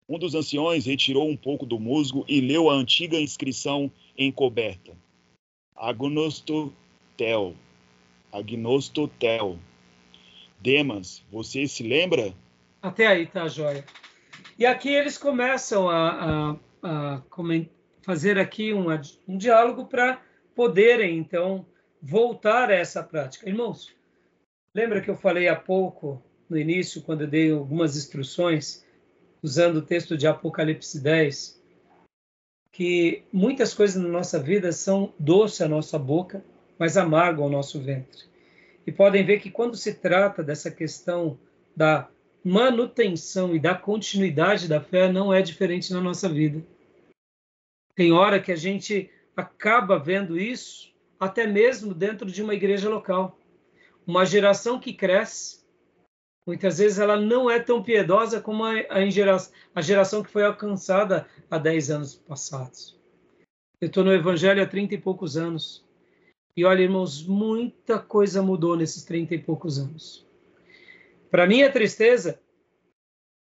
Um 0.07 0.19
dos 0.19 0.35
anciões 0.35 0.85
retirou 0.85 1.27
um 1.27 1.37
pouco 1.37 1.65
do 1.65 1.81
musgo 1.81 2.23
e 2.29 2.39
leu 2.43 2.69
a 2.69 2.75
antiga 2.75 3.19
inscrição 3.19 3.91
encoberta. 4.17 4.93
Agnosto 5.75 6.71
Tel. 7.17 7.55
Demas, 10.63 11.25
você 11.29 11.67
se 11.67 11.83
lembra? 11.83 12.33
Até 12.81 13.09
aí 13.09 13.27
tá, 13.27 13.49
joia. 13.49 13.85
E 14.57 14.65
aqui 14.65 14.91
eles 14.91 15.19
começam 15.19 15.89
a, 15.91 16.57
a, 16.81 17.17
a 17.17 17.23
fazer 18.03 18.39
aqui 18.39 18.73
um, 18.73 18.87
diálogo 19.37 19.87
para 19.87 20.23
poderem, 20.55 21.19
então, 21.19 21.67
voltar 22.01 22.71
a 22.71 22.75
essa 22.75 23.03
prática. 23.03 23.49
Irmãos, 23.49 23.93
lembra 24.73 25.01
que 25.01 25.11
eu 25.11 25.17
falei 25.17 25.49
há 25.49 25.57
pouco, 25.57 26.23
no 26.49 26.57
início, 26.57 27.03
quando 27.03 27.23
eu 27.23 27.29
dei 27.29 27.51
algumas 27.51 27.97
instruções, 27.97 28.85
usando 29.43 29.79
o 29.79 29.83
texto 29.83 30.17
de 30.17 30.29
Apocalipse 30.29 31.01
10, 31.01 31.61
que 32.71 33.25
muitas 33.33 33.75
coisas 33.75 34.01
na 34.01 34.09
nossa 34.09 34.39
vida 34.39 34.71
são 34.71 35.13
doces 35.19 35.61
à 35.61 35.69
nossa 35.69 35.99
boca, 35.99 36.45
mas 36.79 36.97
amargam 36.97 37.43
ao 37.45 37.51
nosso 37.51 37.81
ventre. 37.81 38.32
E 38.87 38.93
podem 38.93 39.25
ver 39.25 39.41
que 39.41 39.51
quando 39.51 39.77
se 39.77 39.95
trata 39.95 40.43
dessa 40.43 40.71
questão 40.71 41.39
da 41.77 42.09
manutenção 42.45 43.55
e 43.55 43.59
da 43.59 43.75
continuidade 43.75 44.69
da 44.69 44.81
fé, 44.81 45.11
não 45.11 45.33
é 45.33 45.41
diferente 45.41 45.93
na 45.93 46.01
nossa 46.01 46.29
vida. 46.29 46.65
Tem 47.95 48.13
hora 48.13 48.41
que 48.41 48.51
a 48.51 48.57
gente 48.57 49.11
acaba 49.37 49.99
vendo 49.99 50.39
isso 50.39 50.93
até 51.19 51.47
mesmo 51.47 51.95
dentro 51.95 52.31
de 52.31 52.43
uma 52.43 52.55
igreja 52.55 52.89
local. 52.89 53.39
Uma 54.05 54.27
geração 54.27 54.81
que 54.81 54.93
cresce, 54.93 55.65
muitas 56.45 56.79
vezes 56.79 56.99
ela 56.99 57.17
não 57.17 57.49
é 57.49 57.61
tão 57.61 57.83
piedosa 57.83 58.41
como 58.41 58.65
a, 58.65 58.73
a, 58.91 59.81
geração, 59.81 60.23
que 60.23 60.31
foi 60.31 60.45
alcançada 60.45 61.29
há 61.49 61.59
10 61.59 61.91
anos 61.93 62.15
passados. 62.17 62.99
Eu 63.81 63.87
estou 63.87 64.03
no 64.03 64.13
Evangelho 64.13 64.63
há 64.63 64.67
30 64.67 64.95
e 64.95 64.99
poucos 64.99 65.37
anos. 65.37 65.85
E 66.57 66.65
olha, 66.65 66.83
irmãos, 66.83 67.27
muita 67.27 67.99
coisa 67.99 68.43
mudou 68.43 68.77
nesses 68.77 69.05
30 69.05 69.35
e 69.35 69.39
poucos 69.39 69.79
anos. 69.79 70.27
Para 71.31 71.47
minha 71.47 71.73
tristeza, 71.73 72.39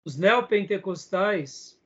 os 0.06 0.16
neopentecostais 0.16 1.80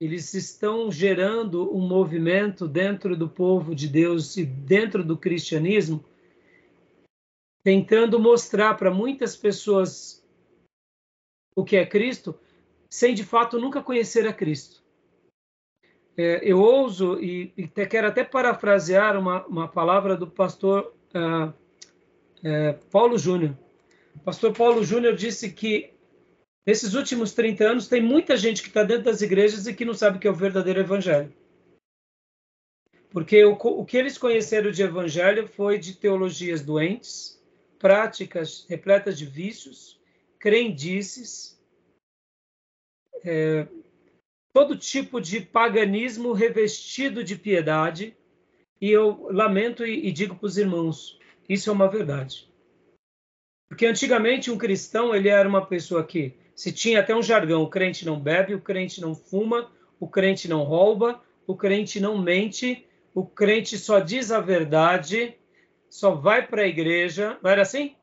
eles 0.00 0.32
estão 0.32 0.90
gerando 0.90 1.76
um 1.76 1.86
movimento 1.86 2.66
dentro 2.66 3.14
do 3.14 3.28
povo 3.28 3.74
de 3.74 3.86
Deus 3.86 4.34
e 4.38 4.46
dentro 4.46 5.04
do 5.04 5.14
cristianismo, 5.14 6.02
tentando 7.62 8.18
mostrar 8.18 8.78
para 8.78 8.90
muitas 8.90 9.36
pessoas 9.36 10.26
o 11.54 11.62
que 11.62 11.76
é 11.76 11.84
Cristo, 11.84 12.34
sem 12.88 13.14
de 13.14 13.24
fato 13.24 13.60
nunca 13.60 13.82
conhecer 13.82 14.26
a 14.26 14.32
Cristo. 14.32 14.79
É, 16.20 16.40
eu 16.42 16.60
ouso 16.60 17.18
e, 17.18 17.52
e 17.56 17.66
quero 17.86 18.08
até 18.08 18.22
parafrasear 18.22 19.18
uma, 19.18 19.46
uma 19.46 19.68
palavra 19.68 20.16
do 20.16 20.26
pastor 20.26 20.92
uh, 21.14 21.48
uh, 21.48 22.86
Paulo 22.90 23.16
Júnior. 23.16 23.56
Pastor 24.24 24.52
Paulo 24.52 24.84
Júnior 24.84 25.14
disse 25.14 25.50
que 25.50 25.94
Nesses 26.66 26.94
últimos 26.94 27.32
30 27.32 27.64
anos, 27.64 27.88
tem 27.88 28.02
muita 28.02 28.36
gente 28.36 28.62
que 28.62 28.68
está 28.68 28.82
dentro 28.84 29.04
das 29.04 29.22
igrejas 29.22 29.66
e 29.66 29.74
que 29.74 29.84
não 29.84 29.94
sabe 29.94 30.18
o 30.18 30.20
que 30.20 30.28
é 30.28 30.30
o 30.30 30.34
verdadeiro 30.34 30.80
evangelho. 30.80 31.32
Porque 33.10 33.44
o, 33.44 33.54
o 33.54 33.84
que 33.84 33.96
eles 33.96 34.18
conheceram 34.18 34.70
de 34.70 34.82
evangelho 34.82 35.48
foi 35.48 35.78
de 35.78 35.96
teologias 35.96 36.60
doentes, 36.62 37.42
práticas 37.78 38.66
repletas 38.68 39.18
de 39.18 39.24
vícios, 39.24 39.98
crendices, 40.38 41.58
é, 43.24 43.66
todo 44.52 44.76
tipo 44.76 45.20
de 45.20 45.40
paganismo 45.40 46.32
revestido 46.32 47.22
de 47.22 47.36
piedade. 47.36 48.16
E 48.80 48.90
eu 48.90 49.28
lamento 49.30 49.84
e, 49.84 50.06
e 50.06 50.12
digo 50.12 50.34
para 50.34 50.46
os 50.46 50.56
irmãos, 50.56 51.18
isso 51.48 51.68
é 51.68 51.72
uma 51.72 51.88
verdade. 51.88 52.48
Porque 53.68 53.86
antigamente 53.86 54.50
um 54.50 54.58
cristão 54.58 55.14
ele 55.14 55.28
era 55.28 55.48
uma 55.48 55.64
pessoa 55.64 56.04
que 56.04 56.34
se 56.54 56.72
tinha 56.72 57.00
até 57.00 57.14
um 57.14 57.22
jargão: 57.22 57.62
o 57.62 57.70
crente 57.70 58.04
não 58.04 58.18
bebe, 58.18 58.54
o 58.54 58.60
crente 58.60 59.00
não 59.00 59.14
fuma, 59.14 59.70
o 59.98 60.08
crente 60.08 60.48
não 60.48 60.64
rouba, 60.64 61.22
o 61.46 61.56
crente 61.56 62.00
não 62.00 62.18
mente, 62.18 62.86
o 63.14 63.24
crente 63.24 63.78
só 63.78 64.00
diz 64.00 64.32
a 64.32 64.40
verdade, 64.40 65.36
só 65.88 66.14
vai 66.14 66.46
para 66.46 66.62
a 66.62 66.66
igreja. 66.66 67.38
Não 67.42 67.50
era 67.50 67.62
assim? 67.62 67.96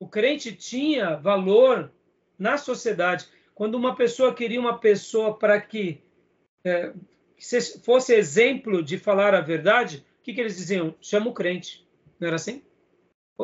O 0.00 0.08
crente 0.08 0.52
tinha 0.54 1.16
valor 1.16 1.92
na 2.38 2.56
sociedade. 2.56 3.28
Quando 3.54 3.74
uma 3.74 3.94
pessoa 3.94 4.34
queria 4.34 4.60
uma 4.60 4.78
pessoa 4.78 5.36
para 5.36 5.60
que, 5.60 6.00
é, 6.64 6.92
fosse 7.82 8.14
exemplo 8.14 8.82
de 8.82 8.98
falar 8.98 9.34
a 9.34 9.40
verdade, 9.40 10.04
o 10.20 10.22
que, 10.22 10.32
que 10.32 10.40
eles 10.40 10.56
diziam? 10.56 10.94
Chama 11.00 11.28
o 11.28 11.34
crente. 11.34 11.86
Não 12.18 12.28
era 12.28 12.36
assim? 12.36 12.62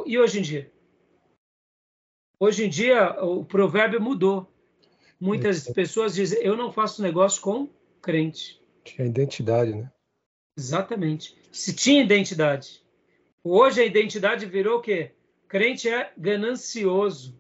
E 0.07 0.19
hoje 0.19 0.39
em 0.39 0.43
dia? 0.43 0.71
Hoje 2.41 2.65
em 2.65 2.69
dia, 2.69 3.23
o 3.25 3.45
provérbio 3.45 4.01
mudou. 4.01 4.49
Muitas 5.21 5.69
pessoas 5.69 6.15
dizem: 6.15 6.41
Eu 6.41 6.57
não 6.57 6.73
faço 6.73 7.03
negócio 7.03 7.43
com 7.43 7.69
crente. 8.01 8.61
Tinha 8.85 9.09
identidade, 9.09 9.75
né? 9.75 9.91
Exatamente. 10.57 11.37
Se 11.51 11.75
tinha 11.75 12.03
identidade. 12.03 12.81
Hoje 13.43 13.81
a 13.81 13.85
identidade 13.85 14.47
virou 14.47 14.79
o 14.79 14.81
quê? 14.81 15.13
Crente 15.49 15.89
é 15.89 16.13
ganancioso. 16.17 17.39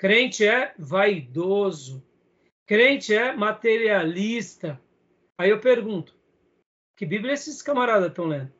Crente 0.00 0.46
é 0.46 0.72
vaidoso. 0.78 2.02
Crente 2.66 3.14
é 3.14 3.36
materialista. 3.36 4.80
Aí 5.36 5.50
eu 5.50 5.60
pergunto: 5.60 6.14
que 6.96 7.04
Bíblia 7.04 7.34
esses 7.34 7.60
camaradas 7.60 8.08
estão 8.08 8.24
lendo? 8.24 8.50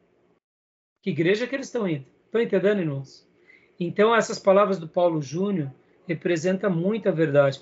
Que 1.03 1.09
igreja 1.09 1.47
que 1.47 1.55
eles 1.55 1.69
estão 1.69 1.89
indo? 1.89 2.05
Estão 2.27 2.43
entendendo, 2.43 2.81
irmãos? 2.81 3.27
Então, 3.81 4.15
essas 4.15 4.39
palavras 4.39 4.79
do 4.79 4.87
Paulo 4.87 5.23
Júnior 5.23 5.73
representam 6.07 6.71
muita 6.71 7.11
verdade. 7.11 7.59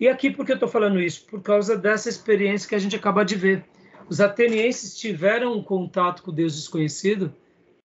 E 0.00 0.08
aqui, 0.08 0.32
por 0.32 0.44
que 0.44 0.50
eu 0.50 0.56
estou 0.56 0.68
falando 0.68 1.00
isso? 1.00 1.24
Por 1.26 1.40
causa 1.40 1.78
dessa 1.78 2.08
experiência 2.08 2.68
que 2.68 2.74
a 2.74 2.80
gente 2.80 2.96
acaba 2.96 3.24
de 3.24 3.36
ver. 3.36 3.64
Os 4.08 4.20
atenienses 4.20 4.98
tiveram 4.98 5.56
um 5.56 5.62
contato 5.62 6.24
com 6.24 6.34
Deus 6.34 6.56
desconhecido, 6.56 7.32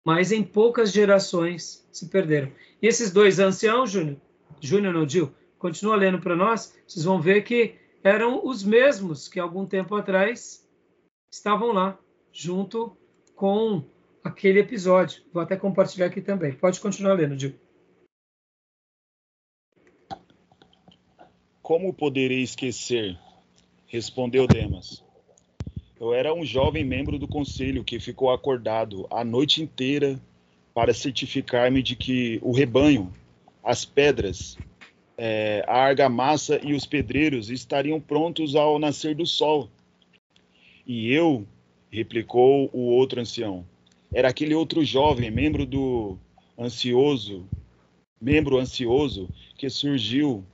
mas 0.04 0.30
em 0.30 0.44
poucas 0.44 0.92
gerações 0.92 1.84
se 1.90 2.08
perderam. 2.08 2.52
E 2.80 2.86
esses 2.86 3.10
dois 3.10 3.40
anciãos, 3.40 3.90
Júnior, 3.90 4.18
Júnior 4.62 4.94
não, 4.94 5.08
Gil, 5.08 5.34
continua 5.58 5.96
lendo 5.96 6.20
para 6.20 6.36
nós, 6.36 6.78
vocês 6.86 7.04
vão 7.04 7.20
ver 7.20 7.42
que 7.42 7.74
eram 8.02 8.46
os 8.46 8.62
mesmos 8.62 9.28
que 9.28 9.40
algum 9.40 9.66
tempo 9.66 9.96
atrás 9.96 10.64
estavam 11.30 11.72
lá, 11.72 11.98
junto 12.32 12.96
com 13.34 13.84
aquele 14.22 14.60
episódio. 14.60 15.22
Vou 15.32 15.42
até 15.42 15.56
compartilhar 15.56 16.06
aqui 16.06 16.20
também. 16.20 16.52
Pode 16.52 16.80
continuar 16.80 17.14
lendo, 17.14 17.38
Gil. 17.38 17.54
Como 21.60 21.92
poderei 21.92 22.42
esquecer? 22.42 23.18
Respondeu 23.86 24.46
Demas. 24.46 25.04
Eu 25.98 26.12
era 26.12 26.32
um 26.34 26.44
jovem 26.44 26.84
membro 26.84 27.18
do 27.18 27.28
conselho 27.28 27.84
que 27.84 28.00
ficou 28.00 28.32
acordado 28.32 29.06
a 29.10 29.24
noite 29.24 29.62
inteira 29.62 30.20
para 30.74 30.94
certificar-me 30.94 31.82
de 31.82 31.94
que 31.94 32.40
o 32.42 32.52
rebanho, 32.52 33.12
as 33.62 33.84
pedras, 33.84 34.58
é, 35.16 35.64
a 35.68 35.78
argamassa 35.78 36.60
e 36.62 36.74
os 36.74 36.86
pedreiros 36.86 37.50
estariam 37.50 38.00
prontos 38.00 38.56
ao 38.56 38.78
nascer 38.78 39.14
do 39.14 39.26
sol. 39.26 39.68
E 40.86 41.12
eu, 41.12 41.46
replicou 41.90 42.70
o 42.72 42.80
outro 42.80 43.20
ancião, 43.20 43.64
era 44.12 44.28
aquele 44.28 44.54
outro 44.54 44.84
jovem, 44.84 45.30
membro 45.30 45.64
do 45.64 46.18
ansioso, 46.58 47.46
membro 48.20 48.58
ansioso 48.58 49.28
que 49.56 49.68
surgiu 49.70 50.44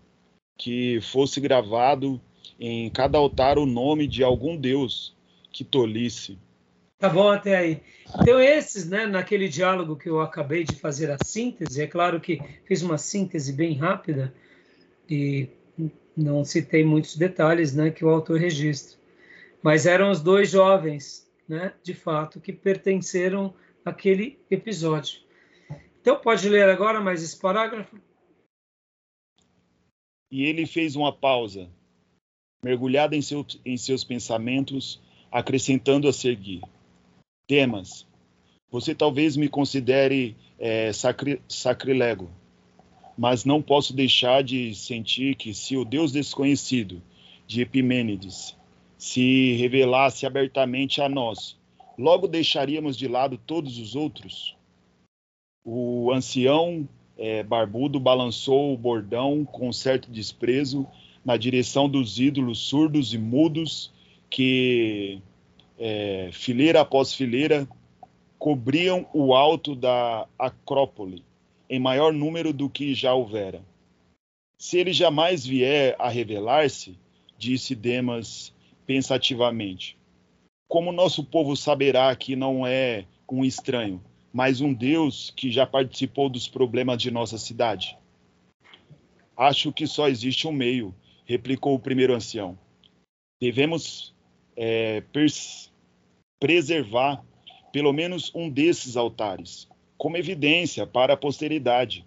que 0.57 1.01
fosse 1.01 1.41
gravado 1.41 2.21
em 2.59 2.91
cada 2.91 3.17
altar 3.17 3.59
o 3.59 3.65
nome 3.65 4.07
de 4.07 4.25
algum 4.25 4.57
deus. 4.57 5.17
Que 5.53 5.65
tolice. 5.65 6.39
Tá 6.99 7.09
bom 7.09 7.29
até 7.29 7.57
aí. 7.57 7.81
Então, 8.21 8.41
esses, 8.41 8.89
né, 8.89 9.07
naquele 9.07 9.49
diálogo 9.49 9.97
que 9.97 10.09
eu 10.09 10.21
acabei 10.21 10.65
de 10.65 10.75
fazer 10.75 11.09
a 11.13 11.17
síntese, 11.25 11.81
é 11.81 11.87
claro 11.87 12.21
que 12.21 12.41
fiz 12.67 12.83
uma 12.83 12.99
síntese 12.99 13.53
bem 13.53 13.75
rápida 13.75 14.35
e 15.09 15.49
não 16.17 16.45
citei 16.45 16.85
muitos 16.85 17.17
detalhes 17.17 17.73
né, 17.73 17.93
que 17.93 18.05
o 18.05 18.09
autor 18.09 18.41
registra. 18.41 18.99
Mas 19.63 19.87
eram 19.87 20.11
os 20.11 20.21
dois 20.21 20.51
jovens, 20.51 21.31
né, 21.49 21.73
de 21.85 21.95
fato, 21.95 22.41
que 22.41 22.53
pertenceram 22.53 23.55
àquele 23.85 24.37
episódio. 24.51 25.21
Então, 26.01 26.17
pode 26.17 26.49
ler 26.49 26.69
agora 26.69 27.01
mais 27.01 27.23
esse 27.23 27.39
parágrafo? 27.39 27.97
E 30.33 30.43
ele 30.43 30.67
fez 30.67 30.97
uma 30.97 31.13
pausa, 31.13 31.71
mergulhado 32.61 33.15
em, 33.15 33.23
seu, 33.23 33.47
em 33.65 33.77
seus 33.77 34.03
pensamentos, 34.03 35.01
acrescentando 35.31 36.09
a 36.09 36.13
seguir 36.13 36.61
temas. 37.49 38.07
Você 38.71 38.95
talvez 38.95 39.37
me 39.37 39.49
considere 39.49 40.37
é, 40.59 40.93
sacri, 40.93 41.41
sacrilego, 41.49 42.31
mas 43.17 43.45
não 43.45 43.61
posso 43.61 43.93
deixar 43.93 44.45
de 44.45 44.75
sentir 44.75 45.35
que 45.35 45.53
se 45.55 45.77
o 45.77 45.85
Deus 45.85 46.13
desconhecido 46.13 47.03
de 47.47 47.63
Epimênides 47.63 48.55
se 48.99 49.55
revelasse 49.55 50.27
abertamente 50.27 51.01
a 51.01 51.09
nós, 51.09 51.57
logo 51.99 52.29
deixaríamos 52.29 52.97
de 52.97 53.09
lado 53.09 53.39
todos 53.39 53.79
os 53.79 53.97
outros? 53.97 54.55
O 55.65 56.13
ancião 56.13 56.87
é, 57.17 57.43
barbudo 57.43 57.99
balançou 57.99 58.75
o 58.75 58.77
bordão 58.77 59.45
com 59.45 59.73
certo 59.73 60.11
desprezo 60.11 60.87
na 61.25 61.37
direção 61.37 61.89
dos 61.89 62.21
ídolos 62.21 62.59
surdos 62.59 63.15
e 63.15 63.19
mudos 63.19 63.93
que 64.31 65.21
é, 65.79 66.31
fileira 66.33 66.81
após 66.81 67.15
fileira, 67.15 67.69
cobriam 68.39 69.07
o 69.13 69.35
alto 69.35 69.75
da 69.75 70.27
Acrópole, 70.39 71.25
em 71.69 71.79
maior 71.79 72.13
número 72.13 72.53
do 72.53 72.69
que 72.69 72.95
já 72.95 73.15
houvera. 73.15 73.63
Se 74.59 74.79
ele 74.79 74.93
jamais 74.93 75.47
vier 75.47 75.95
a 75.99 76.09
revelar-se, 76.09 76.99
disse 77.37 77.75
Demas 77.75 78.53
pensativamente, 78.87 79.97
como 80.67 80.93
nosso 80.93 81.25
povo 81.25 81.57
saberá 81.57 82.15
que 82.17 82.35
não 82.35 82.67
é 82.67 83.05
um 83.31 83.45
estranho, 83.45 84.03
mas 84.33 84.61
um 84.61 84.73
Deus 84.73 85.33
que 85.35 85.51
já 85.51 85.67
participou 85.67 86.29
dos 86.29 86.49
problemas 86.49 87.01
de 87.01 87.11
nossa 87.11 87.39
cidade? 87.39 87.97
Acho 89.37 89.73
que 89.73 89.87
só 89.87 90.09
existe 90.09 90.47
um 90.49 90.53
meio, 90.53 90.95
replicou 91.25 91.75
o 91.75 91.79
primeiro 91.79 92.15
ancião. 92.15 92.59
Devemos 93.41 94.15
é, 94.57 95.03
preservar 96.41 97.25
pelo 97.73 97.93
menos 97.93 98.33
um 98.35 98.49
desses 98.49 98.97
altares, 98.97 99.69
como 99.97 100.17
evidência 100.17 100.87
para 100.87 101.15
a 101.15 101.17
posteridade. 101.17 102.07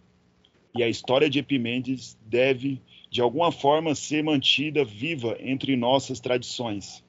E 0.75 0.81
a 0.81 0.89
história 0.89 1.29
de 1.29 1.39
Epimendes 1.39 2.17
deve, 2.25 2.81
de 3.09 3.21
alguma 3.21 3.51
forma, 3.51 3.93
ser 3.93 4.23
mantida 4.23 4.85
viva 4.85 5.37
entre 5.39 5.75
nossas 5.75 6.19
tradições. 6.19 7.03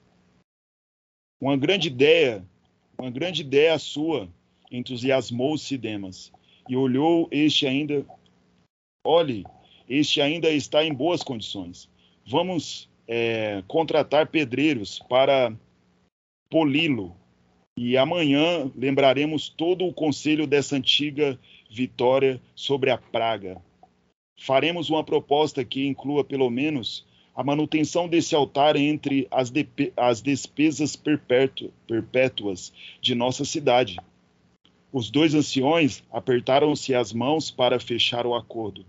Uma 1.41 1.57
grande 1.57 1.89
ideia, 1.89 2.45
uma 2.99 3.11
grande 3.11 3.43
ideia 3.43 3.79
sua, 3.79 4.29
entusiasmou-se 4.70 5.77
Demas, 5.79 6.33
e 6.68 6.77
olhou 6.77 7.29
este 7.31 7.66
ainda. 7.66 8.05
Olhe, 9.05 9.45
este 9.89 10.20
ainda 10.20 10.51
está 10.51 10.85
em 10.85 10.95
boas 10.95 11.23
condições. 11.23 11.89
Vamos 12.27 12.89
é, 13.07 13.62
contratar 13.66 14.29
pedreiros 14.29 15.01
para 15.09 15.53
poli-lo. 16.53 17.16
E 17.74 17.96
amanhã 17.96 18.70
lembraremos 18.76 19.48
todo 19.48 19.86
o 19.86 19.94
conselho 19.94 20.46
dessa 20.46 20.76
antiga 20.76 21.40
vitória 21.70 22.38
sobre 22.55 22.90
a 22.90 22.98
praga. 22.98 23.57
Faremos 24.38 24.90
uma 24.90 25.03
proposta 25.03 25.64
que 25.64 25.86
inclua 25.86 26.22
pelo 26.22 26.50
menos 26.50 27.07
a 27.34 27.42
manutenção 27.42 28.07
desse 28.07 28.34
altar 28.34 28.76
entre 28.76 29.26
as, 29.30 29.50
de, 29.50 29.66
as 29.96 30.20
despesas 30.20 30.94
perpétuas 30.94 32.70
de 33.00 33.14
nossa 33.14 33.46
cidade. 33.46 33.98
Os 34.92 35.11
dois 35.11 35.34
anciões 35.34 36.05
apertaram-se 36.12 36.94
as 36.94 37.14
mãos 37.14 37.50
para 37.50 37.80
fechar 37.80 38.26
o 38.26 38.34
acordo, 38.34 38.84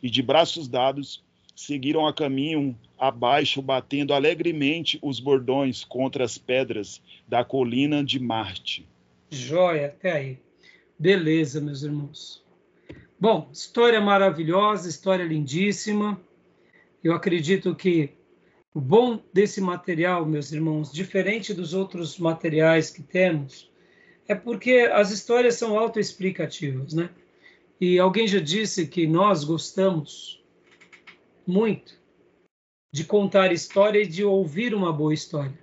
e 0.00 0.08
de 0.08 0.22
braços 0.22 0.68
dados 0.68 1.24
seguiram 1.54 2.06
a 2.06 2.12
caminho 2.12 2.78
abaixo, 2.98 3.62
batendo 3.62 4.12
alegremente 4.12 4.98
os 5.02 5.20
bordões 5.20 5.84
contra 5.84 6.24
as 6.24 6.36
pedras 6.38 7.02
da 7.26 7.44
colina 7.44 8.04
de 8.04 8.18
Marte. 8.18 8.86
Joia, 9.30 9.86
até 9.86 10.12
aí. 10.12 10.38
Beleza, 10.98 11.60
meus 11.60 11.82
irmãos. 11.82 12.44
Bom, 13.18 13.48
história 13.52 14.00
maravilhosa, 14.00 14.88
história 14.88 15.24
lindíssima. 15.24 16.20
Eu 17.02 17.14
acredito 17.14 17.74
que 17.74 18.10
o 18.72 18.80
bom 18.80 19.20
desse 19.32 19.60
material, 19.60 20.24
meus 20.24 20.52
irmãos, 20.52 20.92
diferente 20.92 21.52
dos 21.52 21.74
outros 21.74 22.18
materiais 22.18 22.90
que 22.90 23.02
temos, 23.02 23.70
é 24.28 24.34
porque 24.34 24.88
as 24.92 25.10
histórias 25.10 25.56
são 25.56 25.78
autoexplicativas, 25.78 26.92
né? 26.92 27.10
E 27.80 27.98
alguém 27.98 28.28
já 28.28 28.38
disse 28.38 28.86
que 28.86 29.06
nós 29.06 29.42
gostamos 29.42 30.39
muito 31.50 31.98
de 32.92 33.04
contar 33.04 33.52
história 33.52 34.00
e 34.00 34.06
de 34.06 34.24
ouvir 34.24 34.74
uma 34.74 34.92
boa 34.92 35.12
história. 35.12 35.58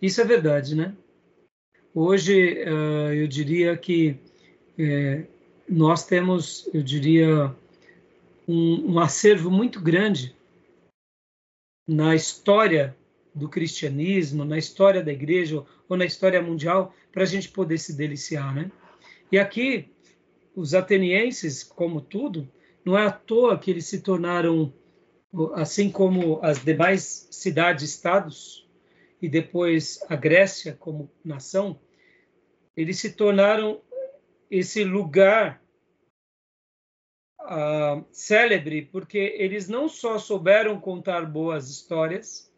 Isso 0.00 0.20
é 0.20 0.24
verdade, 0.24 0.74
né? 0.74 0.96
Hoje, 1.94 2.64
uh, 2.64 3.12
eu 3.12 3.28
diria 3.28 3.76
que 3.76 4.18
é, 4.78 5.26
nós 5.68 6.06
temos, 6.06 6.68
eu 6.72 6.82
diria, 6.82 7.54
um 8.48 8.98
acervo 8.98 9.50
muito 9.50 9.80
grande 9.80 10.34
na 11.86 12.14
história 12.14 12.96
do 13.34 13.48
cristianismo, 13.48 14.44
na 14.44 14.58
história 14.58 15.02
da 15.02 15.12
igreja 15.12 15.64
ou 15.88 15.96
na 15.96 16.04
história 16.04 16.42
mundial, 16.42 16.94
para 17.12 17.22
a 17.22 17.26
gente 17.26 17.48
poder 17.48 17.78
se 17.78 17.94
deliciar, 17.94 18.54
né? 18.54 18.70
E 19.30 19.38
aqui, 19.38 19.88
os 20.54 20.74
atenienses, 20.74 21.62
como 21.62 22.00
tudo, 22.00 22.48
não 22.84 22.98
é 22.98 23.06
à 23.06 23.10
toa 23.10 23.58
que 23.58 23.70
eles 23.70 23.86
se 23.86 24.00
tornaram, 24.00 24.72
assim 25.54 25.90
como 25.90 26.40
as 26.42 26.64
demais 26.64 27.28
cidades-estados, 27.30 28.68
e 29.20 29.28
depois 29.28 30.00
a 30.08 30.16
Grécia 30.16 30.74
como 30.74 31.10
nação, 31.24 31.80
eles 32.76 32.98
se 32.98 33.12
tornaram 33.12 33.80
esse 34.50 34.82
lugar 34.82 35.62
uh, 37.42 38.04
célebre, 38.10 38.82
porque 38.82 39.36
eles 39.38 39.68
não 39.68 39.88
só 39.88 40.18
souberam 40.18 40.80
contar 40.80 41.24
boas 41.24 41.70
histórias, 41.70 42.52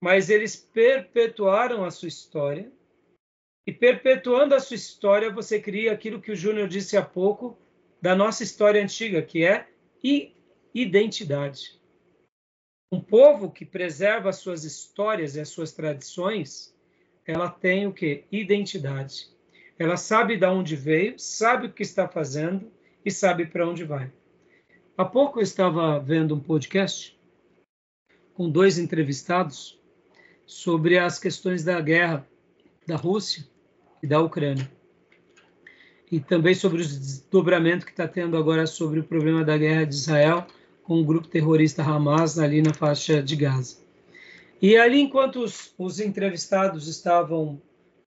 mas 0.00 0.30
eles 0.30 0.56
perpetuaram 0.56 1.84
a 1.84 1.90
sua 1.90 2.08
história. 2.08 2.72
E 3.66 3.72
perpetuando 3.72 4.54
a 4.54 4.60
sua 4.60 4.76
história, 4.76 5.30
você 5.30 5.60
cria 5.60 5.92
aquilo 5.92 6.22
que 6.22 6.32
o 6.32 6.36
Júnior 6.36 6.68
disse 6.68 6.96
há 6.96 7.02
pouco, 7.02 7.58
da 8.00 8.14
nossa 8.14 8.42
história 8.42 8.82
antiga, 8.82 9.22
que 9.22 9.44
é 9.44 9.66
identidade. 10.74 11.78
Um 12.90 13.00
povo 13.00 13.50
que 13.50 13.64
preserva 13.64 14.30
as 14.30 14.36
suas 14.36 14.64
histórias 14.64 15.36
e 15.36 15.40
as 15.40 15.48
suas 15.48 15.72
tradições, 15.72 16.74
ela 17.26 17.50
tem 17.50 17.86
o 17.86 17.92
que? 17.92 18.24
Identidade. 18.30 19.28
Ela 19.78 19.96
sabe 19.96 20.36
de 20.36 20.46
onde 20.46 20.74
veio, 20.74 21.18
sabe 21.18 21.66
o 21.66 21.72
que 21.72 21.82
está 21.82 22.08
fazendo 22.08 22.72
e 23.04 23.10
sabe 23.10 23.46
para 23.46 23.68
onde 23.68 23.84
vai. 23.84 24.10
Há 24.96 25.04
pouco 25.04 25.38
eu 25.38 25.42
estava 25.42 25.98
vendo 26.00 26.34
um 26.34 26.40
podcast 26.40 27.16
com 28.34 28.50
dois 28.50 28.78
entrevistados 28.78 29.78
sobre 30.46 30.98
as 30.98 31.18
questões 31.18 31.62
da 31.62 31.80
guerra 31.80 32.26
da 32.86 32.96
Rússia 32.96 33.46
e 34.02 34.06
da 34.06 34.20
Ucrânia 34.20 34.77
e 36.10 36.20
também 36.20 36.54
sobre 36.54 36.82
o 36.82 36.84
desdobramento 36.84 37.84
que 37.84 37.92
está 37.92 38.08
tendo 38.08 38.36
agora 38.36 38.66
sobre 38.66 39.00
o 39.00 39.04
problema 39.04 39.44
da 39.44 39.56
guerra 39.56 39.84
de 39.84 39.94
Israel 39.94 40.46
com 40.82 41.00
o 41.00 41.04
grupo 41.04 41.28
terrorista 41.28 41.82
Hamas 41.82 42.38
ali 42.38 42.62
na 42.62 42.72
faixa 42.72 43.22
de 43.22 43.36
Gaza. 43.36 43.76
E 44.60 44.76
ali, 44.76 45.00
enquanto 45.00 45.42
os, 45.42 45.72
os 45.78 46.00
entrevistados 46.00 46.88
estavam 46.88 47.60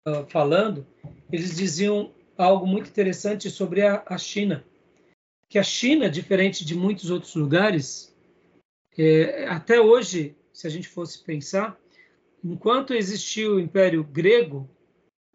uh, 0.08 0.26
falando, 0.28 0.86
eles 1.32 1.56
diziam 1.56 2.12
algo 2.38 2.66
muito 2.66 2.90
interessante 2.90 3.50
sobre 3.50 3.84
a, 3.84 4.04
a, 4.06 4.18
China. 4.18 4.66
Que 5.48 5.60
a 5.60 5.64
China, 5.64 6.10
diferente 6.10 6.66
de 6.66 6.76
muitos 6.76 7.12
outros 7.12 7.36
lugares, 7.36 8.14
é, 8.98 9.46
até 9.48 9.80
hoje, 9.80 10.36
se 10.52 10.68
a 10.68 10.70
gente 10.70 10.88
fosse 10.88 11.24
pensar, 11.24 11.80
enquanto 12.44 12.94
existia 12.94 13.50
o 13.50 13.60
Império 13.60 14.04
Grego, 14.04 14.70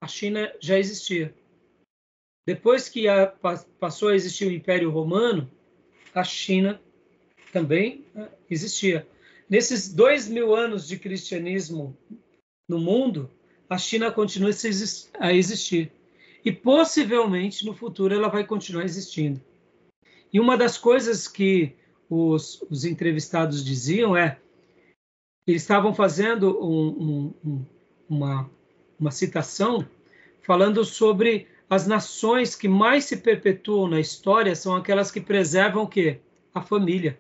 a 0.01 0.07
China 0.07 0.53
já 0.61 0.79
existia. 0.79 1.35
Depois 2.47 2.89
que 2.89 3.09
a, 3.09 3.27
passou 3.81 4.09
a 4.09 4.15
existir 4.15 4.47
o 4.47 4.53
Império 4.53 4.91
Romano, 4.91 5.51
a 6.15 6.23
China 6.23 6.81
também 7.53 8.05
né, 8.15 8.29
existia. 8.49 9.07
Nesses 9.51 9.93
dois 9.93 10.29
mil 10.29 10.55
anos 10.55 10.87
de 10.87 10.99
cristianismo 10.99 11.97
no 12.69 12.79
mundo, 12.79 13.29
a 13.69 13.77
China 13.77 14.13
continua 14.13 14.51
a 15.19 15.33
existir. 15.33 15.93
E 16.45 16.53
possivelmente 16.53 17.67
no 17.67 17.75
futuro 17.75 18.15
ela 18.15 18.29
vai 18.29 18.45
continuar 18.45 18.85
existindo. 18.85 19.41
E 20.33 20.39
uma 20.39 20.57
das 20.57 20.79
coisas 20.79 21.27
que 21.27 21.75
os, 22.09 22.63
os 22.71 22.85
entrevistados 22.85 23.65
diziam 23.65 24.17
é 24.17 24.39
eles 25.47 25.63
estavam 25.63 25.95
fazendo 25.95 26.59
um, 26.65 27.35
um, 27.45 27.67
uma, 28.09 28.51
uma 28.99 29.11
citação 29.11 29.89
falando 30.43 30.85
sobre 30.85 31.49
as 31.69 31.87
nações 31.87 32.55
que 32.55 32.69
mais 32.69 33.05
se 33.05 33.17
perpetuam 33.17 33.89
na 33.89 33.99
história 33.99 34.55
são 34.55 34.77
aquelas 34.77 35.11
que 35.11 35.21
preservam 35.21 35.83
o 35.83 35.89
quê? 35.89 36.21
A 36.55 36.63
família. 36.63 37.19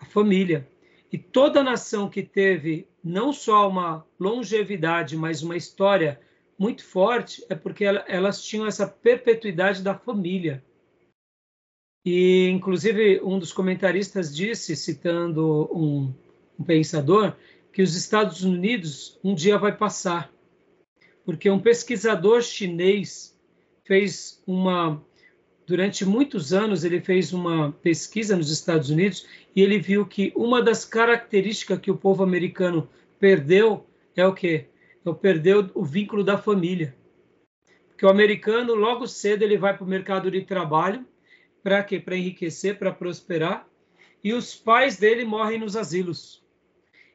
A 0.00 0.04
família. 0.06 0.68
E 1.12 1.18
toda 1.18 1.62
nação 1.62 2.08
que 2.08 2.22
teve 2.22 2.88
não 3.02 3.32
só 3.32 3.68
uma 3.68 4.04
longevidade, 4.18 5.16
mas 5.16 5.42
uma 5.42 5.56
história 5.56 6.18
muito 6.58 6.84
forte, 6.84 7.44
é 7.48 7.54
porque 7.54 7.84
elas 7.84 8.42
tinham 8.42 8.66
essa 8.66 8.86
perpetuidade 8.86 9.82
da 9.82 9.94
família. 9.94 10.64
E, 12.04 12.48
inclusive, 12.48 13.20
um 13.22 13.38
dos 13.38 13.52
comentaristas 13.52 14.34
disse, 14.34 14.74
citando 14.74 15.68
um, 15.72 16.14
um 16.58 16.64
pensador, 16.64 17.36
que 17.72 17.82
os 17.82 17.94
Estados 17.94 18.42
Unidos 18.42 19.18
um 19.22 19.34
dia 19.34 19.58
vai 19.58 19.76
passar 19.76 20.33
porque 21.24 21.50
um 21.50 21.58
pesquisador 21.58 22.42
chinês 22.42 23.38
fez 23.84 24.42
uma 24.46 25.02
durante 25.66 26.04
muitos 26.04 26.52
anos 26.52 26.84
ele 26.84 27.00
fez 27.00 27.32
uma 27.32 27.72
pesquisa 27.72 28.36
nos 28.36 28.50
Estados 28.50 28.90
Unidos 28.90 29.26
e 29.56 29.62
ele 29.62 29.78
viu 29.78 30.06
que 30.06 30.32
uma 30.36 30.62
das 30.62 30.84
características 30.84 31.78
que 31.78 31.90
o 31.90 31.96
povo 31.96 32.22
americano 32.22 32.88
perdeu 33.18 33.86
é 34.14 34.26
o 34.26 34.34
quê? 34.34 34.66
É 35.04 35.08
o 35.08 35.14
perdeu 35.14 35.70
o 35.74 35.84
vínculo 35.84 36.22
da 36.22 36.36
família. 36.36 36.94
Porque 37.88 38.04
o 38.04 38.10
americano 38.10 38.74
logo 38.74 39.06
cedo 39.06 39.42
ele 39.42 39.56
vai 39.56 39.74
para 39.74 39.84
o 39.84 39.88
mercado 39.88 40.30
de 40.30 40.42
trabalho 40.42 41.04
para 41.62 41.82
quê? 41.82 41.98
Para 41.98 42.16
enriquecer, 42.16 42.78
para 42.78 42.92
prosperar, 42.92 43.66
e 44.22 44.34
os 44.34 44.54
pais 44.54 44.98
dele 44.98 45.24
morrem 45.24 45.58
nos 45.58 45.76
asilos. 45.76 46.43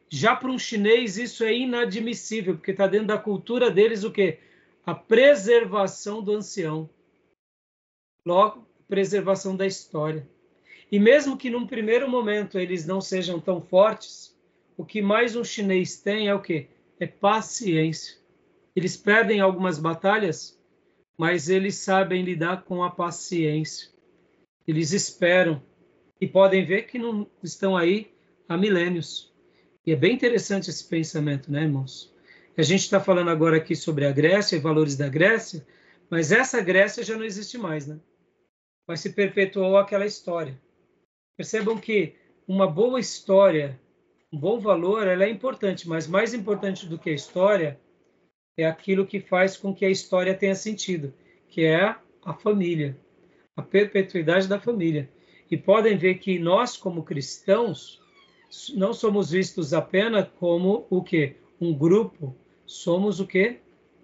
Já 0.10 0.36
para 0.36 0.49
um 0.49 0.57
chinês 0.57 1.18
isso 1.18 1.43
é 1.43 1.55
inadmissível, 1.55 2.55
porque 2.55 2.72
está 2.72 2.88
dentro 2.88 3.07
da 3.07 3.18
cultura 3.18 3.70
deles 3.70 4.03
o 4.03 4.12
quê? 4.12 4.39
A 4.86 4.95
preservação 4.95 6.22
do 6.24 6.34
ancião. 6.34 6.89
Logo, 8.26 8.68
preservação 8.88 9.55
da 9.55 9.68
história. 9.68 10.28
E 10.91 10.99
mesmo 10.99 11.38
que 11.38 11.51
num 11.51 11.68
primeiro 11.68 12.10
momento 12.10 12.57
eles 12.57 12.88
não 12.88 12.99
sejam 12.99 13.39
tão 13.39 13.62
fortes, 13.62 14.36
o 14.76 14.84
que 14.84 15.01
mais 15.01 15.36
um 15.36 15.43
chinês 15.43 15.99
tem 16.01 16.28
é 16.28 16.34
o 16.34 16.41
quê? 16.41 16.68
É 16.99 17.05
paciência. 17.05 18.18
Eles 18.76 18.97
perdem 18.97 19.39
algumas 19.39 19.78
batalhas, 19.78 20.60
mas 21.16 21.49
eles 21.49 21.76
sabem 21.76 22.24
lidar 22.24 22.64
com 22.64 22.84
a 22.84 22.89
paciência. 22.89 23.89
Eles 24.68 24.91
esperam 24.91 25.62
e 26.20 26.28
podem 26.28 26.66
ver 26.66 26.84
que 26.84 26.97
não 26.97 27.30
estão 27.43 27.78
aí 27.78 28.12
há 28.47 28.57
milênios. 28.57 29.29
E 29.90 29.92
é 29.92 29.96
bem 29.96 30.14
interessante 30.14 30.70
esse 30.70 30.88
pensamento, 30.88 31.52
né, 31.52 31.64
irmãos? 31.64 32.14
A 32.56 32.62
gente 32.62 32.82
está 32.82 33.00
falando 33.00 33.32
agora 33.32 33.58
aqui 33.58 33.76
sobre 33.76 34.06
a 34.06 34.12
Grécia 34.12 34.56
e 34.56 34.60
valores 34.60 34.96
da 34.96 35.10
Grécia, 35.10 35.66
mas 36.12 36.32
essa 36.32 36.62
Grécia 36.62 37.04
já 37.04 37.18
não 37.18 37.24
existe 37.24 37.58
mais, 37.58 37.88
né? 37.88 38.00
Mas 38.88 39.00
se 39.00 39.14
perpetuou 39.14 39.78
aquela 39.78 40.06
história. 40.06 40.62
Percebam 41.36 41.76
que 41.76 42.14
uma 42.48 42.68
boa 42.68 43.00
história, 43.00 43.82
um 44.32 44.38
bom 44.38 44.60
valor, 44.60 45.08
ela 45.08 45.24
é 45.24 45.30
importante, 45.32 45.90
mas 45.90 46.06
mais 46.06 46.36
importante 46.36 46.86
do 46.86 47.00
que 47.00 47.10
a 47.10 47.16
história 47.16 47.82
é 48.60 48.68
aquilo 48.68 49.08
que 49.08 49.20
faz 49.20 49.58
com 49.58 49.74
que 49.74 49.86
a 49.86 49.90
história 49.90 50.36
tenha 50.36 50.54
sentido, 50.54 51.12
que 51.48 51.64
é 51.64 51.96
a 52.24 52.34
família, 52.36 52.96
a 53.58 53.64
perpetuidade 53.64 54.48
da 54.48 54.60
família. 54.60 55.10
E 55.50 55.58
podem 55.58 55.98
ver 55.98 56.20
que 56.20 56.38
nós, 56.38 56.78
como 56.78 57.02
cristãos, 57.02 57.99
não 58.76 58.93
somos 58.93 59.32
vistos 59.32 59.74
apenas 59.74 60.28
como 60.39 60.86
o 60.89 61.04
que? 61.04 61.36
Um 61.60 61.74
grupo. 61.74 62.36
Somos 62.66 63.20
o 63.20 63.28
que? 63.28 63.58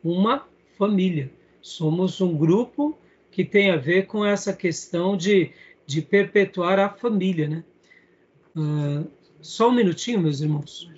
Uma 0.04 0.48
família. 0.78 1.32
Somos 1.62 2.22
um 2.22 2.36
grupo 2.38 2.98
que 3.32 3.44
tem 3.44 3.72
a 3.72 3.78
ver 3.78 4.08
com 4.08 4.26
essa 4.26 4.54
questão 4.54 5.18
de, 5.18 5.52
de 5.86 6.02
perpetuar 6.02 6.80
a 6.80 6.90
família, 6.90 7.48
né? 7.48 7.64
Uh, 8.56 9.08
só 9.42 9.70
um 9.70 9.74
minutinho, 9.74 10.22
meus 10.22 10.42
irmãos. 10.42 10.90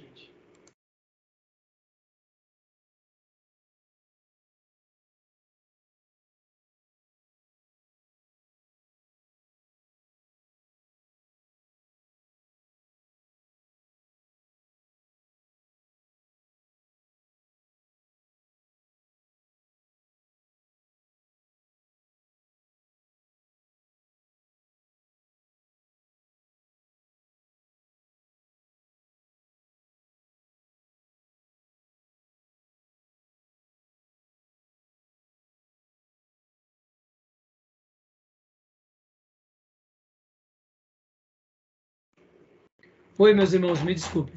Oi, 43.20 43.34
meus 43.34 43.52
irmãos, 43.52 43.82
me 43.82 43.96
desculpe. 43.96 44.32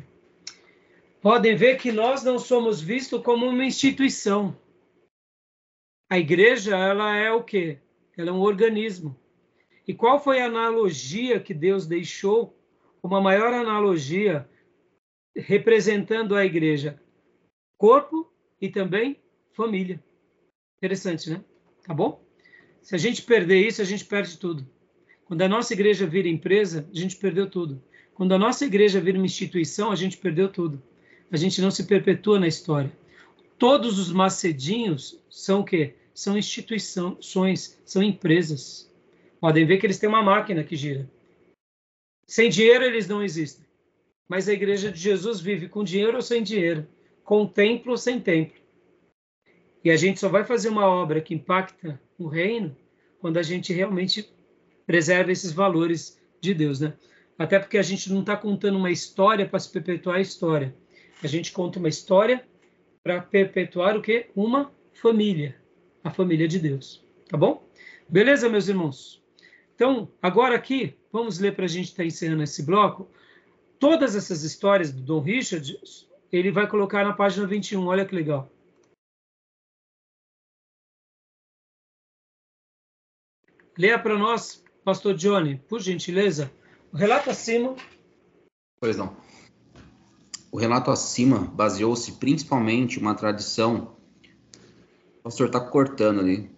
Podem 1.20 1.54
ver 1.54 1.76
que 1.76 1.92
nós 1.92 2.24
não 2.24 2.38
somos 2.38 2.80
vistos 2.80 3.22
como 3.22 3.44
uma 3.44 3.62
instituição. 3.62 4.58
A 6.08 6.18
igreja, 6.18 6.78
ela 6.78 7.14
é 7.14 7.30
o 7.30 7.44
quê? 7.44 7.78
Ela 8.16 8.30
é 8.30 8.32
um 8.32 8.40
organismo. 8.40 9.14
E 9.86 9.92
qual 9.92 10.18
foi 10.18 10.40
a 10.40 10.46
analogia 10.46 11.38
que 11.38 11.52
Deus 11.52 11.86
deixou? 11.86 12.58
Uma 13.02 13.20
maior 13.20 13.52
analogia 13.52 14.48
representando 15.36 16.34
a 16.34 16.46
igreja: 16.46 16.98
corpo 17.76 18.32
e 18.58 18.70
também 18.70 19.20
família. 19.52 20.02
Interessante, 20.78 21.28
né? 21.28 21.44
Tá 21.86 21.92
bom? 21.92 22.24
Se 22.80 22.94
a 22.94 22.98
gente 22.98 23.20
perder 23.24 23.60
isso, 23.60 23.82
a 23.82 23.84
gente 23.84 24.06
perde 24.06 24.38
tudo. 24.38 24.66
Quando 25.26 25.42
a 25.42 25.48
nossa 25.48 25.74
igreja 25.74 26.06
vira 26.06 26.28
empresa, 26.28 26.88
a 26.90 26.98
gente 26.98 27.16
perdeu 27.16 27.48
tudo. 27.48 27.89
Quando 28.20 28.32
a 28.32 28.38
nossa 28.38 28.66
igreja 28.66 29.00
vira 29.00 29.16
uma 29.16 29.24
instituição, 29.24 29.90
a 29.90 29.96
gente 29.96 30.18
perdeu 30.18 30.46
tudo. 30.46 30.82
A 31.32 31.38
gente 31.38 31.58
não 31.62 31.70
se 31.70 31.84
perpetua 31.84 32.38
na 32.38 32.46
história. 32.46 32.92
Todos 33.58 33.98
os 33.98 34.12
macedinhos 34.12 35.18
são 35.30 35.60
o 35.60 35.64
quê? 35.64 35.94
São 36.12 36.36
instituições, 36.36 37.80
são 37.82 38.02
empresas. 38.02 38.92
Podem 39.40 39.64
ver 39.64 39.78
que 39.78 39.86
eles 39.86 39.98
têm 39.98 40.06
uma 40.06 40.22
máquina 40.22 40.62
que 40.62 40.76
gira. 40.76 41.10
Sem 42.26 42.50
dinheiro 42.50 42.84
eles 42.84 43.08
não 43.08 43.22
existem. 43.22 43.64
Mas 44.28 44.50
a 44.50 44.52
igreja 44.52 44.92
de 44.92 45.00
Jesus 45.00 45.40
vive 45.40 45.66
com 45.66 45.82
dinheiro 45.82 46.16
ou 46.16 46.22
sem 46.22 46.42
dinheiro, 46.42 46.86
com 47.24 47.46
templo 47.46 47.92
ou 47.92 47.96
sem 47.96 48.20
templo. 48.20 48.60
E 49.82 49.90
a 49.90 49.96
gente 49.96 50.20
só 50.20 50.28
vai 50.28 50.44
fazer 50.44 50.68
uma 50.68 50.86
obra 50.86 51.22
que 51.22 51.32
impacta 51.32 51.98
o 52.18 52.28
reino 52.28 52.76
quando 53.18 53.38
a 53.38 53.42
gente 53.42 53.72
realmente 53.72 54.30
preserva 54.86 55.32
esses 55.32 55.52
valores 55.52 56.20
de 56.38 56.52
Deus, 56.52 56.80
né? 56.80 56.92
Até 57.40 57.58
porque 57.58 57.78
a 57.78 57.82
gente 57.82 58.12
não 58.12 58.20
está 58.20 58.36
contando 58.36 58.76
uma 58.76 58.90
história 58.90 59.48
para 59.48 59.58
se 59.58 59.72
perpetuar 59.72 60.16
a 60.16 60.20
história. 60.20 60.76
A 61.24 61.26
gente 61.26 61.52
conta 61.52 61.78
uma 61.78 61.88
história 61.88 62.46
para 63.02 63.22
perpetuar 63.22 63.96
o 63.96 64.02
quê? 64.02 64.28
Uma 64.36 64.70
família. 64.92 65.58
A 66.04 66.10
família 66.10 66.46
de 66.46 66.58
Deus. 66.58 67.02
Tá 67.30 67.38
bom? 67.38 67.66
Beleza, 68.06 68.46
meus 68.46 68.68
irmãos? 68.68 69.24
Então, 69.74 70.12
agora 70.20 70.54
aqui, 70.54 70.94
vamos 71.10 71.38
ler 71.38 71.56
para 71.56 71.64
a 71.64 71.68
gente 71.68 71.86
estar 71.86 72.02
tá 72.02 72.06
encerrando 72.06 72.42
esse 72.42 72.62
bloco. 72.62 73.10
Todas 73.78 74.14
essas 74.14 74.42
histórias 74.42 74.92
do 74.92 75.00
Dom 75.00 75.20
Richard, 75.20 75.80
ele 76.30 76.50
vai 76.50 76.68
colocar 76.68 77.06
na 77.06 77.14
página 77.14 77.46
21. 77.46 77.86
Olha 77.86 78.04
que 78.04 78.14
legal. 78.14 78.52
Leia 83.78 83.98
para 83.98 84.18
nós, 84.18 84.62
Pastor 84.84 85.14
Johnny, 85.14 85.56
por 85.56 85.80
gentileza, 85.80 86.52
o 86.92 86.96
relato 86.96 87.30
acima. 87.30 87.76
Pois 88.80 88.96
não. 88.96 89.16
O 90.52 90.58
relato 90.58 90.90
acima 90.90 91.38
baseou-se 91.38 92.12
principalmente 92.12 92.98
em 92.98 93.02
uma 93.02 93.14
tradição. 93.14 93.96
O 95.18 95.22
pastor 95.22 95.46
está 95.46 95.60
cortando 95.60 96.20
ali. 96.20 96.50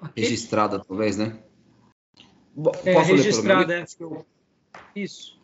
Okay. 0.00 0.24
Registrada, 0.24 0.78
talvez, 0.78 1.16
né? 1.16 1.42
é, 2.84 2.98
registrada. 3.02 3.74
É, 3.74 3.84
isso. 4.94 5.38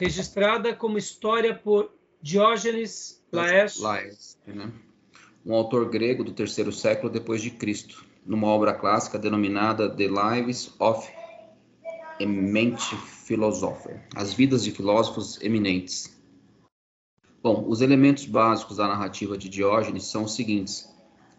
Registrada 0.00 0.74
como 0.74 0.98
história 0.98 1.54
por 1.54 1.92
Diógenes 2.20 3.22
Laércio. 3.30 3.82
Laércio 3.82 4.38
né? 4.46 4.72
Um 5.44 5.54
autor 5.54 5.90
grego 5.90 6.24
do 6.24 6.32
terceiro 6.32 6.72
século 6.72 7.12
depois 7.12 7.42
de 7.42 7.50
Cristo, 7.50 8.04
numa 8.24 8.48
obra 8.48 8.72
clássica 8.72 9.18
denominada 9.18 9.94
The 9.94 10.06
Lives 10.06 10.74
of 10.78 11.06
Eminent 12.20 12.78
Philosopher, 13.26 14.00
As 14.14 14.32
Vidas 14.32 14.62
de 14.62 14.70
Filósofos 14.70 15.40
Eminentes. 15.42 16.16
Bom, 17.42 17.64
os 17.68 17.80
elementos 17.80 18.24
básicos 18.26 18.76
da 18.76 18.86
narrativa 18.86 19.36
de 19.36 19.48
Diógenes 19.48 20.04
são 20.04 20.22
os 20.22 20.34
seguintes. 20.34 20.88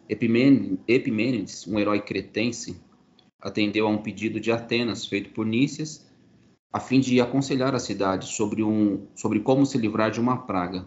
Epimênides, 0.09 1.65
um 1.65 1.79
herói 1.79 2.01
cretense, 2.01 2.75
atendeu 3.39 3.87
a 3.87 3.89
um 3.89 3.99
pedido 3.99 4.37
de 4.37 4.51
Atenas 4.51 5.05
feito 5.05 5.29
por 5.29 5.45
Nícias, 5.45 6.05
a 6.73 6.79
fim 6.79 6.99
de 6.99 7.21
aconselhar 7.21 7.73
a 7.73 7.79
cidade 7.79 8.27
sobre, 8.27 8.61
um, 8.61 9.07
sobre 9.15 9.39
como 9.39 9.65
se 9.65 9.77
livrar 9.77 10.11
de 10.11 10.19
uma 10.19 10.45
praga. 10.45 10.85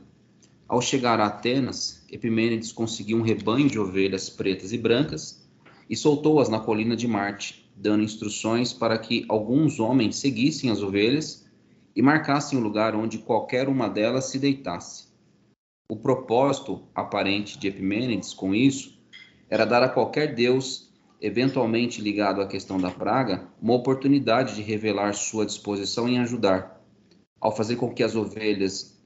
Ao 0.69 0.83
chegar 0.83 1.19
a 1.19 1.27
Atenas, 1.27 2.05
Epimênides 2.11 2.73
conseguiu 2.73 3.17
um 3.17 3.23
rebanho 3.23 3.71
de 3.71 3.79
ovelhas 3.79 4.29
pretas 4.29 4.71
e 4.71 4.77
brancas 4.77 5.49
e 5.89 5.97
soltou-as 5.97 6.51
na 6.51 6.61
colina 6.61 6.95
de 6.95 7.09
Marte, 7.09 7.68
dando 7.81 8.03
instruções 8.03 8.73
para 8.73 8.99
que 8.99 9.25
alguns 9.29 9.79
homens 9.79 10.17
seguissem 10.17 10.71
as 10.71 10.83
ovelhas 10.83 11.47
e 11.95 12.03
marcassem 12.03 12.59
o 12.59 12.63
lugar 12.63 12.95
onde 12.95 13.19
qualquer 13.19 13.69
uma 13.69 13.89
delas 13.89 14.27
se 14.27 14.39
deitasse. 14.39 15.09
O 15.91 15.97
propósito 15.97 16.83
aparente 16.95 17.59
de 17.59 17.69
Epimênides 17.69 18.35
com 18.35 18.55
isso 18.55 18.99
era 19.49 19.65
dar 19.65 19.83
a 19.83 19.89
qualquer 19.89 20.35
deus, 20.35 20.93
eventualmente 21.21 22.03
ligado 22.03 22.43
à 22.43 22.47
questão 22.47 22.79
da 22.79 22.91
praga, 22.91 23.49
uma 23.61 23.75
oportunidade 23.75 24.55
de 24.55 24.63
revelar 24.63 25.15
sua 25.15 25.47
disposição 25.47 26.09
em 26.09 26.19
ajudar. 26.19 26.85
Ao 27.41 27.55
fazer 27.57 27.77
com 27.77 27.95
que 27.95 28.03
as 28.03 28.15
ovelhas 28.15 29.01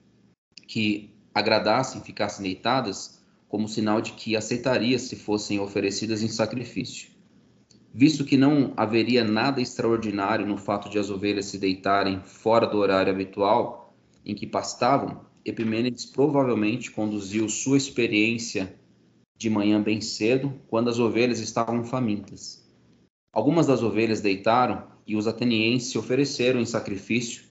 que 0.66 1.14
agradassem 1.34 2.00
ficassem 2.00 2.42
deitadas, 2.42 3.22
como 3.48 3.68
sinal 3.68 4.00
de 4.00 4.12
que 4.12 4.34
aceitaria 4.34 4.98
se 4.98 5.14
fossem 5.14 5.60
oferecidas 5.60 6.22
em 6.22 6.28
sacrifício. 6.28 7.11
Visto 7.95 8.24
que 8.24 8.38
não 8.38 8.72
haveria 8.76 9.22
nada 9.22 9.61
extraordinário 9.61 10.47
no 10.47 10.57
fato 10.57 10.88
de 10.88 10.99
as 10.99 11.11
ovelhas 11.11 11.47
se 11.47 11.59
deitarem 11.59 12.20
fora 12.20 12.66
do 12.66 12.78
horário 12.78 13.12
habitual 13.12 13.95
em 14.24 14.34
que 14.34 14.47
pastavam, 14.47 15.20
Epimênides 15.45 16.07
provavelmente 16.07 16.90
conduziu 16.90 17.49
sua 17.49 17.76
experiência 17.76 18.74
de 19.36 19.51
manhã 19.51 19.82
bem 19.82 20.01
cedo, 20.01 20.55
quando 20.68 20.88
as 20.88 21.01
ovelhas 21.01 21.40
estavam 21.40 21.84
famintas. 21.84 22.64
Algumas 23.32 23.66
das 23.66 23.82
ovelhas 23.82 24.20
deitaram 24.20 24.86
e 25.07 25.16
os 25.16 25.26
atenienses 25.26 25.90
se 25.90 25.99
ofereceram 25.99 26.61
em 26.61 26.64
sacrifício 26.64 27.43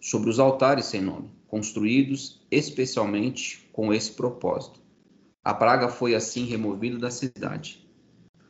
sobre 0.00 0.30
os 0.30 0.38
altares 0.38 0.86
sem 0.86 1.00
nome, 1.00 1.30
construídos 1.48 2.46
especialmente 2.50 3.68
com 3.72 3.92
esse 3.92 4.12
propósito. 4.12 4.80
A 5.44 5.52
praga 5.52 5.88
foi 5.88 6.14
assim 6.14 6.44
removida 6.44 6.98
da 6.98 7.10
cidade. 7.10 7.81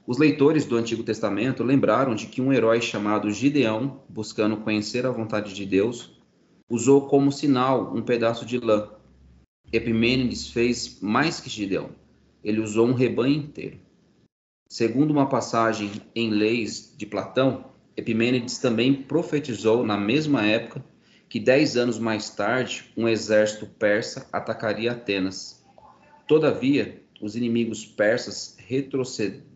Os 0.07 0.18
leitores 0.18 0.64
do 0.64 0.76
Antigo 0.76 1.03
Testamento 1.03 1.62
lembraram 1.62 2.14
de 2.14 2.26
que 2.26 2.40
um 2.40 2.53
herói 2.53 2.80
chamado 2.80 3.30
Gideão, 3.30 4.03
buscando 4.09 4.57
conhecer 4.57 5.07
a 5.07 5.11
vontade 5.11 5.55
de 5.55 5.64
Deus, 5.64 6.20
usou 6.68 7.09
como 7.09 7.30
sinal 7.30 7.94
um 7.94 8.03
pedaço 8.03 8.44
de 8.44 8.59
lã. 8.59 8.90
Epimênides 9.72 10.48
fez 10.48 11.00
mais 11.00 11.40
que 11.40 11.48
Gideão 11.48 11.90
ele 12.42 12.61
usou 12.61 12.86
um 12.86 12.92
rebanho 12.92 13.34
inteiro. 13.34 13.78
Segundo 14.68 15.11
uma 15.11 15.28
passagem 15.28 15.90
em 16.14 16.30
Leis 16.30 16.94
de 16.96 17.07
Platão, 17.07 17.66
Epimênides 17.96 18.59
também 18.59 18.94
profetizou 18.94 19.84
na 19.84 19.96
mesma 19.96 20.44
época 20.44 20.84
que 21.28 21.38
dez 21.38 21.76
anos 21.76 21.98
mais 21.98 22.30
tarde 22.30 22.90
um 22.96 23.09
exército 23.09 23.66
persa 23.66 24.28
atacaria 24.32 24.92
Atenas. 24.92 25.62
Todavia, 26.26 27.03
os 27.20 27.36
inimigos 27.36 27.84
persas 27.84 28.57
retrocederam, 28.59 29.51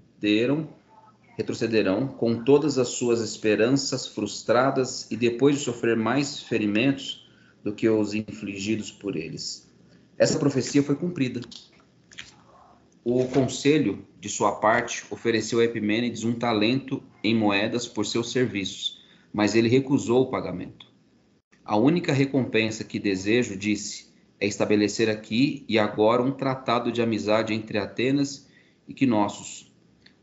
retrocederão 1.36 2.08
com 2.08 2.42
todas 2.42 2.78
as 2.78 2.88
suas 2.88 3.20
esperanças 3.20 4.06
frustradas 4.06 5.10
e 5.10 5.16
depois 5.16 5.56
de 5.56 5.64
sofrer 5.64 5.96
mais 5.96 6.40
ferimentos 6.40 7.28
do 7.62 7.72
que 7.72 7.88
os 7.88 8.14
infligidos 8.14 8.90
por 8.90 9.16
eles. 9.16 9.70
Essa 10.18 10.38
profecia 10.38 10.82
foi 10.82 10.94
cumprida 10.94 11.40
o 13.08 13.24
conselho, 13.28 14.04
de 14.18 14.28
sua 14.28 14.56
parte, 14.56 15.04
ofereceu 15.10 15.60
a 15.60 15.64
Epimênides 15.64 16.24
um 16.24 16.32
talento 16.32 17.00
em 17.22 17.36
moedas 17.36 17.86
por 17.86 18.04
seus 18.04 18.32
serviços, 18.32 19.00
mas 19.32 19.54
ele 19.54 19.68
recusou 19.68 20.22
o 20.22 20.28
pagamento. 20.28 20.92
A 21.64 21.76
única 21.76 22.12
recompensa 22.12 22.82
que 22.82 22.98
desejo, 22.98 23.56
disse, 23.56 24.12
é 24.40 24.46
estabelecer 24.48 25.08
aqui 25.08 25.64
e 25.68 25.78
agora 25.78 26.20
um 26.20 26.32
tratado 26.32 26.90
de 26.90 27.00
amizade 27.00 27.54
entre 27.54 27.78
Atenas 27.78 28.48
e 28.88 28.92
Knossos. 28.92 29.65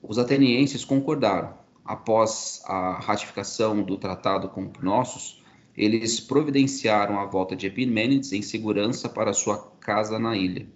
Os 0.05 0.17
atenienses 0.17 0.83
concordaram. 0.83 1.53
Após 1.85 2.61
a 2.65 2.99
ratificação 2.99 3.81
do 3.81 3.97
tratado 3.97 4.49
com 4.49 4.69
Knossos, 4.69 5.41
eles 5.75 6.19
providenciaram 6.19 7.19
a 7.19 7.25
volta 7.25 7.55
de 7.55 7.67
Epimênides 7.67 8.33
em 8.33 8.41
segurança 8.41 9.07
para 9.07 9.33
sua 9.33 9.57
casa 9.79 10.19
na 10.19 10.35
ilha. 10.35 10.67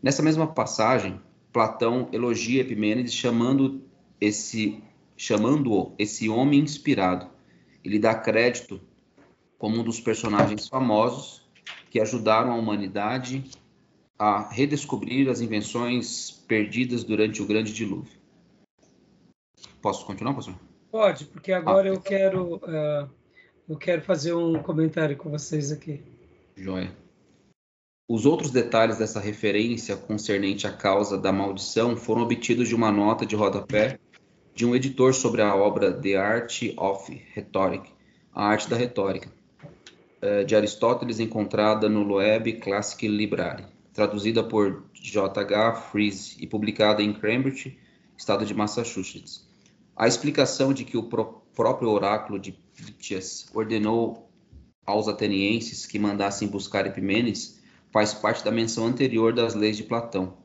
Nessa 0.00 0.22
mesma 0.22 0.46
passagem, 0.46 1.20
Platão 1.52 2.08
elogia 2.12 2.60
Epimênides 2.60 3.12
chamando 3.12 3.82
esse 4.20 4.82
chamando-o 5.16 5.94
esse 5.98 6.28
homem 6.28 6.60
inspirado. 6.60 7.26
Ele 7.84 7.98
dá 7.98 8.14
crédito 8.14 8.80
como 9.58 9.80
um 9.80 9.82
dos 9.82 9.98
personagens 9.98 10.68
famosos 10.68 11.42
que 11.90 12.00
ajudaram 12.00 12.52
a 12.52 12.56
humanidade 12.56 13.42
a 14.16 14.48
redescobrir 14.48 15.28
as 15.28 15.40
invenções 15.40 16.30
perdidas 16.30 17.02
durante 17.02 17.42
o 17.42 17.46
grande 17.46 17.72
dilúvio. 17.72 18.17
Posso 19.80 20.04
continuar, 20.04 20.32
professor? 20.32 20.58
Pode, 20.90 21.26
porque 21.26 21.52
agora 21.52 21.88
ah. 21.88 21.92
eu 21.92 22.00
quero 22.00 22.56
uh, 22.56 23.08
eu 23.68 23.76
quero 23.76 24.02
fazer 24.02 24.32
um 24.32 24.62
comentário 24.62 25.16
com 25.16 25.30
vocês 25.30 25.70
aqui. 25.70 26.02
Joia. 26.56 26.90
Os 28.08 28.24
outros 28.24 28.50
detalhes 28.50 28.96
dessa 28.96 29.20
referência 29.20 29.94
concernente 29.94 30.66
à 30.66 30.72
causa 30.72 31.18
da 31.18 31.30
maldição 31.30 31.94
foram 31.94 32.22
obtidos 32.22 32.68
de 32.68 32.74
uma 32.74 32.90
nota 32.90 33.26
de 33.26 33.36
rodapé 33.36 33.98
de 34.54 34.66
um 34.66 34.74
editor 34.74 35.14
sobre 35.14 35.40
a 35.40 35.54
obra 35.54 35.92
The 35.92 36.16
Art 36.16 36.52
of 36.76 37.22
Rhetoric, 37.34 37.92
a 38.34 38.44
arte 38.44 38.68
da 38.68 38.76
retórica, 38.76 39.30
eh, 40.20 40.42
de 40.42 40.56
Aristóteles, 40.56 41.20
encontrada 41.20 41.88
no 41.88 42.02
Loeb 42.02 42.54
Classic 42.54 43.06
Library, 43.06 43.64
traduzida 43.92 44.42
por 44.42 44.82
J.H. 44.94 45.74
Freese 45.74 46.36
e 46.40 46.46
publicada 46.46 47.02
em 47.02 47.12
Cambridge, 47.12 47.78
estado 48.16 48.44
de 48.44 48.52
Massachusetts. 48.52 49.47
A 49.98 50.06
explicação 50.06 50.72
de 50.72 50.84
que 50.84 50.96
o 50.96 51.02
próprio 51.02 51.90
oráculo 51.90 52.38
de 52.38 52.52
Pítias 52.52 53.50
ordenou 53.52 54.30
aos 54.86 55.08
atenienses 55.08 55.86
que 55.86 55.98
mandassem 55.98 56.46
buscar 56.46 56.86
Epimênides 56.86 57.60
faz 57.90 58.14
parte 58.14 58.44
da 58.44 58.52
menção 58.52 58.86
anterior 58.86 59.34
das 59.34 59.56
leis 59.56 59.76
de 59.76 59.82
Platão. 59.82 60.38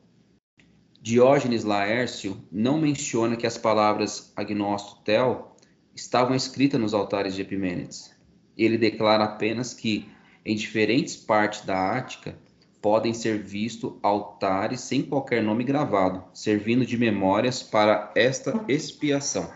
Diógenes 1.00 1.62
Laércio 1.62 2.36
não 2.50 2.80
menciona 2.80 3.36
que 3.36 3.46
as 3.46 3.56
palavras 3.56 4.32
agnosto 4.34 5.00
tel 5.04 5.56
estavam 5.94 6.34
escritas 6.34 6.80
nos 6.80 6.92
altares 6.92 7.32
de 7.32 7.42
Epimênides. 7.42 8.12
Ele 8.56 8.76
declara 8.76 9.22
apenas 9.22 9.72
que, 9.72 10.08
em 10.44 10.56
diferentes 10.56 11.14
partes 11.14 11.60
da 11.60 11.96
Ática, 11.96 12.36
podem 12.84 13.14
ser 13.14 13.38
vistos 13.38 13.94
altares 14.02 14.82
sem 14.82 15.02
qualquer 15.02 15.42
nome 15.42 15.64
gravado, 15.64 16.22
servindo 16.34 16.84
de 16.84 16.98
memórias 16.98 17.62
para 17.62 18.12
esta 18.14 18.62
expiação. 18.68 19.50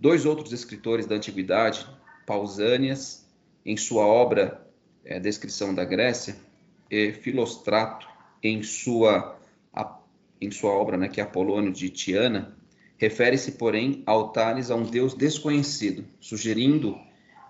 Dois 0.00 0.24
outros 0.24 0.54
escritores 0.54 1.04
da 1.04 1.16
antiguidade, 1.16 1.86
Pausânias, 2.24 3.28
em 3.62 3.76
sua 3.76 4.06
obra 4.06 4.66
é, 5.04 5.20
descrição 5.20 5.74
da 5.74 5.84
Grécia, 5.84 6.34
e 6.90 7.12
Filostrato, 7.12 8.08
em 8.42 8.62
sua, 8.62 9.38
a, 9.70 9.98
em 10.40 10.50
sua 10.50 10.70
obra, 10.70 10.96
né, 10.96 11.08
que 11.10 11.20
é 11.20 11.24
Apolônio 11.24 11.74
de 11.74 11.90
Tiana, 11.90 12.56
refere-se, 12.96 13.52
porém, 13.52 14.02
a 14.06 14.12
altares 14.12 14.70
a 14.70 14.74
um 14.74 14.84
deus 14.84 15.12
desconhecido, 15.12 16.06
sugerindo 16.18 16.98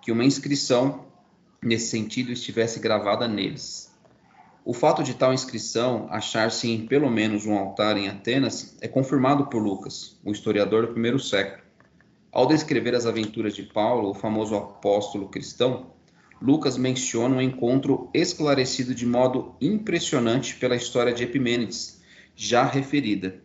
que 0.00 0.10
uma 0.10 0.24
inscrição 0.24 1.06
nesse 1.62 1.90
sentido 1.90 2.32
estivesse 2.32 2.80
gravada 2.80 3.28
neles. 3.28 3.91
O 4.64 4.72
fato 4.72 5.02
de 5.02 5.14
tal 5.14 5.34
inscrição 5.34 6.06
achar-se 6.08 6.70
em 6.70 6.86
pelo 6.86 7.10
menos 7.10 7.44
um 7.46 7.58
altar 7.58 7.96
em 7.96 8.06
Atenas 8.06 8.76
é 8.80 8.86
confirmado 8.86 9.46
por 9.46 9.60
Lucas, 9.60 10.16
o 10.24 10.30
historiador 10.30 10.86
do 10.86 10.92
primeiro 10.92 11.18
século. 11.18 11.64
Ao 12.30 12.46
descrever 12.46 12.94
as 12.94 13.04
aventuras 13.04 13.56
de 13.56 13.64
Paulo, 13.64 14.10
o 14.10 14.14
famoso 14.14 14.54
apóstolo 14.54 15.28
cristão, 15.28 15.90
Lucas 16.40 16.76
menciona 16.76 17.36
um 17.36 17.40
encontro 17.40 18.08
esclarecido 18.14 18.94
de 18.94 19.04
modo 19.04 19.56
impressionante 19.60 20.54
pela 20.54 20.76
história 20.76 21.12
de 21.12 21.24
Epimênides, 21.24 22.00
já 22.36 22.64
referida. 22.64 23.42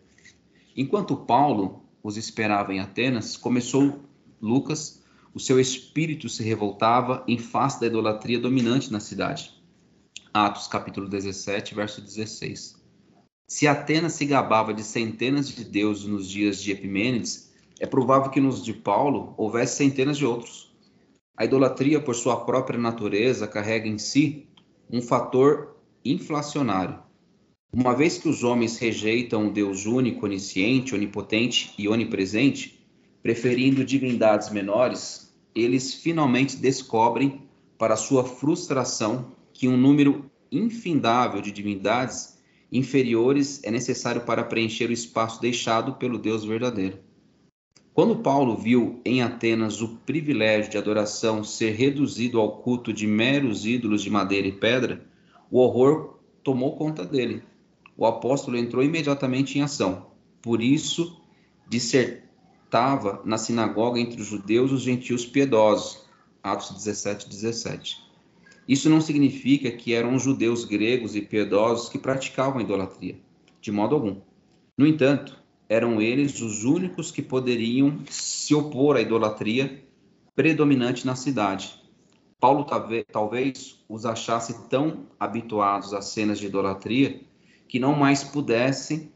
Enquanto 0.76 1.18
Paulo 1.18 1.84
os 2.04 2.16
esperava 2.16 2.72
em 2.76 2.80
Atenas, 2.80 3.36
começou 3.36 4.02
Lucas, 4.40 5.02
o 5.34 5.40
seu 5.40 5.60
espírito 5.60 6.30
se 6.30 6.44
revoltava 6.44 7.24
em 7.28 7.40
face 7.40 7.80
da 7.80 7.88
idolatria 7.88 8.40
dominante 8.40 8.92
na 8.92 9.00
cidade. 9.00 9.57
Atos 10.46 10.68
capítulo 10.68 11.10
17, 11.10 11.74
verso 11.74 12.00
16. 12.00 12.76
Se 13.48 13.68
Atenas 13.68 14.14
se 14.14 14.24
gabava 14.24 14.72
de 14.72 14.84
centenas 14.84 15.50
de 15.50 15.64
deuses 15.64 16.06
nos 16.06 16.30
dias 16.30 16.62
de 16.62 16.72
Epimênides, 16.72 17.52
é 17.80 17.88
provável 17.88 18.30
que 18.30 18.40
nos 18.40 18.64
de 18.64 18.72
Paulo 18.72 19.34
houvesse 19.36 19.78
centenas 19.78 20.16
de 20.16 20.28
outros. 20.28 20.72
A 21.36 21.44
idolatria, 21.44 22.00
por 22.00 22.14
sua 22.14 22.46
própria 22.46 22.78
natureza, 22.78 23.48
carrega 23.48 23.88
em 23.88 23.98
si 23.98 24.48
um 24.92 25.02
fator 25.02 25.76
inflacionário. 26.06 27.00
Uma 27.74 27.96
vez 27.96 28.20
que 28.20 28.30
os 28.30 28.44
homens 28.44 28.78
rejeitam 28.78 29.48
o 29.48 29.52
Deus 29.52 29.88
único, 29.88 30.28
onisciente, 30.28 30.94
onipotente 30.94 31.74
e 31.80 31.90
onipresente, 31.90 32.88
preferindo 33.24 33.84
divindades 33.84 34.52
menores, 34.52 35.36
eles 35.56 35.96
finalmente 35.96 36.58
descobrem, 36.58 37.42
para 37.76 37.96
sua 37.96 38.24
frustração, 38.24 39.36
que 39.58 39.68
um 39.68 39.76
número 39.76 40.30
infindável 40.52 41.42
de 41.42 41.52
divindades 41.52 42.38
inferiores 42.72 43.60
é 43.64 43.72
necessário 43.72 44.22
para 44.22 44.44
preencher 44.44 44.88
o 44.88 44.94
espaço 44.94 45.42
deixado 45.42 45.94
pelo 45.94 46.20
Deus 46.20 46.46
verdadeiro. 46.46 47.00
Quando 47.92 48.18
Paulo 48.18 48.56
viu 48.56 49.02
em 49.04 49.24
Atenas 49.24 49.82
o 49.82 49.98
privilégio 50.06 50.70
de 50.70 50.78
adoração 50.78 51.44
ser 51.44 51.72
reduzido 51.72 52.40
ao 52.40 52.62
culto 52.62 52.94
de 52.94 53.08
meros 53.08 53.66
ídolos 53.66 54.04
de 54.04 54.12
madeira 54.12 54.48
e 54.48 54.52
pedra, 54.52 55.04
o 55.50 55.58
horror 55.58 56.20
tomou 56.44 56.76
conta 56.76 57.04
dele. 57.04 57.42
O 57.98 58.06
apóstolo 58.06 58.58
entrou 58.58 58.84
imediatamente 58.84 59.58
em 59.58 59.64
ação. 59.64 60.06
Por 60.40 60.62
isso, 60.62 61.20
dissertava 61.68 63.24
na 63.26 63.40
sinagoga 63.40 64.00
entre 64.00 64.22
os 64.22 64.28
judeus 64.28 64.70
e 64.70 64.74
os 64.76 64.82
gentios 64.84 65.26
piedosos. 65.26 66.06
Atos 66.44 66.70
17, 66.76 67.28
17. 67.28 68.07
Isso 68.68 68.90
não 68.90 69.00
significa 69.00 69.72
que 69.72 69.94
eram 69.94 70.20
judeus 70.20 70.66
gregos 70.66 71.16
e 71.16 71.22
piedosos 71.22 71.90
que 71.90 71.98
praticavam 71.98 72.60
a 72.60 72.62
idolatria, 72.62 73.18
de 73.62 73.72
modo 73.72 73.96
algum. 73.96 74.18
No 74.78 74.86
entanto, 74.86 75.42
eram 75.70 76.02
eles 76.02 76.42
os 76.42 76.64
únicos 76.64 77.12
que 77.12 77.22
poderiam 77.22 78.00
se 78.10 78.54
opor 78.54 78.98
à 78.98 79.02
idolatria 79.02 79.84
predominante 80.36 81.06
na 81.06 81.16
cidade. 81.16 81.82
Paulo 82.40 82.66
talvez 83.12 83.84
os 83.90 84.06
achasse 84.06 84.70
tão 84.70 85.08
habituados 85.20 85.94
a 85.94 86.02
cenas 86.02 86.38
de 86.38 86.46
idolatria 86.46 87.22
que 87.68 87.80
não 87.80 87.96
mais 87.96 88.24
pudessem 88.24 89.12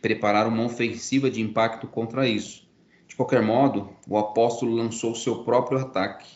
preparar 0.00 0.46
uma 0.46 0.64
ofensiva 0.64 1.28
de 1.28 1.40
impacto 1.40 1.88
contra 1.88 2.28
isso. 2.28 2.66
De 3.08 3.16
qualquer 3.16 3.42
modo, 3.42 3.90
o 4.08 4.16
apóstolo 4.16 4.74
lançou 4.74 5.14
seu 5.14 5.42
próprio 5.42 5.78
ataque. 5.78 6.35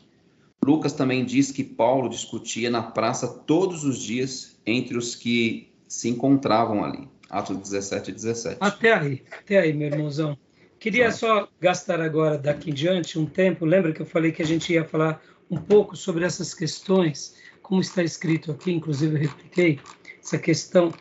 Lucas 0.65 0.93
também 0.93 1.25
diz 1.25 1.51
que 1.51 1.65
Paulo 1.65 2.09
discutia 2.09 2.71
na 2.71 2.83
praça 2.83 3.27
todos 3.27 3.85
os 3.85 3.99
dias 3.99 4.59
entre 4.67 4.97
os 4.97 5.15
que 5.15 5.73
se 5.89 6.09
encontravam 6.09 6.85
ali. 6.85 7.09
Atos 7.29 7.57
17 7.57 8.11
e 8.11 8.15
17. 8.15 8.57
Até 8.61 8.93
aí, 8.93 9.23
até 9.31 9.59
aí, 9.59 9.73
meu 9.73 9.89
irmãozão. 9.89 10.37
Queria 10.79 11.13
só 11.13 11.49
gastar 11.61 12.01
agora, 12.01 12.37
daqui 12.37 12.71
em 12.71 12.75
diante, 12.75 13.19
um 13.19 13.27
tempo. 13.27 13.65
Lembra 13.65 13.93
que 13.93 14.01
eu 14.01 14.07
falei 14.07 14.33
que 14.33 14.43
a 14.43 14.47
gente 14.47 14.73
ia 14.73 14.85
falar 14.85 15.23
um 15.51 15.57
pouco 15.57 15.97
sobre 15.97 16.25
essas 16.25 16.55
questões, 16.55 17.37
como 17.63 17.81
está 17.81 18.03
escrito 18.03 18.53
aqui, 18.53 18.73
inclusive 18.73 19.15
eu 19.15 19.21
repliquei, 19.21 19.81
essa 20.23 20.39
questão 20.39 20.93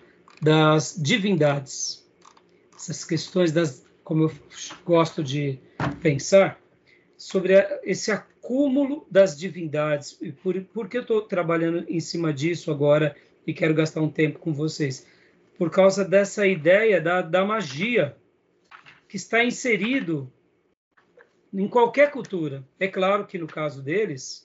das 0.41 0.95
divindades, 0.97 2.05
essas 2.75 3.03
questões 3.03 3.51
das, 3.51 3.85
como 4.03 4.23
eu 4.23 4.31
gosto 4.85 5.23
de 5.23 5.59
pensar, 6.01 6.59
sobre 7.17 7.53
esse 7.83 8.11
acúmulo 8.49 9.05
das 9.11 9.37
divindades. 9.37 10.17
E 10.19 10.31
por, 10.31 10.59
por 10.65 10.89
que 10.89 10.97
eu 10.97 11.03
estou 11.03 11.21
trabalhando 11.21 11.85
em 11.87 11.99
cima 11.99 12.33
disso 12.33 12.71
agora 12.71 13.15
e 13.45 13.53
quero 13.53 13.75
gastar 13.75 14.01
um 14.01 14.09
tempo 14.09 14.39
com 14.39 14.51
vocês? 14.51 15.05
Por 15.55 15.69
causa 15.69 16.03
dessa 16.03 16.47
ideia 16.47 16.99
da, 16.99 17.21
da 17.21 17.45
magia 17.45 18.17
que 19.07 19.17
está 19.17 19.43
inserido 19.43 20.31
em 21.53 21.67
qualquer 21.67 22.09
cultura. 22.09 22.63
É 22.79 22.87
claro 22.87 23.27
que 23.27 23.37
no 23.37 23.45
caso 23.45 23.83
deles, 23.83 24.43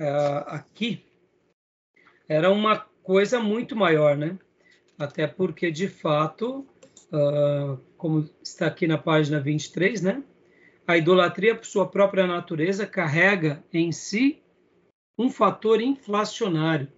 uh, 0.00 0.42
aqui, 0.46 1.04
era 2.28 2.50
uma 2.50 2.78
coisa 3.02 3.38
muito 3.38 3.76
maior, 3.76 4.16
né? 4.16 4.36
Até 4.98 5.26
porque, 5.26 5.70
de 5.70 5.88
fato, 5.88 6.66
uh, 7.12 7.76
como 7.96 8.28
está 8.42 8.66
aqui 8.66 8.86
na 8.86 8.98
página 8.98 9.40
23, 9.40 10.02
né? 10.02 10.22
A 10.86 10.96
idolatria, 10.96 11.54
por 11.54 11.64
sua 11.64 11.86
própria 11.86 12.26
natureza, 12.26 12.86
carrega 12.86 13.62
em 13.72 13.92
si 13.92 14.42
um 15.16 15.30
fator 15.30 15.80
inflacionário. 15.80 16.88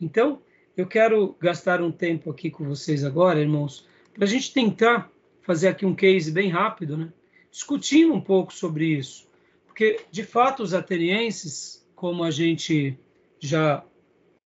Então, 0.00 0.42
eu 0.76 0.86
quero 0.86 1.36
gastar 1.40 1.82
um 1.82 1.92
tempo 1.92 2.30
aqui 2.30 2.50
com 2.50 2.64
vocês 2.64 3.04
agora, 3.04 3.40
irmãos, 3.40 3.86
para 4.14 4.24
a 4.24 4.28
gente 4.28 4.52
tentar 4.52 5.10
fazer 5.42 5.68
aqui 5.68 5.84
um 5.84 5.94
case 5.94 6.30
bem 6.30 6.48
rápido, 6.48 6.96
né? 6.96 7.12
discutindo 7.50 8.14
um 8.14 8.20
pouco 8.20 8.52
sobre 8.52 8.86
isso. 8.86 9.28
Porque, 9.66 10.00
de 10.10 10.22
fato, 10.22 10.62
os 10.62 10.72
atenienses, 10.72 11.86
como 11.94 12.22
a 12.22 12.30
gente 12.30 12.98
já 13.38 13.84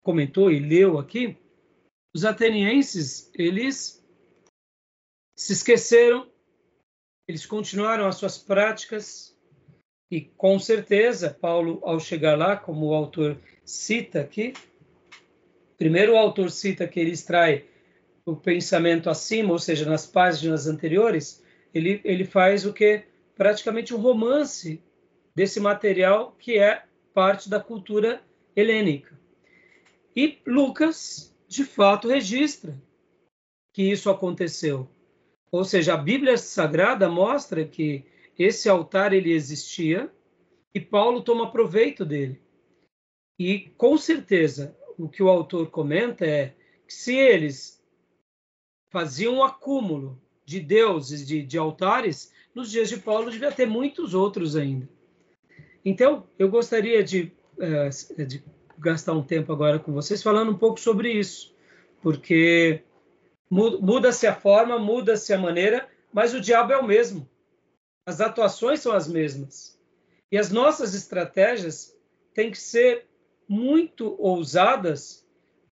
comentou 0.03 0.51
e 0.51 0.59
leu 0.59 0.97
aqui, 0.97 1.37
os 2.13 2.25
atenienses, 2.25 3.29
eles 3.35 4.03
se 5.35 5.53
esqueceram, 5.53 6.27
eles 7.27 7.45
continuaram 7.45 8.07
as 8.07 8.15
suas 8.15 8.37
práticas, 8.37 9.35
e 10.09 10.21
com 10.21 10.57
certeza, 10.57 11.29
Paulo, 11.29 11.81
ao 11.83 11.99
chegar 11.99 12.37
lá, 12.37 12.55
como 12.55 12.87
o 12.87 12.93
autor 12.93 13.37
cita 13.65 14.21
aqui, 14.21 14.53
primeiro 15.77 16.13
o 16.13 16.17
autor 16.17 16.49
cita 16.49 16.87
que 16.87 16.99
ele 16.99 17.11
extrai 17.11 17.65
o 18.25 18.35
pensamento 18.35 19.09
acima, 19.09 19.51
ou 19.51 19.59
seja, 19.59 19.89
nas 19.89 20.05
páginas 20.05 20.67
anteriores, 20.67 21.43
ele, 21.73 22.01
ele 22.03 22.23
faz 22.23 22.65
o 22.65 22.73
que? 22.73 23.03
Praticamente 23.35 23.93
um 23.93 23.97
romance 23.97 24.81
desse 25.35 25.59
material 25.59 26.35
que 26.39 26.57
é 26.57 26.83
parte 27.13 27.49
da 27.49 27.59
cultura 27.59 28.21
helênica. 28.55 29.17
E 30.15 30.39
Lucas, 30.45 31.35
de 31.47 31.63
fato, 31.63 32.07
registra 32.07 32.75
que 33.73 33.83
isso 33.83 34.09
aconteceu. 34.09 34.89
Ou 35.51 35.63
seja, 35.63 35.93
a 35.93 35.97
Bíblia 35.97 36.37
Sagrada 36.37 37.09
mostra 37.09 37.65
que 37.65 38.05
esse 38.37 38.69
altar 38.69 39.13
ele 39.13 39.31
existia 39.31 40.11
e 40.73 40.79
Paulo 40.79 41.21
toma 41.21 41.51
proveito 41.51 42.05
dele. 42.05 42.39
E 43.39 43.71
com 43.77 43.97
certeza, 43.97 44.75
o 44.97 45.07
que 45.07 45.23
o 45.23 45.29
autor 45.29 45.69
comenta 45.69 46.25
é 46.25 46.53
que 46.87 46.93
se 46.93 47.15
eles 47.15 47.83
faziam 48.89 49.35
um 49.35 49.43
acúmulo 49.43 50.21
de 50.45 50.59
deuses, 50.59 51.25
de, 51.25 51.43
de 51.43 51.57
altares, 51.57 52.31
nos 52.55 52.71
dias 52.71 52.89
de 52.89 52.97
Paulo 52.97 53.29
devia 53.29 53.51
ter 53.51 53.65
muitos 53.65 54.13
outros 54.13 54.55
ainda. 54.55 54.87
Então, 55.83 56.27
eu 56.37 56.49
gostaria 56.49 57.03
de, 57.03 57.31
uh, 57.57 58.25
de 58.25 58.43
gastar 58.77 59.13
um 59.13 59.23
tempo 59.23 59.51
agora 59.51 59.79
com 59.79 59.93
vocês 59.93 60.23
falando 60.23 60.51
um 60.51 60.57
pouco 60.57 60.79
sobre 60.79 61.11
isso, 61.11 61.53
porque 62.01 62.81
muda-se 63.49 64.27
a 64.27 64.35
forma, 64.35 64.77
muda-se 64.77 65.33
a 65.33 65.37
maneira, 65.37 65.87
mas 66.11 66.33
o 66.33 66.41
diabo 66.41 66.73
é 66.73 66.77
o 66.77 66.85
mesmo. 66.85 67.29
As 68.05 68.21
atuações 68.21 68.79
são 68.79 68.93
as 68.93 69.07
mesmas. 69.07 69.77
E 70.31 70.37
as 70.37 70.51
nossas 70.51 70.93
estratégias 70.93 71.95
têm 72.33 72.51
que 72.51 72.59
ser 72.59 73.05
muito 73.47 74.15
ousadas 74.19 75.25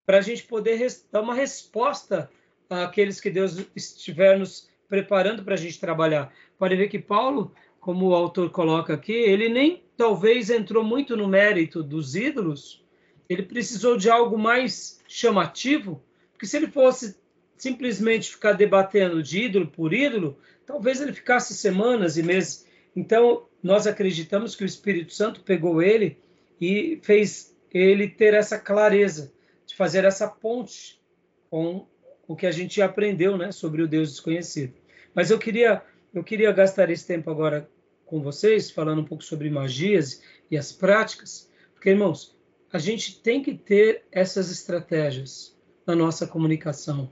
para 0.05 0.17
a 0.19 0.21
gente 0.21 0.43
poder 0.43 0.85
dar 1.11 1.21
uma 1.21 1.33
resposta 1.33 2.29
aqueles 2.69 3.19
que 3.19 3.29
Deus 3.29 3.65
estiver 3.75 4.37
nos 4.37 4.69
preparando 4.87 5.43
para 5.43 5.55
a 5.55 5.57
gente 5.57 5.79
trabalhar. 5.79 6.33
Pode 6.57 6.75
ver 6.75 6.87
que 6.87 6.99
Paulo, 6.99 7.53
como 7.79 8.07
o 8.07 8.15
autor 8.15 8.49
coloca 8.49 8.93
aqui, 8.93 9.13
ele 9.13 9.49
nem 9.49 9.83
talvez 9.97 10.49
entrou 10.49 10.83
muito 10.83 11.15
no 11.15 11.27
mérito 11.27 11.83
dos 11.83 12.15
ídolos, 12.15 12.83
ele 13.29 13.43
precisou 13.43 13.97
de 13.97 14.09
algo 14.09 14.37
mais 14.37 15.01
chamativo, 15.07 16.01
porque 16.31 16.45
se 16.45 16.57
ele 16.57 16.67
fosse 16.67 17.17
simplesmente 17.57 18.31
ficar 18.31 18.53
debatendo 18.53 19.21
de 19.21 19.43
ídolo 19.43 19.67
por 19.67 19.93
ídolo, 19.93 20.37
talvez 20.65 21.01
ele 21.01 21.13
ficasse 21.13 21.53
semanas 21.53 22.17
e 22.17 22.23
meses. 22.23 22.67
Então, 22.95 23.47
nós 23.61 23.87
acreditamos 23.87 24.55
que 24.55 24.63
o 24.63 24.65
Espírito 24.65 25.13
Santo 25.13 25.41
pegou 25.41 25.81
ele 25.81 26.17
e 26.59 26.99
fez 27.03 27.55
ele 27.73 28.07
ter 28.07 28.33
essa 28.33 28.57
clareza 28.57 29.33
de 29.65 29.75
fazer 29.75 30.05
essa 30.05 30.27
ponte 30.27 31.01
com 31.49 31.87
o 32.27 32.35
que 32.35 32.45
a 32.45 32.51
gente 32.51 32.81
aprendeu 32.81 33.37
né, 33.37 33.51
sobre 33.51 33.81
o 33.81 33.87
Deus 33.87 34.11
desconhecido. 34.11 34.73
Mas 35.13 35.31
eu 35.31 35.39
queria, 35.39 35.81
eu 36.13 36.23
queria 36.23 36.51
gastar 36.51 36.89
esse 36.89 37.05
tempo 37.05 37.29
agora 37.29 37.69
com 38.05 38.21
vocês, 38.21 38.69
falando 38.69 39.01
um 39.01 39.05
pouco 39.05 39.23
sobre 39.23 39.49
magias 39.49 40.21
e 40.49 40.57
as 40.57 40.71
práticas, 40.71 41.49
porque, 41.73 41.89
irmãos, 41.89 42.35
a 42.71 42.77
gente 42.77 43.19
tem 43.21 43.41
que 43.41 43.55
ter 43.55 44.03
essas 44.11 44.51
estratégias 44.51 45.55
na 45.85 45.95
nossa 45.95 46.27
comunicação. 46.27 47.09